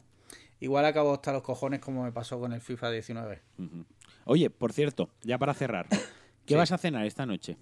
igual 0.60 0.84
acabo 0.84 1.12
hasta 1.12 1.32
los 1.32 1.42
cojones 1.42 1.80
como 1.80 2.04
me 2.04 2.12
pasó 2.12 2.38
con 2.38 2.52
el 2.52 2.60
FIFA 2.60 2.92
19. 2.92 3.42
Ujú. 3.58 3.84
Oye, 4.24 4.50
por 4.50 4.72
cierto, 4.72 5.10
ya 5.22 5.36
para 5.38 5.52
cerrar, 5.54 5.88
¿qué 6.46 6.54
vas 6.54 6.70
a 6.70 6.78
cenar 6.78 7.04
esta 7.04 7.26
noche? 7.26 7.56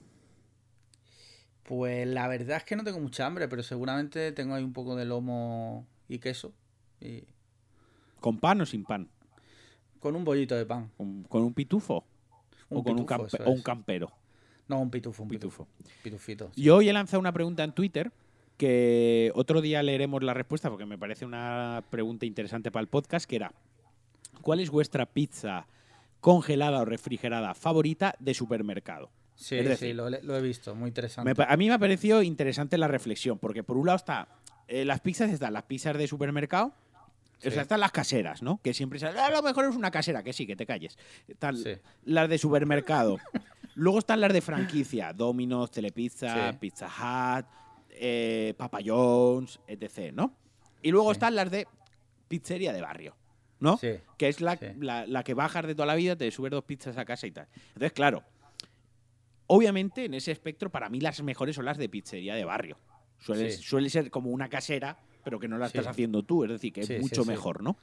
Pues 1.62 2.06
la 2.06 2.28
verdad 2.28 2.58
es 2.58 2.64
que 2.64 2.76
no 2.76 2.84
tengo 2.84 3.00
mucha 3.00 3.26
hambre, 3.26 3.48
pero 3.48 3.62
seguramente 3.62 4.30
tengo 4.32 4.54
ahí 4.54 4.62
un 4.62 4.72
poco 4.74 4.94
de 4.94 5.04
lomo 5.06 5.86
y 6.06 6.18
queso. 6.18 6.52
Y 7.00 7.24
¿Con 8.20 8.38
pan 8.38 8.60
o 8.60 8.66
sin 8.66 8.84
pan? 8.84 9.08
con 9.98 10.14
un 10.14 10.24
bollito 10.24 10.54
de 10.54 10.64
pan. 10.66 10.92
¿Con, 10.96 11.24
con 11.24 11.42
un 11.42 11.52
pitufo? 11.54 12.04
Un 12.70 12.78
¿O 12.78 12.82
con 12.84 12.98
un, 12.98 13.06
campe- 13.06 13.42
o 13.44 13.62
campero? 13.62 14.10
No, 14.68 14.80
un 14.80 14.90
pitufo, 14.90 15.22
un 15.22 15.28
pitufo. 15.28 15.66
Pitufo. 15.76 16.00
Pitufito. 16.02 16.50
sí. 16.54 16.62
Yo 16.62 16.76
hoy 16.76 16.88
he 16.88 16.92
lanzado 16.92 17.20
una 17.20 17.32
pregunta 17.32 17.62
en 17.64 17.72
Twitter 17.72 18.10
que 18.56 19.30
otro 19.34 19.60
día 19.60 19.82
leeremos 19.82 20.22
la 20.22 20.34
respuesta 20.34 20.70
porque 20.70 20.86
me 20.86 20.98
parece 20.98 21.24
una 21.24 21.84
pregunta 21.90 22.26
interesante 22.26 22.70
para 22.70 22.80
el 22.80 22.88
podcast, 22.88 23.28
que 23.28 23.36
era 23.36 23.52
¿cuál 24.42 24.60
es 24.60 24.70
vuestra 24.70 25.06
pizza 25.06 25.66
congelada 26.20 26.80
o 26.80 26.84
refrigerada 26.84 27.54
favorita 27.54 28.14
de 28.18 28.34
supermercado? 28.34 29.10
Sí, 29.34 29.56
decir, 29.56 29.76
sí, 29.76 29.92
lo, 29.92 30.08
lo 30.08 30.36
he 30.36 30.40
visto, 30.40 30.74
muy 30.74 30.88
interesante. 30.88 31.34
Me 31.38 31.44
a 31.46 31.56
mí 31.58 31.68
me 31.68 31.74
ha 31.74 31.78
parecido 31.78 32.22
interesante 32.22 32.78
la 32.78 32.88
reflexión, 32.88 33.38
porque 33.38 33.62
por 33.62 33.76
un 33.76 33.86
lado 33.86 33.96
está 33.96 34.28
eh, 34.66 34.86
las 34.86 35.00
pizzas, 35.00 35.30
están 35.30 35.52
las 35.52 35.64
pizzas 35.64 35.96
de 35.98 36.08
supermercado, 36.08 36.72
Sí. 37.38 37.48
o 37.48 37.50
sea, 37.50 37.62
están 37.62 37.80
las 37.80 37.92
caseras, 37.92 38.42
¿no? 38.42 38.60
Que 38.62 38.72
siempre 38.72 38.98
sale, 38.98 39.18
"Ah, 39.18 39.26
a 39.26 39.30
lo 39.30 39.42
mejor 39.42 39.66
es 39.66 39.76
una 39.76 39.90
casera, 39.90 40.22
que 40.22 40.32
sí, 40.32 40.46
que 40.46 40.56
te 40.56 40.64
calles. 40.66 40.96
Están 41.28 41.56
Sí. 41.56 41.72
las 42.04 42.28
de 42.30 42.38
supermercado. 42.38 43.18
Luego 43.74 43.98
están 43.98 44.20
las 44.22 44.32
de 44.32 44.40
franquicia, 44.40 45.12
Domino's, 45.12 45.70
Telepizza, 45.70 46.52
Sí. 46.52 46.58
Pizza 46.58 46.86
Hut, 46.88 47.46
eh, 47.90 48.54
Papa 48.56 48.78
John's, 48.84 49.60
etc., 49.66 50.12
¿no? 50.14 50.34
Y 50.82 50.90
luego 50.90 51.12
están 51.12 51.34
las 51.34 51.50
de 51.50 51.66
pizzería 52.28 52.72
de 52.72 52.80
barrio, 52.80 53.14
¿no? 53.60 53.76
Sí, 53.76 53.90
que 54.16 54.28
es 54.28 54.40
la, 54.40 54.58
la- 54.78 55.06
la 55.06 55.22
que 55.22 55.34
bajas 55.34 55.66
de 55.66 55.74
toda 55.74 55.86
la 55.86 55.94
vida, 55.94 56.16
te 56.16 56.30
subes 56.30 56.50
dos 56.50 56.64
pizzas 56.64 56.96
a 56.96 57.04
casa 57.04 57.26
y 57.26 57.32
tal. 57.32 57.48
Entonces, 57.68 57.92
claro, 57.92 58.22
obviamente 59.46 60.04
en 60.06 60.14
ese 60.14 60.32
espectro, 60.32 60.70
para 60.70 60.88
mí 60.88 61.00
las 61.00 61.22
mejores 61.22 61.56
son 61.56 61.64
las 61.64 61.78
de 61.78 61.88
pizzería 61.88 62.34
de 62.34 62.44
barrio. 62.44 62.78
Suele, 63.18 63.50
Sí. 63.50 63.62
suele 63.62 63.88
ser 63.90 64.10
como 64.10 64.30
una 64.30 64.48
casera, 64.48 64.98
pero 65.26 65.40
que 65.40 65.48
no 65.48 65.58
la 65.58 65.68
Sí. 65.68 65.76
estás 65.76 65.90
haciendo 65.90 66.22
tú, 66.22 66.44
es 66.44 66.50
decir, 66.50 66.72
que 66.72 66.82
es 66.82 66.86
Sí, 66.86 66.98
mucho 67.00 67.24
sí. 67.24 67.28
mejor, 67.28 67.60
¿no? 67.64 67.76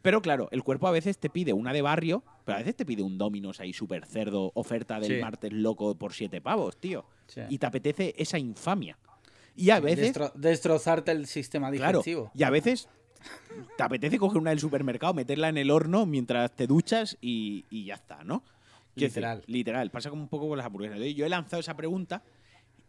Pero 0.00 0.22
claro, 0.22 0.48
el 0.50 0.62
cuerpo 0.62 0.88
a 0.88 0.92
veces 0.92 1.18
te 1.18 1.28
pide 1.28 1.52
una 1.52 1.74
de 1.74 1.82
barrio, 1.82 2.24
pero 2.46 2.56
a 2.56 2.60
veces 2.60 2.74
te 2.74 2.86
pide 2.86 3.02
un 3.02 3.18
Domino's 3.18 3.60
ahí 3.60 3.74
súper 3.74 4.06
cerdo, 4.06 4.50
oferta 4.54 4.98
del 4.98 5.20
martes 5.20 5.52
loco 5.52 5.94
por 5.94 6.14
siete 6.14 6.40
pavos, 6.40 6.78
tío. 6.80 7.04
Y 7.50 7.58
te 7.58 7.66
apetece 7.66 8.14
esa 8.16 8.38
infamia. 8.38 8.96
Y 9.54 9.68
a 9.68 9.78
veces, 9.80 10.14
Destro- 10.16 10.32
destrozarte 10.32 11.12
el 11.12 11.26
sistema 11.26 11.70
Claro, 11.70 11.98
digestivo. 11.98 12.30
y 12.34 12.44
a 12.44 12.48
veces 12.50 12.88
te 13.76 13.82
apetece 13.82 14.16
coger 14.18 14.38
una 14.38 14.48
del 14.50 14.58
supermercado, 14.60 15.12
meterla 15.12 15.50
en 15.50 15.58
el 15.58 15.70
horno 15.70 16.06
mientras 16.06 16.50
te 16.56 16.66
duchas 16.66 17.18
y, 17.20 17.66
y 17.68 17.84
ya 17.84 17.96
está, 17.96 18.24
¿no? 18.24 18.42
Decir, 18.94 19.08
Literal. 19.18 19.42
literal. 19.48 19.90
Pasa 19.90 20.08
como 20.08 20.22
un 20.22 20.28
poco 20.28 20.48
con 20.48 20.56
las 20.56 20.66
hamburguesas. 20.66 20.98
Yo 21.14 21.26
he 21.26 21.28
lanzado 21.28 21.60
esa 21.60 21.76
pregunta 21.76 22.22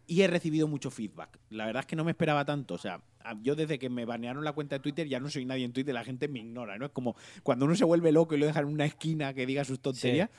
y 0.06 0.22
he 0.22 0.26
recibido 0.28 0.66
mucho 0.66 0.90
feedback. 0.90 1.38
La 1.50 1.66
verdad 1.66 1.80
es 1.80 1.86
que 1.86 1.94
no 1.96 2.04
me 2.04 2.10
esperaba 2.12 2.44
tanto. 2.46 2.72
O 2.74 2.78
sea, 2.78 3.02
yo 3.42 3.54
desde 3.54 3.78
que 3.78 3.88
me 3.88 4.04
banearon 4.04 4.44
la 4.44 4.52
cuenta 4.52 4.76
de 4.76 4.80
Twitter 4.80 5.08
ya 5.08 5.20
no 5.20 5.30
soy 5.30 5.44
nadie 5.44 5.64
en 5.64 5.72
Twitter, 5.72 5.94
la 5.94 6.04
gente 6.04 6.28
me 6.28 6.40
ignora, 6.40 6.78
¿no? 6.78 6.86
Es 6.86 6.92
como 6.92 7.16
cuando 7.42 7.64
uno 7.64 7.74
se 7.74 7.84
vuelve 7.84 8.12
loco 8.12 8.34
y 8.34 8.38
lo 8.38 8.46
dejan 8.46 8.66
en 8.66 8.74
una 8.74 8.84
esquina 8.84 9.34
que 9.34 9.46
diga 9.46 9.64
sus 9.64 9.80
tonterías. 9.80 10.30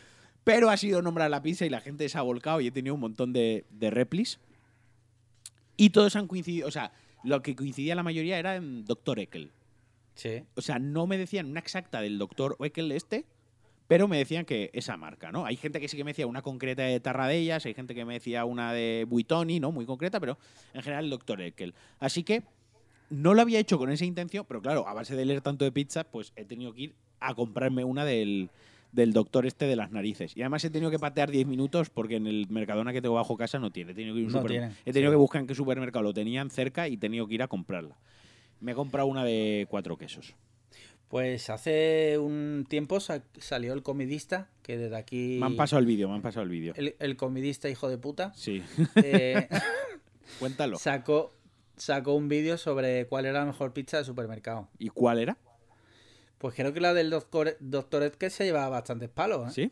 Pero 0.43 0.69
ha 0.69 0.77
sido 0.77 1.01
nombrar 1.01 1.29
la 1.29 1.41
pizza 1.41 1.65
y 1.65 1.69
la 1.69 1.79
gente 1.79 2.07
se 2.09 2.17
ha 2.17 2.21
volcado 2.21 2.59
y 2.59 2.67
he 2.67 2.71
tenido 2.71 2.95
un 2.95 2.99
montón 2.99 3.31
de, 3.31 3.65
de 3.71 3.89
replis. 3.89 4.39
Y 5.77 5.91
todos 5.91 6.15
han 6.15 6.27
coincidido, 6.27 6.67
o 6.67 6.71
sea, 6.71 6.91
lo 7.23 7.41
que 7.41 7.55
coincidía 7.55 7.95
la 7.95 8.03
mayoría 8.03 8.37
era 8.37 8.55
en 8.55 8.85
Dr. 8.85 9.19
Eckel. 9.19 9.51
Sí. 10.15 10.43
O 10.55 10.61
sea, 10.61 10.79
no 10.79 11.07
me 11.07 11.17
decían 11.17 11.47
una 11.49 11.59
exacta 11.59 12.01
del 12.01 12.19
Dr. 12.19 12.57
Eckel 12.59 12.91
este, 12.91 13.25
pero 13.87 14.07
me 14.07 14.17
decían 14.17 14.45
que 14.45 14.69
esa 14.73 14.97
marca, 14.97 15.31
¿no? 15.31 15.45
Hay 15.45 15.55
gente 15.55 15.79
que 15.79 15.87
sí 15.87 15.97
que 15.97 16.03
me 16.03 16.11
decía 16.11 16.27
una 16.27 16.41
concreta 16.41 16.83
de 16.83 16.99
Tarradellas, 16.99 17.65
hay 17.65 17.73
gente 17.73 17.95
que 17.95 18.05
me 18.05 18.15
decía 18.15 18.45
una 18.45 18.73
de 18.73 19.05
Buitoni, 19.07 19.59
¿no? 19.59 19.71
Muy 19.71 19.85
concreta, 19.85 20.19
pero 20.19 20.37
en 20.73 20.81
general 20.81 21.05
el 21.05 21.11
Dr. 21.11 21.41
Eckel. 21.41 21.73
Así 21.99 22.23
que 22.23 22.43
no 23.09 23.33
lo 23.33 23.41
había 23.41 23.59
hecho 23.59 23.77
con 23.77 23.91
esa 23.91 24.05
intención, 24.05 24.45
pero 24.47 24.61
claro, 24.61 24.87
a 24.87 24.93
base 24.93 25.15
de 25.15 25.25
leer 25.25 25.41
tanto 25.41 25.65
de 25.65 25.71
pizza, 25.71 26.03
pues 26.03 26.33
he 26.35 26.45
tenido 26.45 26.73
que 26.73 26.81
ir 26.81 26.95
a 27.19 27.33
comprarme 27.35 27.83
una 27.83 28.05
del, 28.05 28.49
del 28.91 29.13
doctor 29.13 29.45
este 29.45 29.65
de 29.65 29.75
las 29.75 29.91
narices. 29.91 30.35
Y 30.35 30.41
además 30.41 30.63
he 30.65 30.69
tenido 30.69 30.89
que 30.91 30.99
patear 30.99 31.31
10 31.31 31.47
minutos 31.47 31.89
porque 31.89 32.15
en 32.15 32.27
el 32.27 32.47
Mercadona 32.49 32.91
que 32.93 33.01
tengo 33.01 33.15
bajo 33.15 33.37
casa 33.37 33.59
no 33.59 33.71
tiene. 33.71 33.91
He 33.91 33.95
tenido 33.95 34.13
que, 34.15 34.21
ir 34.21 34.25
a 34.25 34.27
un 34.27 34.33
No 34.33 34.39
super- 34.39 34.51
tiene, 34.51 34.71
he 34.85 34.91
tenido 34.93 35.11
sí. 35.11 35.13
que 35.13 35.17
buscar 35.17 35.41
en 35.41 35.47
qué 35.47 35.55
supermercado 35.55 36.03
lo 36.03 36.13
tenían 36.13 36.49
cerca 36.49 36.87
y 36.87 36.95
he 36.95 36.97
tenido 36.97 37.27
que 37.27 37.35
ir 37.35 37.43
a 37.43 37.47
comprarla. 37.47 37.97
Me 38.59 38.71
he 38.71 38.75
comprado 38.75 39.07
una 39.07 39.23
de 39.23 39.67
cuatro 39.69 39.97
quesos. 39.97 40.33
Pues 41.09 41.49
hace 41.51 42.17
un 42.17 42.65
tiempo 42.67 42.99
sa- 42.99 43.21
salió 43.37 43.73
el 43.73 43.83
comidista, 43.83 44.49
que 44.63 44.77
desde 44.77 44.95
aquí... 44.95 45.37
Me 45.39 45.45
han 45.45 45.55
pasado 45.55 45.79
el 45.79 45.85
vídeo, 45.85 46.09
me 46.09 46.15
han 46.15 46.21
pasado 46.23 46.43
el 46.43 46.49
vídeo. 46.49 46.73
El, 46.75 46.95
el 46.97 47.15
comidista 47.17 47.69
hijo 47.69 47.87
de 47.87 47.99
puta. 47.99 48.31
Sí. 48.35 48.63
eh, 48.95 49.47
Cuéntalo. 50.39 50.77
sacó, 50.79 51.33
sacó 51.83 52.13
un 52.13 52.29
vídeo 52.29 52.57
sobre 52.57 53.05
cuál 53.07 53.25
era 53.25 53.39
la 53.39 53.45
mejor 53.45 53.73
pizza 53.73 53.97
de 53.97 54.05
supermercado. 54.05 54.69
¿Y 54.79 54.87
cuál 54.89 55.19
era? 55.19 55.37
Pues 56.37 56.55
creo 56.55 56.73
que 56.73 56.79
la 56.81 56.93
del 56.93 57.09
doctor, 57.09 57.57
doctor 57.59 58.03
Ed 58.03 58.13
que 58.13 58.29
se 58.29 58.45
lleva 58.45 58.67
bastantes 58.69 59.09
palos, 59.09 59.49
¿eh? 59.49 59.51
¿Sí? 59.53 59.71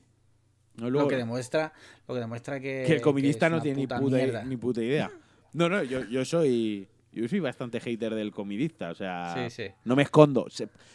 No, 0.75 0.89
Lo 0.89 1.07
que 1.07 1.17
demuestra, 1.17 1.73
lo 2.07 2.13
que 2.13 2.19
demuestra 2.21 2.59
que, 2.59 2.83
que 2.87 2.93
el 2.95 3.01
comidista 3.01 3.47
que 3.47 3.55
no 3.55 3.61
tiene 3.61 3.77
ni 3.81 3.87
puta 3.87 3.99
mierda. 3.99 4.43
ni 4.43 4.57
puta 4.57 4.81
idea. 4.81 5.11
No, 5.53 5.67
no, 5.69 5.83
yo, 5.83 6.05
yo 6.05 6.23
soy. 6.25 6.87
Yo 7.13 7.27
soy 7.27 7.41
bastante 7.41 7.81
hater 7.81 8.15
del 8.15 8.31
comidista, 8.31 8.89
o 8.89 8.95
sea, 8.95 9.33
Sí, 9.35 9.49
sí. 9.49 9.73
no 9.83 9.97
me 9.97 10.03
escondo. 10.03 10.47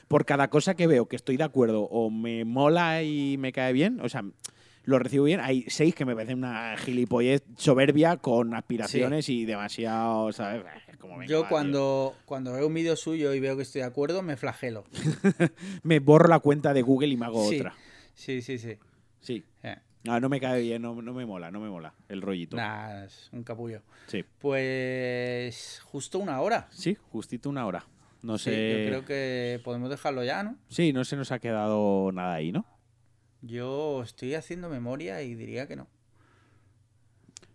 Por 0.09 0.25
cada 0.25 0.49
cosa 0.49 0.75
que 0.75 0.87
veo 0.87 1.07
que 1.09 1.17
estoy 1.17 1.37
de 1.37 1.45
acuerdo 1.45 1.83
o 1.83 2.09
me 2.09 2.47
mola 2.47 3.03
y 3.03 3.37
me 3.39 3.53
cae 3.53 3.75
bien, 3.75 4.01
o 4.01 4.09
sea, 4.09 4.25
lo 4.87 4.99
recibo 4.99 5.25
bien. 5.25 5.41
Hay 5.41 5.65
seis 5.69 5.95
que 5.95 6.05
me 6.07 6.15
parecen 6.15 6.39
una 6.39 6.75
gilipollez 6.79 7.43
soberbia 7.57 8.17
con 8.17 8.55
aspiraciones 8.55 9.29
y 9.29 9.45
demasiado, 9.45 10.33
¿sabes? 10.33 10.65
Es 10.89 10.97
como, 10.97 11.19
venga, 11.19 11.31
Yo 11.31 11.47
cuando, 11.49 12.15
cuando 12.25 12.53
veo 12.55 12.67
un 12.67 12.73
vídeo 12.75 12.97
suyo 12.97 13.35
y 13.35 13.41
veo 13.41 13.57
que 13.57 13.63
estoy 13.63 13.83
de 13.83 13.87
acuerdo, 13.89 14.23
me 14.23 14.37
flagelo. 14.37 14.85
Me 15.83 15.99
borro 16.01 16.29
la 16.29 16.39
cuenta 16.39 16.73
de 16.73 16.83
Google 16.83 17.09
y 17.09 17.17
me 17.17 17.27
hago 17.27 17.47
Sí. 17.49 17.57
otra. 17.59 17.75
Sí, 18.15 18.41
sí, 18.43 18.59
sí. 18.59 18.79
Sí. 19.21 19.45
Eh, 19.63 19.77
No, 20.05 20.21
no 20.21 20.29
me 20.29 20.41
cae 20.41 20.63
bien, 20.63 20.81
no, 20.83 21.03
no 21.03 21.13
me 21.13 21.27
mola, 21.27 21.51
no 21.51 21.59
me 21.61 21.69
mola 21.69 21.93
el 22.09 22.23
rollito. 22.23 22.57
Nah, 22.57 23.05
es 23.05 23.29
un 23.33 23.43
capullo. 23.43 23.83
Sí. 24.07 24.25
Pues 24.39 25.81
justo 25.85 26.19
una 26.21 26.41
hora. 26.41 26.69
Sí, 26.71 26.97
justito 27.11 27.49
una 27.51 27.67
hora. 27.67 27.85
No 28.23 28.39
Sí, 28.39 28.45
sé. 28.51 28.71
yo 28.83 28.89
creo 28.89 29.05
que 29.05 29.61
podemos 29.65 29.91
dejarlo 29.91 30.25
ya, 30.25 30.43
¿no? 30.43 30.57
Sí, 30.69 30.93
no 30.93 31.05
se 31.05 31.17
nos 31.17 31.33
ha 31.33 31.39
quedado 31.39 32.11
nada 32.13 32.35
ahí, 32.35 32.53
¿no? 32.53 32.65
Yo 33.43 34.03
estoy 34.03 34.35
haciendo 34.35 34.69
memoria 34.69 35.23
y 35.23 35.35
diría 35.35 35.67
que 35.67 35.77
no. 35.77 35.87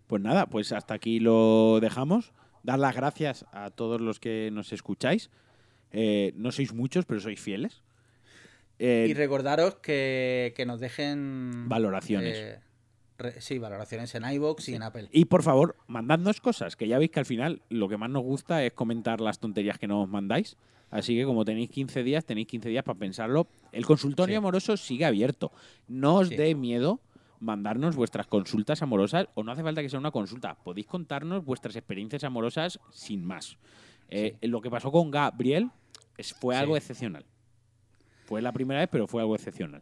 Pues 0.08 0.22
nada, 0.22 0.46
pues 0.48 0.72
hasta 0.72 0.94
aquí 0.94 1.20
lo 1.20 1.80
dejamos. 1.82 2.34
Dar 2.64 2.80
las 2.80 2.96
gracias 2.96 3.46
a 3.52 3.72
todos 3.72 4.02
los 4.02 4.20
que 4.20 4.50
nos 4.52 4.72
escucháis. 4.74 5.30
Eh, 5.92 6.34
no 6.36 6.52
sois 6.52 6.74
muchos, 6.74 7.06
pero 7.06 7.20
sois 7.20 7.40
fieles. 7.40 7.82
Eh, 8.80 9.08
y 9.10 9.14
recordaros 9.14 9.76
que, 9.76 10.54
que 10.56 10.66
nos 10.66 10.80
dejen... 10.80 11.68
Valoraciones. 11.70 12.38
eh, 12.38 12.60
re- 13.18 13.40
sí, 13.42 13.58
valoraciones 13.60 14.14
en 14.16 14.24
iVoox 14.26 14.70
y 14.70 14.76
en 14.76 14.84
Apple. 14.84 15.08
y 15.12 15.26
por 15.26 15.44
favor, 15.44 15.76
mandadnos 15.88 16.42
cosas, 16.42 16.76
que 16.76 16.88
ya 16.88 16.98
veis 16.98 17.12
que 17.12 17.20
al 17.20 17.26
final 17.26 17.62
lo 17.70 17.88
que 17.90 17.98
más 17.98 18.10
nos 18.10 18.24
gusta 18.24 18.64
es 18.66 18.74
comentar 18.74 19.22
las 19.22 19.40
tonterías 19.40 19.78
que 19.78 19.88
nos 19.88 20.08
mandáis. 20.10 20.58
Así 20.92 21.16
que 21.16 21.26
como 21.26 21.44
tenéis 21.46 21.70
15 21.70 22.04
días, 22.04 22.26
tenéis 22.26 22.48
15 22.48 22.70
días 22.70 22.84
para 22.84 23.00
pensarlo. 23.00 23.48
El 23.72 23.86
consultorio 23.86 24.34
Sí. 24.34 24.38
amoroso 24.38 24.78
sigue 24.78 25.06
abierto. 25.06 25.52
No 25.88 26.16
os 26.18 26.28
Sí. 26.28 26.36
dé 26.36 26.54
miedo 26.54 27.00
mandarnos 27.39 27.96
vuestras 27.96 28.28
consultas 28.28 28.82
amorosas 28.84 29.28
o 29.34 29.44
no 29.44 29.52
hace 29.52 29.64
falta 29.64 29.82
que 29.82 29.89
sea 29.89 29.98
una 30.00 30.12
consulta. 30.12 30.56
Podéis 30.64 30.86
contarnos 30.88 31.44
vuestras 31.44 31.76
experiencias 31.76 32.24
amorosas 32.24 32.80
sin 32.92 33.26
más. 33.26 33.58
Eh, 34.10 34.36
Lo 34.42 34.62
que 34.62 34.70
pasó 34.70 34.92
con 34.92 35.10
Gabriel 35.10 35.70
fue 36.39 36.56
algo 36.58 36.76
excepcional. 36.78 37.26
Fue 38.26 38.42
la 38.42 38.52
primera 38.52 38.82
vez, 38.82 38.89
pero 38.92 39.08
fue 39.08 39.22
algo 39.22 39.34
excepcional. 39.36 39.82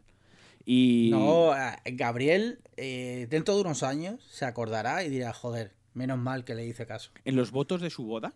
Y 0.64 1.08
No, 1.10 1.54
eh, 1.56 1.74
Gabriel, 1.92 2.60
eh, 2.76 3.26
dentro 3.28 3.54
de 3.56 3.62
unos 3.62 3.82
años, 3.82 4.22
se 4.30 4.44
acordará 4.44 5.02
y 5.04 5.08
dirá, 5.10 5.32
joder, 5.32 5.72
menos 5.94 6.18
mal 6.18 6.44
que 6.44 6.54
le 6.54 6.64
hice 6.66 6.86
caso. 6.86 7.10
en 7.24 7.34
los 7.36 7.50
votos 7.50 7.80
de 7.80 7.90
su 7.90 8.04
boda, 8.04 8.32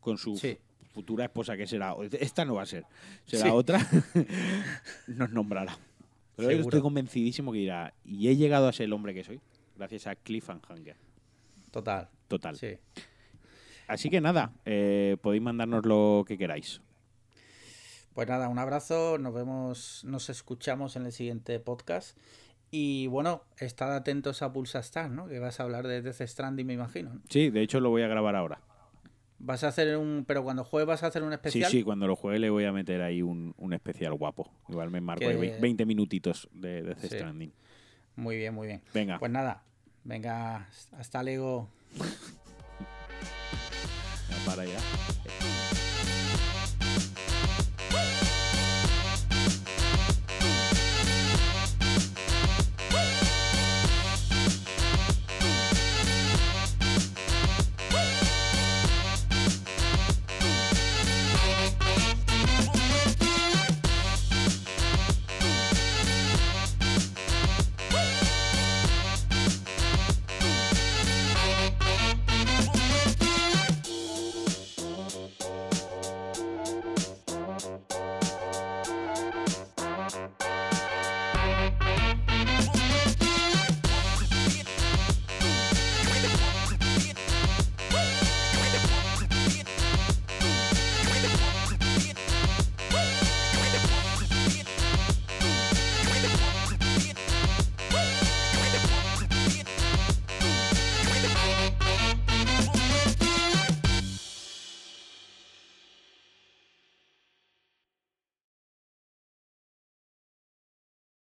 con 0.00 0.16
su 0.18 0.36
Sí. 0.36 0.58
Futura 0.94 1.24
esposa, 1.24 1.56
que 1.56 1.66
será, 1.66 1.94
esta 2.20 2.44
no 2.44 2.54
va 2.54 2.62
a 2.62 2.66
ser, 2.66 2.86
será 3.26 3.44
Sí. 3.44 3.50
otra, 3.50 3.78
nos 5.08 5.30
nombrará. 5.30 5.76
Pero 6.36 6.50
yo 6.50 6.60
estoy 6.60 6.80
convencidísimo 6.80 7.52
que 7.52 7.58
dirá, 7.58 7.92
y 8.04 8.28
he 8.28 8.36
llegado 8.36 8.68
a 8.68 8.72
ser 8.72 8.84
el 8.84 8.92
hombre 8.92 9.12
que 9.12 9.24
soy, 9.24 9.40
gracias 9.76 10.06
a 10.06 10.14
Cliffhanger. 10.14 10.96
Total. 11.70 12.08
Total. 12.28 12.56
Sí. 12.56 12.78
Así 13.88 14.08
que 14.08 14.20
nada, 14.20 14.52
eh, 14.64 15.16
podéis 15.20 15.42
mandarnos 15.42 15.84
lo 15.84 16.24
que 16.26 16.38
queráis. 16.38 16.80
Pues 18.14 18.28
nada, 18.28 18.48
un 18.48 18.58
abrazo, 18.58 19.18
nos 19.18 19.34
vemos, 19.34 20.02
nos 20.04 20.30
escuchamos 20.30 20.94
en 20.96 21.04
el 21.06 21.12
siguiente 21.12 21.58
podcast. 21.58 22.16
Y 22.70 23.08
bueno, 23.08 23.42
estad 23.58 23.94
atentos 23.94 24.42
a 24.42 24.52
Pulsa 24.52 24.78
Star, 24.80 25.10
¿no? 25.10 25.26
Que 25.28 25.38
vas 25.38 25.60
a 25.60 25.64
hablar 25.64 25.86
de 25.86 26.00
Death 26.02 26.22
Stranding, 26.22 26.66
me 26.66 26.72
imagino. 26.74 27.14
¿no? 27.14 27.20
Sí, 27.28 27.50
de 27.50 27.62
hecho 27.62 27.78
lo 27.80 27.90
voy 27.90 28.02
a 28.02 28.08
grabar 28.08 28.34
ahora. 28.36 28.60
Vas 29.38 29.64
a 29.64 29.68
hacer 29.68 29.96
un. 29.96 30.24
Pero 30.26 30.42
cuando 30.44 30.64
juegues, 30.64 30.86
vas 30.86 31.02
a 31.02 31.08
hacer 31.08 31.22
un 31.22 31.32
especial. 31.32 31.70
Sí, 31.70 31.78
sí, 31.78 31.82
cuando 31.82 32.06
lo 32.06 32.16
juegue 32.16 32.38
le 32.38 32.50
voy 32.50 32.64
a 32.64 32.72
meter 32.72 33.02
ahí 33.02 33.20
un, 33.22 33.54
un 33.58 33.72
especial 33.74 34.14
guapo. 34.14 34.50
Igual 34.68 34.90
me 34.90 35.00
marco 35.00 35.20
Que- 35.26 35.38
vei- 35.38 35.60
20 35.60 35.84
minutitos 35.86 36.48
de, 36.52 36.82
de 36.82 36.94
Sí. 36.96 37.08
Stranding. 37.08 37.52
Muy 38.16 38.36
bien, 38.36 38.54
muy 38.54 38.68
bien. 38.68 38.80
Venga, 38.94 39.18
Pues 39.18 39.30
nada, 39.32 39.64
venga, 40.04 40.68
hasta 40.92 41.22
luego. 41.22 41.68
para 44.46 44.64
ya. 44.64 44.78